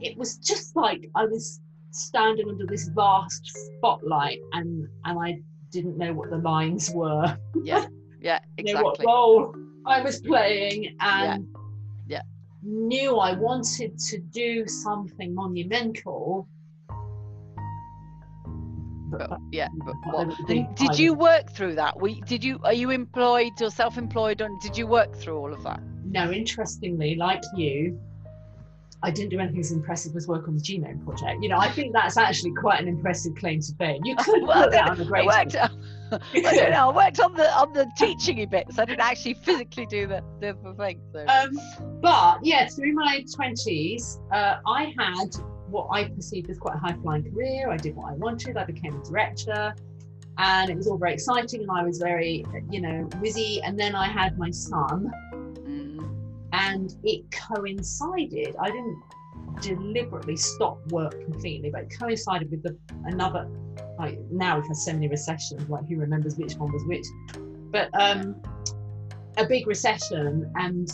it 0.02 0.18
was 0.18 0.38
just 0.38 0.76
like 0.76 1.10
I 1.16 1.26
was 1.26 1.60
standing 1.92 2.48
under 2.48 2.68
this 2.68 2.90
vast 2.90 3.42
spotlight 3.78 4.40
and 4.54 4.88
and 5.06 5.20
I 5.20 5.40
didn't 5.72 5.98
know 5.98 6.14
what 6.14 6.30
the 6.30 6.38
lines 6.38 6.92
were. 6.92 7.38
Yeah. 7.64 7.88
Yeah. 8.22 8.40
know 8.60 8.82
what 8.84 8.96
Exactly. 8.96 9.06
role 9.06 9.56
I 9.86 10.02
was 10.02 10.22
playing 10.22 10.96
and 11.00 11.48
Yeah. 12.08 12.22
knew 12.64 13.18
I 13.18 13.34
wanted 13.34 13.98
to 13.98 14.20
do 14.20 14.68
something 14.68 15.34
monumental. 15.34 16.48
But, 19.12 19.30
But, 19.30 19.40
yeah. 19.52 19.70
But 19.86 19.96
what? 20.04 20.18
there 20.18 20.28
was 20.28 20.40
a 20.40 20.44
big 20.44 20.58
And 20.68 20.76
did 20.76 21.00
you 21.00 21.14
work 21.14 21.52
through 21.52 21.76
that? 21.76 22.00
We 22.00 22.22
did 22.22 22.44
you 22.44 22.60
are 22.64 22.74
you 22.74 22.92
employed 22.92 23.54
or 23.62 23.72
self-employed? 23.72 24.42
On 24.42 24.60
did 24.60 24.78
you 24.78 24.86
work 24.86 25.16
through 25.16 25.38
all 25.38 25.54
of 25.54 25.64
that? 25.64 25.82
No, 26.06 26.32
interestingly, 26.32 27.16
like 27.16 27.44
you, 27.56 28.00
I 29.02 29.12
didn't 29.12 29.30
do 29.30 29.40
anything 29.40 29.62
as 29.62 29.72
impressive 29.72 30.14
as 30.18 30.28
work 30.28 30.48
on 30.50 30.56
the 30.56 30.62
Genome 30.62 31.04
Project. 31.06 31.42
You 31.42 31.48
know, 31.48 31.58
I 31.58 31.72
think 31.72 31.94
that's 31.94 32.18
actually 32.18 32.54
quite 32.54 32.82
an 32.82 32.88
impressive 32.90 33.34
claim 33.36 33.62
to 33.62 33.74
fame. 33.76 34.02
You 34.04 34.16
could 34.18 34.44
Well, 34.44 34.64
put 34.64 34.72
that 34.74 34.90
on 34.90 35.00
a 35.00 35.06
great. 35.06 35.26
worked. 35.26 35.56
I 35.56 35.70
don't 36.34 36.72
know. 36.72 36.90
I 36.90 36.96
worked 36.96 37.20
on 37.22 37.34
the 37.34 37.50
on 37.58 37.72
the 37.72 37.90
teaching 37.98 38.46
bits. 38.50 38.78
I 38.78 38.84
didn't 38.86 39.00
actually 39.00 39.36
physically 39.36 39.86
do 39.86 40.06
the 40.08 40.22
the, 40.42 40.54
thing. 40.78 41.00
So. 41.14 41.26
Um, 41.28 42.00
but 42.02 42.40
yeah, 42.44 42.68
through 42.68 42.94
my 42.94 43.24
twenties, 43.34 44.20
uh, 44.34 44.58
I 44.68 44.94
had 44.98 45.30
what 45.70 45.88
I 45.92 46.06
perceived 46.06 46.50
as 46.50 46.58
quite 46.58 46.76
a 46.76 46.80
high 46.80 46.98
flying 47.02 47.24
career. 47.32 47.70
I 47.70 47.78
did 47.78 47.96
what 47.96 48.12
I 48.12 48.16
wanted. 48.16 48.58
I 48.58 48.66
became 48.66 49.00
a 49.00 49.04
director, 49.06 49.74
and 50.40 50.70
it 50.70 50.76
was 50.76 50.88
all 50.88 50.98
very 50.98 51.14
exciting, 51.14 51.62
and 51.62 51.72
I 51.72 51.84
was 51.84 52.00
very, 52.00 52.44
you 52.70 52.82
know, 52.82 53.08
whizzy. 53.22 53.60
And 53.64 53.80
then 53.80 53.96
I 53.96 54.08
had 54.08 54.38
my 54.38 54.50
son, 54.50 55.12
and 56.54 56.96
it 57.04 57.24
coincided. 57.32 58.56
I 58.60 58.68
didn't 58.68 59.02
deliberately 59.62 60.36
stop 60.36 60.80
work 60.92 61.12
completely, 61.26 61.70
but 61.70 61.84
it 61.84 61.94
coincided 61.98 62.50
with 62.52 62.64
the 62.64 62.78
another. 63.06 63.50
Like 63.98 64.20
now 64.32 64.58
we've 64.58 64.68
had 64.68 64.78
so 64.78 64.94
many 64.94 65.08
recessions. 65.08 65.70
Like 65.70 65.88
who 65.88 65.98
remembers 65.98 66.38
which 66.38 66.56
one 66.56 66.72
was 66.72 66.84
which? 66.86 67.06
But 67.72 67.90
um, 68.00 68.42
a 69.38 69.46
big 69.46 69.68
recession, 69.68 70.52
and 70.56 70.90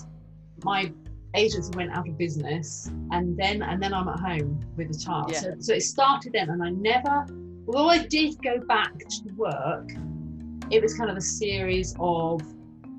my 0.63 0.91
agency 1.35 1.71
went 1.75 1.91
out 1.91 2.07
of 2.07 2.17
business, 2.17 2.89
and 3.11 3.37
then 3.37 3.61
and 3.61 3.81
then 3.81 3.93
I'm 3.93 4.07
at 4.07 4.19
home 4.19 4.59
with 4.75 4.89
a 4.95 4.99
child. 4.99 5.31
Yeah. 5.31 5.39
So, 5.39 5.55
so 5.59 5.73
it 5.73 5.83
started 5.83 6.33
then, 6.33 6.49
and 6.49 6.63
I 6.63 6.69
never. 6.71 7.25
Although 7.67 7.89
I 7.89 8.05
did 8.05 8.41
go 8.43 8.59
back 8.59 8.97
to 8.97 9.33
work, 9.35 9.89
it 10.69 10.81
was 10.81 10.95
kind 10.97 11.09
of 11.09 11.17
a 11.17 11.21
series 11.21 11.95
of 11.99 12.41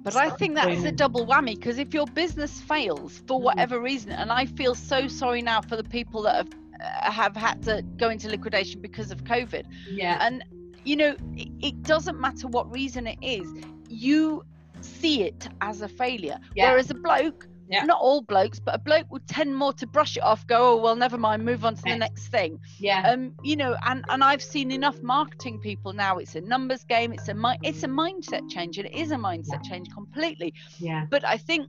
But 0.06 0.16
I 0.16 0.30
think 0.30 0.54
that's 0.54 0.84
a 0.84 0.92
double 0.92 1.26
whammy 1.26 1.56
because 1.56 1.78
if 1.78 1.92
your 1.92 2.06
business 2.06 2.60
fails 2.60 3.22
for 3.26 3.40
Mhm. 3.40 3.44
whatever 3.44 3.80
reason, 3.80 4.12
and 4.12 4.30
I 4.30 4.46
feel 4.46 4.74
so 4.74 5.08
sorry 5.08 5.42
now 5.42 5.60
for 5.60 5.76
the 5.76 5.84
people 5.84 6.22
that 6.22 6.36
have 6.36 6.48
uh, 6.80 7.10
have 7.10 7.36
had 7.36 7.62
to 7.64 7.82
go 7.96 8.10
into 8.10 8.28
liquidation 8.28 8.80
because 8.80 9.10
of 9.10 9.24
COVID, 9.24 9.64
yeah, 9.90 10.18
and 10.24 10.44
you 10.84 10.96
know 10.96 11.16
it, 11.36 11.48
it 11.60 11.82
doesn't 11.82 12.20
matter 12.20 12.46
what 12.46 12.70
reason 12.70 13.06
it 13.06 13.18
is, 13.20 13.52
you 13.88 14.44
see 14.80 15.22
it 15.22 15.48
as 15.60 15.82
a 15.82 15.88
failure. 15.88 16.38
Yeah. 16.54 16.70
Whereas 16.70 16.90
a 16.90 16.94
bloke, 16.94 17.48
Yeah. 17.68 17.84
not 17.84 17.98
all 18.00 18.22
blokes, 18.22 18.58
but 18.60 18.74
a 18.74 18.78
bloke 18.78 19.10
would 19.10 19.26
tend 19.26 19.54
more 19.56 19.72
to 19.74 19.86
brush 19.86 20.16
it 20.16 20.22
off, 20.22 20.46
go, 20.46 20.72
oh 20.72 20.76
well, 20.76 20.96
never 20.96 21.18
mind, 21.18 21.44
move 21.44 21.64
on 21.64 21.74
to 21.76 21.82
Yeah. 21.86 21.94
the 21.94 21.98
next 21.98 22.28
thing. 22.28 22.58
yeah. 22.78 23.02
Um, 23.10 23.32
you 23.42 23.56
know, 23.56 23.76
and 23.84 24.04
and 24.08 24.22
I've 24.22 24.42
seen 24.42 24.70
enough 24.70 25.02
marketing 25.02 25.58
people 25.60 25.92
now. 25.92 26.18
It's 26.18 26.34
a 26.36 26.40
numbers 26.40 26.84
game. 26.84 27.12
It's 27.12 27.28
a 27.28 27.34
mi- 27.34 27.58
it's 27.62 27.82
a 27.82 27.88
mindset 27.88 28.48
change, 28.48 28.78
and 28.78 28.86
it 28.86 28.94
is 28.94 29.10
a 29.10 29.16
mindset 29.16 29.62
change 29.64 29.88
completely. 29.92 30.54
Yeah, 30.78 31.06
But 31.10 31.24
I 31.26 31.36
think, 31.38 31.68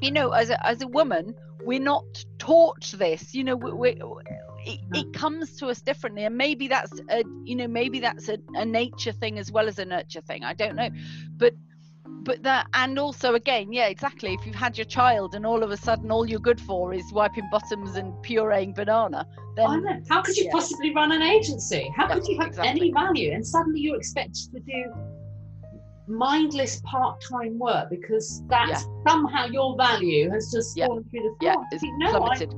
you 0.00 0.10
know, 0.10 0.30
as 0.30 0.50
a 0.50 0.66
as 0.66 0.82
a 0.82 0.88
woman, 0.88 1.34
we're 1.64 1.80
not 1.80 2.24
taught 2.38 2.84
this. 2.96 3.34
You 3.34 3.44
know, 3.44 3.56
we, 3.56 3.72
we, 3.72 3.88
it, 4.66 4.80
it 4.94 5.12
comes 5.12 5.56
to 5.56 5.66
us 5.68 5.80
differently, 5.82 6.24
and 6.24 6.36
maybe 6.36 6.68
that's 6.68 6.98
a 7.10 7.22
you 7.44 7.56
know 7.56 7.66
maybe 7.68 8.00
that's 8.00 8.28
a, 8.28 8.38
a 8.54 8.64
nature 8.64 9.12
thing 9.12 9.38
as 9.38 9.50
well 9.52 9.68
as 9.68 9.78
a 9.78 9.84
nurture 9.84 10.20
thing. 10.22 10.44
I 10.44 10.54
don't 10.54 10.76
know, 10.76 10.88
but 11.36 11.54
but 12.22 12.42
that 12.42 12.66
and 12.74 12.98
also 12.98 13.34
again 13.34 13.72
yeah 13.72 13.86
exactly 13.86 14.34
if 14.34 14.44
you've 14.46 14.54
had 14.54 14.76
your 14.76 14.84
child 14.84 15.34
and 15.34 15.46
all 15.46 15.62
of 15.62 15.70
a 15.70 15.76
sudden 15.76 16.10
all 16.10 16.28
you're 16.28 16.38
good 16.40 16.60
for 16.60 16.92
is 16.92 17.04
wiping 17.12 17.48
bottoms 17.50 17.96
and 17.96 18.12
pureeing 18.24 18.74
banana 18.74 19.26
then. 19.56 20.04
How 20.08 20.22
could 20.22 20.36
you 20.36 20.44
yeah. 20.44 20.52
possibly 20.52 20.94
run 20.94 21.12
an 21.12 21.22
agency? 21.22 21.90
How 21.96 22.08
Yeah, 22.08 22.14
could 22.14 22.26
you 22.26 22.38
have 22.38 22.48
exactly. 22.48 22.70
any 22.70 22.92
value? 22.92 23.32
And 23.32 23.46
suddenly 23.46 23.80
you're 23.80 23.96
expected 23.96 24.52
to 24.54 24.60
do 24.60 24.94
mindless 26.06 26.80
part-time 26.84 27.58
work 27.58 27.88
because 27.90 28.42
that's 28.48 28.84
somehow 29.06 29.46
your 29.46 29.76
value 29.76 30.30
has 30.30 30.50
just 30.50 30.76
Yeah. 30.76 30.86
fallen 30.86 31.04
through 31.04 31.22
the 31.22 31.46
yeah 31.46 31.54
floor. 31.54 31.66
it's 31.72 31.82
You 31.82 31.98
know, 31.98 32.06
I, 32.06 32.10
plummeted 32.10 32.54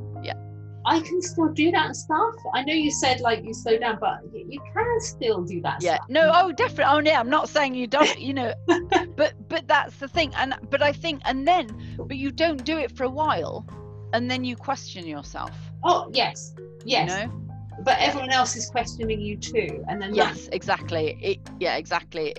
I 0.84 1.00
can 1.00 1.22
still 1.22 1.48
do 1.48 1.70
that 1.70 1.96
stuff. 1.96 2.34
I 2.54 2.64
know 2.64 2.72
you 2.72 2.90
said 2.90 3.20
like 3.20 3.44
you 3.44 3.54
slow 3.54 3.78
down, 3.78 3.98
but 4.00 4.20
you 4.32 4.60
can 4.74 5.00
still 5.00 5.42
do 5.42 5.60
that 5.62 5.82
yeah. 5.82 5.96
stuff. 5.96 6.08
no 6.08 6.32
oh 6.34 6.52
definitely. 6.52 6.84
Oh 6.84 7.00
yeah 7.00 7.20
i'm 7.20 7.30
not 7.30 7.48
saying 7.48 7.74
you 7.74 7.86
don't 7.86 8.18
you 8.18 8.34
know 8.34 8.52
but 9.16 9.34
but 9.48 9.66
that's 9.68 9.96
the 9.96 10.08
thing. 10.08 10.32
And 10.36 10.54
but 10.70 10.82
i 10.82 10.92
think 10.92 11.22
and 11.24 11.46
then 11.46 11.96
but 11.98 12.16
you 12.16 12.30
don't 12.30 12.64
do 12.64 12.78
it 12.78 12.96
for 12.96 13.04
a 13.04 13.10
while 13.10 13.66
and 14.12 14.30
then 14.30 14.44
you 14.44 14.56
question 14.56 15.06
yourself. 15.06 15.52
Oh 15.84 16.10
yes, 16.12 16.54
yes. 16.84 17.10
you 17.10 17.16
know? 17.16 17.38
But 17.84 17.96
everyone 17.98 18.30
else 18.30 18.54
is 18.54 18.68
questioning 18.68 19.20
you 19.20 19.36
too, 19.36 19.84
and 19.88 20.00
then 20.00 20.14
yes 20.14 20.48
exactly. 20.52 21.18
It, 21.22 21.40
yeah 21.60 21.76
exactly. 21.76 22.34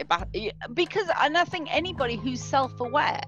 Because 0.73 1.07
and 1.21 1.37
i 1.37 1.43
think 1.45 1.73
anybody 1.73 2.15
who's 2.15 2.41
self-aware 2.41 3.21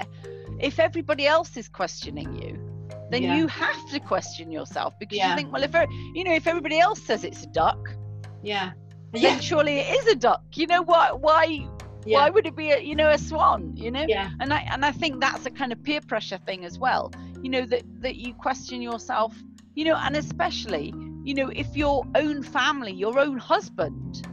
if 0.59 0.79
everybody 0.79 1.27
else 1.27 1.57
is 1.57 1.67
questioning 1.67 2.33
you 2.41 2.64
then 3.09 3.23
Yeah. 3.23 3.35
you 3.37 3.47
have 3.47 3.85
to 3.91 3.99
question 3.99 4.51
yourself 4.51 4.93
because 4.99 5.17
Yeah. 5.17 5.29
you 5.29 5.35
think 5.35 5.51
well 5.51 5.63
if 5.63 5.73
er- 5.75 5.87
you 6.13 6.23
know 6.23 6.33
if 6.33 6.47
everybody 6.47 6.79
else 6.79 7.01
says 7.01 7.23
it's 7.23 7.43
a 7.43 7.47
duck 7.47 7.95
yeah, 8.43 8.71
then 9.13 9.39
surely 9.39 9.79
it 9.79 9.89
is 9.99 10.07
a 10.07 10.15
duck. 10.15 10.43
You 10.53 10.67
know 10.67 10.81
why 10.83 11.11
why 11.11 11.67
yeah, 12.05 12.19
why 12.19 12.29
would 12.29 12.45
it 12.45 12.55
be 12.55 12.71
a 12.71 12.79
you 12.79 12.95
know 12.95 13.09
a 13.09 13.17
swan 13.17 13.75
you 13.75 13.89
know? 13.91 14.05
Yeah, 14.07 14.29
and 14.39 14.53
i 14.53 14.59
and 14.71 14.85
i 14.85 14.91
think 14.91 15.19
that's 15.19 15.45
a 15.45 15.51
kind 15.51 15.71
of 15.71 15.81
peer 15.83 16.01
pressure 16.01 16.37
thing 16.37 16.63
as 16.65 16.77
well 16.77 17.11
you 17.41 17.49
know 17.49 17.65
that 17.65 17.83
that 18.01 18.15
you 18.15 18.33
question 18.35 18.81
yourself 18.81 19.35
you 19.75 19.85
know 19.85 19.95
and 19.95 20.15
especially 20.15 20.93
you 21.23 21.33
know 21.33 21.49
if 21.55 21.75
your 21.75 22.03
own 22.15 22.43
family 22.43 22.91
your 22.93 23.19
own 23.19 23.37
husband 23.37 24.27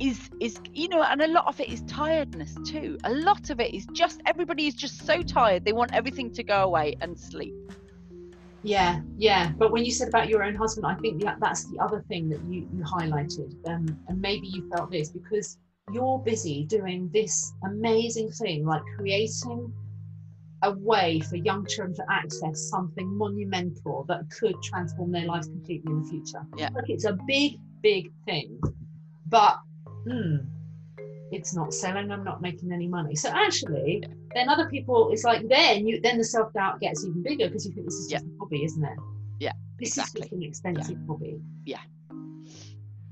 is 0.00 0.30
is 0.40 0.58
you 0.72 0.88
know 0.88 1.02
and 1.02 1.22
a 1.22 1.26
lot 1.26 1.46
of 1.46 1.58
it 1.60 1.68
is 1.68 1.82
tiredness 1.82 2.54
too 2.64 2.96
a 3.04 3.10
lot 3.10 3.50
of 3.50 3.60
it 3.60 3.74
is 3.74 3.86
just 3.92 4.20
everybody 4.26 4.66
is 4.66 4.74
just 4.74 5.04
so 5.04 5.22
tired 5.22 5.64
they 5.64 5.72
want 5.72 5.92
everything 5.92 6.30
to 6.30 6.42
go 6.42 6.62
away 6.62 6.96
and 7.00 7.18
sleep 7.18 7.54
Yeah, 8.62 9.00
yeah. 9.16 9.52
But 9.56 9.70
when 9.72 9.84
you 9.84 9.92
said 9.92 10.08
about 10.08 10.28
your 10.28 10.42
own 10.42 10.54
husband, 10.54 10.86
I 10.86 10.94
think 10.96 11.22
that 11.22 11.38
that's 11.40 11.64
the 11.70 11.78
other 11.78 12.04
thing 12.08 12.28
that 12.30 12.42
you, 12.44 12.68
you 12.74 12.82
highlighted. 12.82 13.54
Um, 13.68 13.86
and 14.08 14.20
maybe 14.20 14.48
you 14.48 14.68
felt 14.70 14.90
this 14.90 15.10
because 15.10 15.58
you're 15.92 16.18
busy 16.18 16.64
doing 16.64 17.08
this 17.12 17.52
amazing 17.64 18.30
thing, 18.32 18.66
like 18.66 18.82
creating 18.96 19.72
a 20.62 20.72
way 20.72 21.20
for 21.20 21.36
young 21.36 21.64
children 21.66 21.94
to 21.94 22.04
access 22.10 22.68
something 22.68 23.16
monumental 23.16 24.04
that 24.08 24.28
could 24.30 24.60
transform 24.62 25.12
their 25.12 25.26
lives 25.26 25.46
completely 25.46 25.92
in 25.92 26.02
the 26.02 26.08
future. 26.08 26.44
Yeah. 26.56 26.70
Like 26.74 26.90
it's 26.90 27.04
a 27.04 27.16
big, 27.26 27.52
big 27.80 28.10
thing. 28.26 28.60
But 29.28 29.58
hmm, 30.10 30.36
it's 31.32 31.54
not 31.54 31.72
selling, 31.74 32.10
I'm 32.10 32.24
not 32.24 32.40
making 32.40 32.72
any 32.72 32.88
money. 32.88 33.14
So 33.14 33.28
actually, 33.30 34.02
then 34.34 34.48
other 34.48 34.68
people, 34.68 35.10
it's 35.12 35.24
like 35.24 35.46
then 35.48 35.86
you 35.86 36.00
then 36.00 36.18
the 36.18 36.24
self-doubt 36.24 36.80
gets 36.80 37.04
even 37.04 37.22
bigger 37.22 37.46
because 37.46 37.66
you 37.66 37.72
think 37.72 37.86
this 37.86 37.94
is 37.94 38.08
just 38.08 38.24
Yeah. 38.24 38.30
a 38.34 38.38
hobby, 38.38 38.64
isn't 38.64 38.84
it? 38.84 38.98
Yeah, 39.40 39.52
This 39.78 39.90
exactly. 39.90 40.20
is 40.22 40.24
just 40.26 40.32
an 40.32 40.42
expensive 40.42 40.98
hobby. 41.06 41.40
Yeah. 41.64 41.80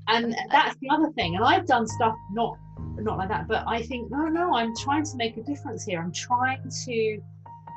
And 0.09 0.35
that's 0.51 0.75
the 0.79 0.89
other 0.89 1.11
thing. 1.11 1.35
And 1.35 1.43
I've 1.43 1.65
done 1.65 1.85
stuff 1.87 2.15
not 2.31 2.57
not 2.99 3.17
like 3.17 3.29
that, 3.29 3.47
but 3.47 3.63
I 3.67 3.81
think 3.83 4.09
no, 4.09 4.25
no, 4.27 4.55
I'm 4.55 4.75
trying 4.75 5.03
to 5.03 5.15
make 5.17 5.37
a 5.37 5.43
difference 5.43 5.83
here. 5.83 6.01
I'm 6.01 6.11
trying 6.13 6.61
to 6.85 7.21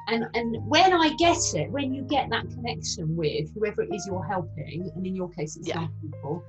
and 0.08 0.26
and 0.34 0.56
when 0.66 0.92
I 0.92 1.14
get 1.16 1.36
it, 1.54 1.70
when 1.70 1.92
you 1.92 2.02
get 2.02 2.30
that 2.30 2.48
connection 2.50 3.16
with 3.16 3.52
whoever 3.54 3.82
it 3.82 3.94
is 3.94 4.06
you're 4.06 4.24
helping, 4.24 4.90
and 4.94 5.06
in 5.06 5.14
your 5.14 5.28
case 5.30 5.56
it's 5.56 5.68
Yeah. 5.68 5.80
young 5.82 5.92
people, 6.00 6.42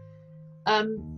um, 0.68 1.16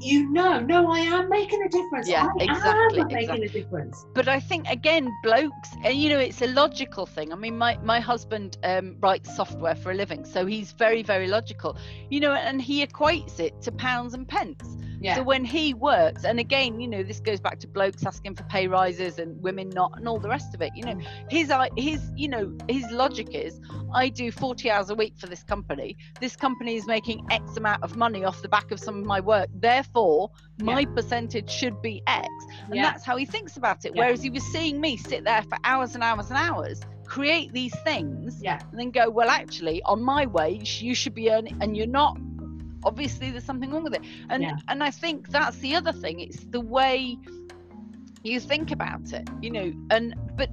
you 0.00 0.30
know, 0.30 0.60
no, 0.60 0.90
I 0.90 1.00
am 1.00 1.28
making 1.28 1.62
a 1.62 1.68
difference. 1.68 2.08
Yeah, 2.08 2.28
I 2.38 2.44
exactly, 2.44 3.00
am 3.00 3.08
making 3.08 3.18
exactly. 3.18 3.46
a 3.46 3.48
difference. 3.50 4.06
but 4.14 4.28
I 4.28 4.40
think 4.40 4.68
again, 4.68 5.16
blokes, 5.22 5.70
and 5.84 5.94
you 5.96 6.08
know, 6.10 6.18
it's 6.18 6.42
a 6.42 6.46
logical 6.46 7.06
thing. 7.06 7.32
I 7.32 7.36
mean, 7.36 7.56
my 7.56 7.78
my 7.82 8.00
husband 8.00 8.58
um, 8.64 8.96
writes 9.00 9.34
software 9.34 9.74
for 9.74 9.90
a 9.90 9.94
living, 9.94 10.24
so 10.24 10.46
he's 10.46 10.72
very 10.72 11.02
very 11.02 11.26
logical, 11.28 11.76
you 12.10 12.20
know, 12.20 12.32
and 12.32 12.60
he 12.60 12.84
equates 12.86 13.40
it 13.40 13.60
to 13.62 13.72
pounds 13.72 14.14
and 14.14 14.28
pence. 14.28 14.76
Yeah. 15.00 15.16
So 15.16 15.22
when 15.22 15.44
he 15.44 15.74
works, 15.74 16.24
and 16.24 16.38
again, 16.40 16.80
you 16.80 16.88
know, 16.88 17.02
this 17.02 17.20
goes 17.20 17.40
back 17.40 17.58
to 17.60 17.68
blokes 17.68 18.04
asking 18.06 18.34
for 18.36 18.44
pay 18.44 18.66
rises 18.66 19.18
and 19.18 19.40
women 19.42 19.68
not, 19.70 19.92
and 19.96 20.08
all 20.08 20.18
the 20.18 20.28
rest 20.28 20.54
of 20.54 20.62
it. 20.62 20.72
You 20.74 20.84
know, 20.84 20.94
Mm. 20.94 21.30
his 21.30 21.52
his 21.76 22.10
you 22.16 22.28
know 22.28 22.56
his 22.68 22.84
logic 22.90 23.34
is, 23.34 23.60
I 23.94 24.08
do 24.08 24.30
40 24.32 24.70
hours 24.70 24.90
a 24.90 24.94
week 24.94 25.14
for 25.18 25.26
this 25.26 25.42
company. 25.42 25.96
This 26.20 26.36
company 26.36 26.76
is 26.76 26.86
making 26.86 27.26
X 27.30 27.56
amount 27.56 27.82
of 27.82 27.96
money 27.96 28.24
off 28.24 28.40
the 28.42 28.48
back 28.48 28.70
of 28.70 28.80
some 28.80 28.98
of 28.98 29.04
my 29.04 29.20
work. 29.20 29.48
Therefore, 29.54 30.30
my 30.62 30.84
percentage 30.86 31.50
should 31.50 31.80
be 31.82 32.02
X, 32.06 32.28
and 32.66 32.74
Yeah. 32.76 32.82
that's 32.84 33.04
how 33.04 33.16
he 33.16 33.24
thinks 33.26 33.56
about 33.56 33.84
it. 33.84 33.92
Yeah. 33.94 34.04
Whereas 34.04 34.22
he 34.22 34.30
was 34.30 34.44
seeing 34.44 34.80
me 34.80 34.96
sit 34.96 35.24
there 35.24 35.42
for 35.42 35.58
hours 35.64 35.94
and 35.94 36.02
hours 36.02 36.30
and 36.30 36.38
hours, 36.38 36.80
create 37.04 37.52
these 37.52 37.74
things, 37.80 38.40
Yeah. 38.42 38.58
and 38.70 38.80
then 38.80 38.90
go, 38.90 39.10
well, 39.10 39.28
actually, 39.28 39.82
on 39.82 40.02
my 40.02 40.26
wage, 40.26 40.80
you 40.82 40.94
should 40.94 41.14
be 41.14 41.30
earning, 41.30 41.56
and 41.60 41.76
you're 41.76 41.86
not. 41.86 42.16
Obviously, 42.84 43.30
there's 43.30 43.44
something 43.44 43.70
wrong 43.70 43.84
with 43.84 43.94
it, 43.94 44.02
and 44.30 44.42
Yeah. 44.42 44.56
and 44.68 44.82
I 44.82 44.90
think 44.90 45.28
that's 45.28 45.58
the 45.58 45.74
other 45.74 45.92
thing. 45.92 46.20
It's 46.20 46.44
the 46.44 46.60
way 46.60 47.18
you 48.22 48.40
think 48.40 48.70
about 48.70 49.12
it, 49.12 49.28
you 49.40 49.50
know, 49.50 49.72
and 49.90 50.14
but 50.36 50.50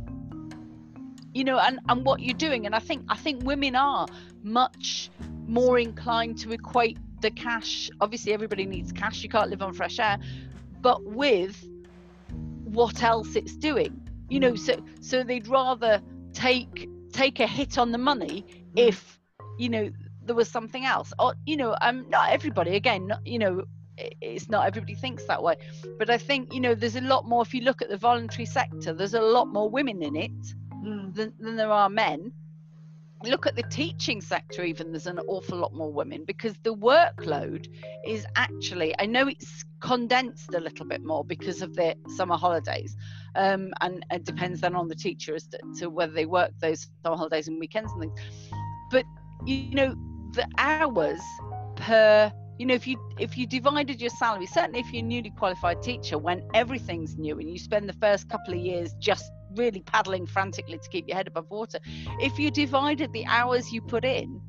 you 1.34 1.44
know, 1.44 1.58
and 1.60 1.80
and 1.90 2.06
what 2.06 2.20
you're 2.22 2.38
doing, 2.38 2.66
and 2.66 2.76
I 2.76 2.80
think 2.80 3.04
I 3.10 3.18
think 3.18 3.44
women 3.44 3.76
are 3.76 4.08
much 4.44 5.10
more 5.48 5.80
inclined 5.80 6.38
to 6.40 6.52
equate 6.52 6.98
the 7.22 7.32
cash. 7.32 7.90
Obviously, 8.02 8.34
everybody 8.34 8.66
needs 8.66 8.92
cash. 8.92 9.24
You 9.24 9.30
can't 9.30 9.50
live 9.50 9.62
on 9.62 9.74
fresh 9.74 10.00
air, 10.00 10.18
but 10.82 11.04
with 11.04 11.68
what 12.66 13.02
else 13.04 13.36
it's 13.36 13.56
doing, 13.56 14.00
you 14.30 14.40
know. 14.40 14.56
So 14.56 14.76
so 15.02 15.24
they'd 15.24 15.48
rather 15.48 16.02
take 16.34 16.90
take 17.12 17.40
a 17.40 17.48
hit 17.48 17.78
on 17.78 17.92
the 17.92 17.98
money 17.98 18.46
mm. 18.48 18.72
if 18.76 19.20
you 19.58 19.70
know 19.70 19.90
there 20.26 20.36
was 20.36 20.50
something 20.50 20.86
else. 20.86 21.14
Or 21.20 21.34
you 21.46 21.58
know 21.58 21.76
um 21.82 22.06
not 22.10 22.30
everybody 22.32 22.76
again 22.76 23.08
not, 23.08 23.26
you 23.26 23.40
know 23.40 23.64
it's 23.98 24.50
not 24.50 24.66
everybody 24.66 24.96
thinks 24.96 25.24
that 25.26 25.42
way. 25.42 25.56
But 26.00 26.10
i 26.10 26.18
think 26.18 26.54
you 26.54 26.60
know 26.60 26.76
there's 26.76 26.96
a 26.96 27.02
lot 27.02 27.28
more 27.28 27.42
if 27.44 27.54
you 27.54 27.62
look 27.62 27.82
at 27.82 27.90
the 27.90 27.98
voluntary 27.98 28.46
sector 28.46 28.94
there's 28.94 29.14
a 29.14 29.22
lot 29.22 29.48
more 29.48 29.70
women 29.70 30.02
in 30.04 30.16
it 30.16 30.32
Mm. 30.84 31.16
than, 31.16 31.34
than 31.40 31.56
there 31.56 31.72
are 31.72 31.90
men. 31.90 32.34
Look 33.24 33.48
at 33.48 33.56
the 33.56 33.64
teaching 33.64 34.20
sector 34.20 34.64
even 34.66 34.92
there's 34.92 35.08
an 35.08 35.20
awful 35.30 35.58
lot 35.58 35.74
more 35.74 35.94
women 35.94 36.26
because 36.26 36.56
the 36.64 36.76
workload 36.76 37.68
is 38.06 38.26
actually 38.36 38.94
i 39.00 39.06
know 39.06 39.30
it's 39.30 39.64
condensed 39.80 40.54
a 40.54 40.60
little 40.60 40.86
bit 40.86 41.02
more 41.06 41.24
because 41.24 41.62
of 41.62 41.74
the 41.76 41.96
summer 42.18 42.36
holidays 42.36 42.98
um, 43.36 43.72
and 43.80 44.06
it 44.12 44.26
depends 44.26 44.60
then 44.60 44.76
on 44.76 44.90
the 44.90 44.96
teacher 44.96 45.36
as 45.36 45.48
to, 45.48 45.58
to 45.80 45.90
whether 45.90 46.12
they 46.12 46.26
work 46.26 46.52
those 46.60 46.90
summer 47.02 47.16
holidays 47.16 47.48
and 47.48 47.58
weekends 47.62 47.94
and 47.94 48.02
things. 48.02 48.20
But 48.92 49.06
you 49.46 49.74
know 49.74 49.96
the 50.34 50.48
hours 50.58 51.22
per 51.76 52.32
you 52.58 52.66
know 52.66 52.74
if 52.74 52.88
you 52.88 52.98
if 53.20 53.38
you 53.38 53.48
divided 53.48 54.00
your 54.00 54.10
salary 54.10 54.46
certainly 54.46 54.80
if 54.80 54.92
you're 54.94 55.04
a 55.04 55.08
newly 55.08 55.32
qualified 55.32 55.82
teacher 55.82 56.18
when 56.18 56.44
everything's 56.54 57.18
new 57.18 57.40
and 57.40 57.50
you 57.50 57.58
spend 57.58 57.88
the 57.90 57.94
first 57.94 58.30
couple 58.30 58.54
of 58.54 58.60
years 58.60 58.94
just 59.00 59.26
really 59.56 59.82
paddling 59.82 60.26
frantically 60.26 60.78
to 60.78 60.90
keep 60.90 61.08
your 61.08 61.16
head 61.16 61.28
above 61.28 61.50
water 61.50 61.80
if 62.20 62.38
you 62.40 62.50
divided 62.52 63.12
the 63.14 63.26
hours 63.26 63.72
you 63.72 63.82
put 63.82 64.04
in 64.06 64.42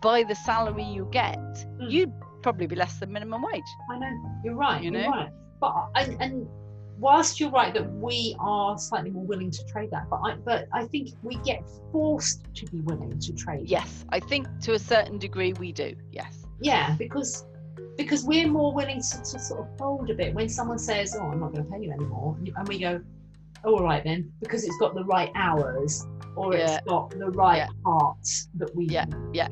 by 0.00 0.22
the 0.22 0.34
salary 0.34 0.84
you 0.84 1.08
get 1.12 1.38
Mm. 1.38 1.90
you'd 1.90 2.12
probably 2.42 2.66
be 2.66 2.76
less 2.76 2.98
than 2.98 3.12
minimum 3.12 3.42
wage 3.42 3.62
I 3.90 3.98
know 3.98 4.40
you're 4.44 4.54
right. 4.54 4.82
You 4.82 4.90
know? 4.92 5.08
right. 5.08 5.30
But 5.60 5.74
and, 5.96 6.22
and 6.22 6.48
whilst 6.98 7.38
you're 7.38 7.50
right 7.50 7.72
that 7.74 7.88
we 7.94 8.34
are 8.40 8.76
slightly 8.78 9.10
more 9.10 9.24
willing 9.24 9.50
to 9.50 9.64
trade 9.66 9.90
that, 9.92 10.08
but 10.10 10.16
I 10.24 10.34
but 10.36 10.66
I 10.72 10.84
think 10.86 11.10
we 11.22 11.36
get 11.36 11.62
forced 11.92 12.44
to 12.54 12.66
be 12.66 12.80
willing 12.80 13.18
to 13.18 13.32
trade. 13.32 13.68
yes 13.68 14.04
i 14.10 14.18
think 14.20 14.46
to 14.60 14.72
a 14.74 14.78
certain 14.78 15.16
degree 15.18 15.52
we 15.54 15.72
do 15.72 15.94
yes 16.12 16.44
Yeah, 16.60 16.96
because 16.98 17.46
because 17.96 18.24
we're 18.24 18.48
more 18.48 18.72
willing 18.72 19.00
to, 19.10 19.16
to 19.30 19.38
sort 19.38 19.60
of 19.62 19.78
fold 19.78 20.08
a 20.10 20.14
bit 20.14 20.32
when 20.34 20.48
someone 20.48 20.78
says, 20.78 21.16
"Oh, 21.18 21.26
I'm 21.32 21.40
not 21.40 21.52
going 21.52 21.64
to 21.66 21.70
pay 21.72 21.80
you 21.84 21.90
anymore," 21.92 22.36
and 22.56 22.68
we 22.68 22.78
go, 22.78 23.00
oh, 23.64 23.74
"All 23.74 23.82
right 23.82 24.02
then," 24.04 24.30
because 24.40 24.62
it's 24.64 24.78
got 24.78 24.94
the 24.94 25.04
right 25.04 25.30
hours 25.34 26.06
or 26.36 26.54
Yeah. 26.54 26.76
it's 26.76 26.86
got 26.86 27.10
the 27.10 27.30
right 27.30 27.56
Yeah. 27.58 27.68
parts 27.84 28.48
that 28.60 28.70
we 28.76 28.84
Yeah, 28.86 29.06
yeah. 29.32 29.48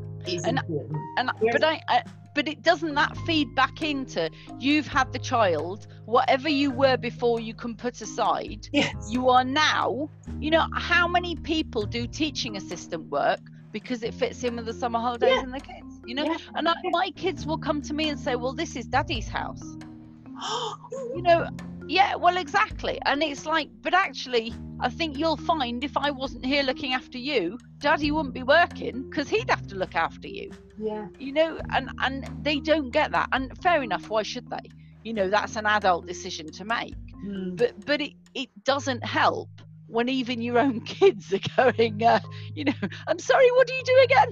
And- 0.49 0.59
important. 0.59 0.97
and 1.19 1.31
Whereas- 1.41 1.55
but 1.61 1.65
I, 1.65 1.81
I 1.89 2.03
but 2.37 2.47
it 2.47 2.63
doesn't 2.63 2.95
that 2.95 3.17
feed 3.27 3.53
back 3.55 3.81
into 3.83 4.31
you've 4.61 4.87
had 4.87 5.11
the 5.13 5.19
child 5.19 5.87
whatever 6.05 6.49
you 6.51 6.71
were 6.71 6.97
before 6.99 7.41
you 7.41 7.55
can 7.55 7.75
put 7.75 8.01
aside 8.03 8.69
Yes. 8.73 8.93
you 9.11 9.31
are 9.31 9.43
now 9.43 10.09
you 10.39 10.51
know 10.51 10.67
how 10.75 11.09
many 11.09 11.35
people 11.35 11.87
do 11.87 12.07
teaching 12.07 12.57
assistant 12.57 13.11
work 13.11 13.41
because 13.73 14.03
it 14.03 14.15
fits 14.15 14.45
in 14.45 14.55
with 14.57 14.67
the 14.67 14.75
summer 14.75 14.99
holidays 14.99 15.31
Yeah. 15.35 15.43
and 15.45 15.55
the 15.55 15.61
kids 15.61 16.03
you 16.05 16.15
know 16.15 16.25
Yeah. 16.27 16.37
and 16.55 16.69
I, 16.69 16.75
my 16.91 17.11
kids 17.17 17.47
will 17.47 17.59
come 17.59 17.81
to 17.83 17.95
me 17.95 18.11
and 18.11 18.21
say 18.21 18.37
well 18.37 18.53
this 18.53 18.77
is 18.77 18.87
daddy's 18.87 19.29
house 19.29 19.63
you 21.17 21.23
know 21.23 21.49
yeah 21.89 22.15
well 22.15 22.37
exactly 22.37 22.99
and 23.07 23.23
it's 23.23 23.47
like 23.47 23.69
but 23.83 23.95
actually 23.95 24.53
i 24.81 24.89
think 24.89 25.17
you'll 25.17 25.37
find 25.37 25.85
if 25.85 25.97
i 25.97 26.11
wasn't 26.11 26.45
here 26.45 26.63
looking 26.63 26.93
after 26.95 27.19
you 27.19 27.59
daddy 27.79 28.11
wouldn't 28.11 28.35
be 28.35 28.43
working 28.43 29.09
because 29.09 29.29
he'd 29.29 29.49
have 29.49 29.67
to 29.67 29.75
look 29.77 29.95
after 29.95 30.29
you 30.29 30.51
yeah. 30.79 31.07
you 31.19 31.33
know 31.33 31.59
and 31.71 31.91
and 32.03 32.29
they 32.43 32.61
don't 32.61 32.91
get 32.91 33.11
that 33.13 33.29
and 33.33 33.57
fair 33.63 33.83
enough 33.83 34.09
why 34.09 34.23
should 34.23 34.49
they 34.51 34.71
you 35.05 35.13
know 35.15 35.29
that's 35.31 35.57
an 35.57 35.67
adult 35.67 36.07
decision 36.07 36.51
to 36.51 36.65
make 36.65 36.95
Mm. 37.25 37.57
but 37.57 37.73
but 37.87 38.03
it, 38.03 38.13
it 38.35 38.51
doesn't 38.65 39.03
help 39.03 39.49
when 39.87 40.07
even 40.11 40.43
your 40.43 40.59
own 40.59 40.81
kids 40.85 41.33
are 41.33 41.73
going 41.73 42.03
uh, 42.05 42.21
you 42.55 42.65
know 42.65 42.75
i'm 43.07 43.19
sorry 43.19 43.51
what 43.53 43.67
do 43.67 43.73
you 43.73 43.83
do 43.85 44.01
again 44.05 44.29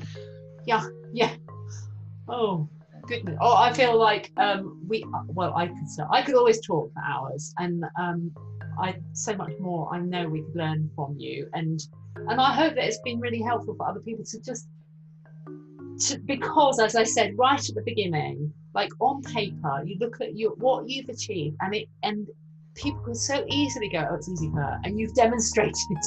Yeah. 0.66 0.84
Yeah. 1.12 1.34
Oh 2.28 2.68
goodness. 3.06 3.36
Oh, 3.40 3.56
I 3.56 3.72
feel 3.72 3.98
like 3.98 4.32
um, 4.36 4.80
we. 4.86 5.04
Well, 5.28 5.54
I 5.56 5.68
could. 5.68 5.86
I 6.10 6.22
could 6.22 6.34
always 6.34 6.64
talk 6.64 6.92
for 6.92 7.02
hours, 7.02 7.52
and 7.58 7.84
um, 7.98 8.32
I 8.78 8.96
so 9.12 9.36
much 9.36 9.52
more. 9.60 9.92
I 9.92 10.00
know 10.00 10.28
we 10.28 10.42
could 10.42 10.56
learn 10.56 10.90
from 10.94 11.16
you, 11.18 11.48
and 11.54 11.80
and 12.28 12.40
I 12.40 12.52
hope 12.52 12.74
that 12.74 12.84
it's 12.84 13.00
been 13.04 13.20
really 13.20 13.42
helpful 13.42 13.74
for 13.74 13.88
other 13.88 14.00
people 14.00 14.24
to 14.24 14.40
just. 14.40 14.68
To, 16.08 16.18
because, 16.18 16.80
as 16.80 16.96
I 16.96 17.04
said 17.04 17.38
right 17.38 17.60
at 17.60 17.74
the 17.74 17.82
beginning, 17.82 18.52
like 18.74 18.90
on 19.00 19.22
paper, 19.22 19.82
you 19.84 19.96
look 20.00 20.20
at 20.20 20.36
your 20.36 20.50
what 20.56 20.88
you've 20.88 21.08
achieved, 21.08 21.56
and 21.60 21.74
it 21.74 21.88
and 22.02 22.28
people 22.74 23.00
can 23.02 23.14
so 23.14 23.44
easily 23.48 23.88
go, 23.88 24.06
"Oh, 24.10 24.16
it's 24.16 24.28
easy 24.28 24.50
for 24.50 24.60
her," 24.60 24.80
and 24.84 24.98
you've 24.98 25.14
demonstrated 25.14 25.98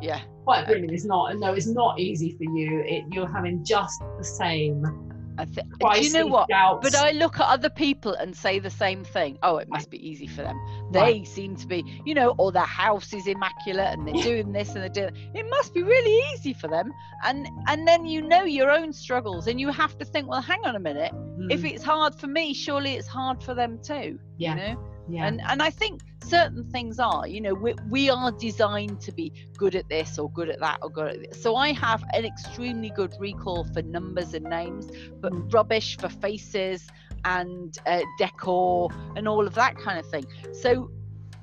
yeah 0.00 0.20
quite 0.44 0.66
brilliant. 0.66 0.92
It's 0.92 1.04
not, 1.04 1.30
and 1.30 1.40
no, 1.40 1.54
it's 1.54 1.66
not 1.66 1.98
easy 1.98 2.36
for 2.36 2.44
you. 2.44 2.80
It, 2.86 3.04
you're 3.10 3.30
having 3.30 3.64
just 3.64 4.00
the 4.18 4.24
same 4.24 5.03
th- 5.38 5.66
do 5.80 6.00
you 6.00 6.10
know 6.10 6.26
what 6.26 6.48
doubts. 6.48 6.82
but 6.82 6.94
I 6.94 7.10
look 7.12 7.40
at 7.40 7.46
other 7.46 7.70
people 7.70 8.14
and 8.14 8.36
say 8.36 8.58
the 8.58 8.70
same 8.70 9.04
thing. 9.04 9.38
Oh, 9.42 9.56
it 9.58 9.68
must 9.68 9.90
be 9.90 9.98
easy 10.08 10.26
for 10.26 10.42
them. 10.42 10.60
They 10.92 11.00
Right. 11.00 11.26
seem 11.26 11.56
to 11.56 11.66
be, 11.66 11.84
you 12.04 12.14
know, 12.14 12.34
or 12.38 12.52
their 12.52 12.62
house 12.62 13.12
is 13.12 13.26
immaculate 13.26 13.88
and 13.92 14.06
they're 14.06 14.14
doing 14.14 14.52
this 14.52 14.74
and 14.74 14.82
they're 14.82 14.88
doing. 14.88 15.10
It 15.34 15.46
must 15.50 15.74
be 15.74 15.82
really 15.82 16.24
easy 16.34 16.52
for 16.52 16.68
them. 16.68 16.92
And 17.22 17.48
and 17.68 17.86
then 17.86 18.04
you 18.06 18.22
know 18.22 18.44
your 18.44 18.70
own 18.70 18.92
struggles 18.92 19.46
and 19.46 19.58
you 19.60 19.70
have 19.70 19.96
to 19.98 20.04
think, 20.04 20.28
well, 20.28 20.42
hang 20.42 20.60
on 20.64 20.76
a 20.76 20.80
minute. 20.80 21.12
If 21.50 21.64
Mm, 21.64 21.70
it's 21.74 21.82
hard 21.84 22.14
for 22.14 22.26
me, 22.26 22.54
surely 22.54 22.94
it's 22.94 23.08
hard 23.08 23.42
for 23.42 23.54
them 23.54 23.78
too. 23.82 24.18
yeah, 24.38 24.54
You 24.54 24.56
know. 24.56 24.93
Yeah. 25.08 25.26
And 25.26 25.40
and 25.46 25.62
I 25.62 25.70
think 25.70 26.00
certain 26.24 26.64
things 26.70 26.98
are, 26.98 27.26
you 27.28 27.40
know, 27.40 27.54
we, 27.54 27.74
we 27.90 28.10
are 28.10 28.32
designed 28.32 29.00
to 29.02 29.12
be 29.12 29.32
good 29.56 29.74
at 29.74 29.88
this 29.88 30.18
or 30.18 30.30
good 30.30 30.48
at 30.48 30.60
that 30.60 30.78
or 30.82 30.90
good 30.90 31.08
at 31.08 31.18
this. 31.30 31.42
So 31.42 31.56
I 31.56 31.72
have 31.72 32.02
an 32.14 32.24
extremely 32.24 32.90
good 32.90 33.14
recall 33.20 33.64
for 33.64 33.82
numbers 33.82 34.32
and 34.34 34.44
names, 34.46 34.90
but 35.20 35.32
Mm. 35.32 35.52
rubbish 35.52 35.96
for 35.98 36.08
faces 36.08 36.86
and 37.24 37.76
uh, 37.86 38.02
decor 38.18 38.88
and 39.16 39.28
all 39.28 39.46
of 39.46 39.54
that 39.54 39.76
kind 39.76 39.98
of 39.98 40.06
thing. 40.08 40.26
So 40.52 40.90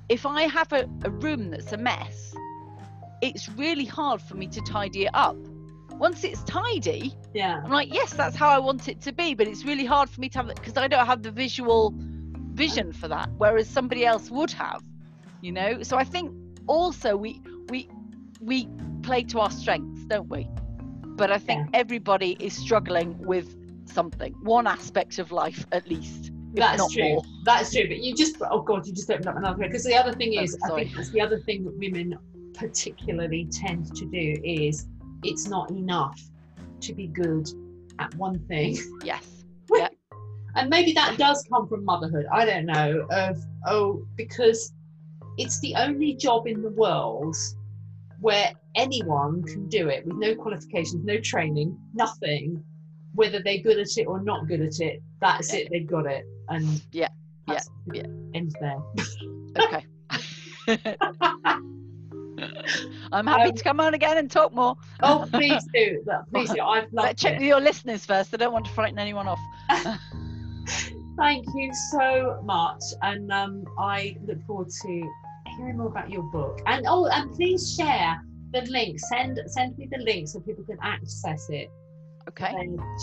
if 0.09 0.25
I 0.25 0.43
have 0.43 0.71
a, 0.73 0.89
a 1.03 1.09
room 1.09 1.51
that's 1.51 1.71
a 1.71 1.77
mess, 1.77 2.33
it's 3.21 3.47
really 3.49 3.85
hard 3.85 4.21
for 4.21 4.35
me 4.35 4.47
to 4.47 4.61
tidy 4.61 5.05
it 5.05 5.11
up. 5.13 5.35
Once 5.91 6.23
it's 6.23 6.43
tidy, 6.43 7.13
yeah. 7.33 7.61
I'm 7.63 7.71
like, 7.71 7.93
yes, 7.93 8.13
that's 8.13 8.35
how 8.35 8.49
I 8.49 8.57
want 8.57 8.87
it 8.87 9.01
to 9.01 9.11
be, 9.13 9.35
but 9.35 9.47
it's 9.47 9.63
really 9.65 9.85
hard 9.85 10.09
for 10.09 10.19
me 10.19 10.29
to 10.29 10.37
have 10.39 10.49
it 10.49 10.55
because 10.55 10.75
I 10.75 10.87
don't 10.87 11.05
have 11.05 11.21
the 11.21 11.31
visual 11.31 11.93
vision 12.53 12.93
for 12.93 13.07
that, 13.07 13.29
whereas 13.37 13.67
somebody 13.67 14.05
else 14.05 14.29
would 14.29 14.51
have, 14.51 14.81
you 15.41 15.51
know. 15.51 15.83
So 15.83 15.97
I 15.97 16.03
think 16.03 16.33
also 16.67 17.15
we 17.15 17.41
we 17.69 17.89
we 18.39 18.67
play 19.03 19.23
to 19.23 19.39
our 19.39 19.51
strengths, 19.51 20.05
don't 20.05 20.29
we? 20.29 20.47
But 21.15 21.31
I 21.31 21.37
think 21.37 21.69
everybody 21.73 22.37
is 22.39 22.53
struggling 22.53 23.17
with 23.19 23.55
something, 23.85 24.33
one 24.41 24.67
aspect 24.67 25.19
of 25.19 25.31
life 25.31 25.65
at 25.71 25.87
least. 25.87 26.31
That's 26.53 26.93
true. 26.93 27.03
more. 27.03 27.23
That's 27.43 27.71
true. 27.71 27.87
But 27.87 27.99
you 27.99 28.15
just, 28.15 28.35
oh 28.49 28.61
God, 28.61 28.85
you 28.85 28.93
just 28.93 29.09
opened 29.09 29.27
up 29.27 29.37
another 29.37 29.57
because 29.63 29.83
the 29.83 29.95
other 29.95 30.13
thing 30.13 30.33
Oh, 30.37 30.43
is, 30.43 30.57
I 30.65 30.69
think 30.75 30.95
that's 30.95 31.09
the 31.11 31.21
other 31.21 31.39
thing 31.39 31.63
that 31.63 31.77
women 31.77 32.17
particularly 32.53 33.47
tend 33.51 33.95
to 33.95 34.05
do 34.05 34.41
is 34.43 34.87
it's 35.23 35.47
not 35.47 35.69
enough 35.71 36.19
to 36.81 36.93
be 36.93 37.07
good 37.07 37.47
at 37.99 38.13
one 38.15 38.39
thing. 38.47 38.77
Yes. 39.03 39.40
And 40.55 40.69
maybe 40.69 40.91
that 40.93 41.17
does 41.17 41.43
come 41.51 41.67
from 41.67 41.85
motherhood. 41.85 42.25
I 42.31 42.45
don't 42.45 42.65
know. 42.65 43.07
Of 43.11 43.37
oh, 43.67 44.05
because 44.17 44.73
it's 45.37 45.59
the 45.61 45.73
only 45.75 46.13
job 46.15 46.45
in 46.47 46.61
the 46.61 46.71
world 46.71 47.35
where 48.19 48.51
anyone 48.75 49.43
can 49.43 49.67
do 49.69 49.87
it 49.89 50.05
with 50.05 50.15
no 50.17 50.35
qualifications, 50.35 51.03
no 51.05 51.19
training, 51.19 51.77
nothing. 51.93 52.63
Whether 53.13 53.41
they're 53.43 53.57
good 53.59 53.77
at 53.79 53.97
it 53.97 54.05
or 54.05 54.21
not 54.23 54.47
good 54.47 54.61
at 54.61 54.79
it, 54.79 55.01
that's 55.19 55.53
Yeah. 55.53 55.61
it. 55.61 55.67
They've 55.71 55.87
got 55.87 56.05
it. 56.05 56.23
And 56.49 56.81
Yeah, 56.91 57.07
yeah, 57.47 57.59
yeah. 57.93 58.03
Ends 58.33 58.55
there. 58.61 58.77
Okay. 59.59 59.85
I'm 63.11 63.27
happy 63.27 63.49
Um, 63.49 63.55
to 63.55 63.63
come 63.63 63.79
on 63.79 63.93
again 63.93 64.17
and 64.17 64.31
talk 64.31 64.53
more. 64.53 64.75
Oh, 65.03 65.27
please 65.31 65.63
do. 65.73 66.01
Please 66.33 66.49
do. 66.51 66.61
I've 66.61 66.87
loved 66.93 67.17
check 67.19 67.33
it. 67.33 67.39
with 67.39 67.47
your 67.47 67.59
listeners 67.59 68.05
first. 68.05 68.33
I 68.33 68.37
don't 68.37 68.53
want 68.53 68.65
to 68.65 68.71
frighten 68.71 68.97
anyone 68.99 69.27
off. 69.27 69.39
Thank 71.17 71.45
you 71.53 71.71
so 71.91 72.41
much, 72.43 72.81
and 73.01 73.31
um, 73.31 73.63
I 73.77 74.17
look 74.25 74.41
forward 74.45 74.69
to 74.81 75.11
hearing 75.57 75.77
more 75.77 75.87
about 75.87 76.09
your 76.09 76.23
book. 76.23 76.59
And 76.65 76.85
oh, 76.87 77.07
and 77.07 77.31
please 77.31 77.75
share 77.75 78.21
the 78.51 78.61
link. 78.61 78.99
Send 78.99 79.39
send 79.47 79.77
me 79.77 79.87
the 79.91 79.99
link 79.99 80.27
so 80.27 80.39
people 80.39 80.63
can 80.63 80.77
access 80.81 81.49
it. 81.49 81.69
Okay. 82.27 82.53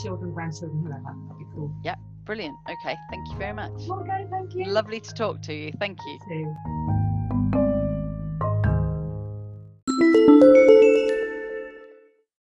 Children, 0.02 0.32
grandchildren, 0.32 0.82
whoever. 0.82 1.14
That'd 1.28 1.38
be 1.38 1.44
cool. 1.54 1.74
Yeah, 1.84 1.96
brilliant. 2.24 2.56
Okay, 2.68 2.96
thank 3.10 3.28
you 3.28 3.36
very 3.36 3.54
much. 3.54 3.72
Okay, 3.88 4.26
thank 4.30 4.54
you. 4.54 4.64
Lovely 4.66 5.00
to 5.00 5.12
talk 5.14 5.42
to 5.42 5.54
you. 5.54 5.72
Thank 5.78 5.98
you. 6.06 6.18
you 9.88 10.74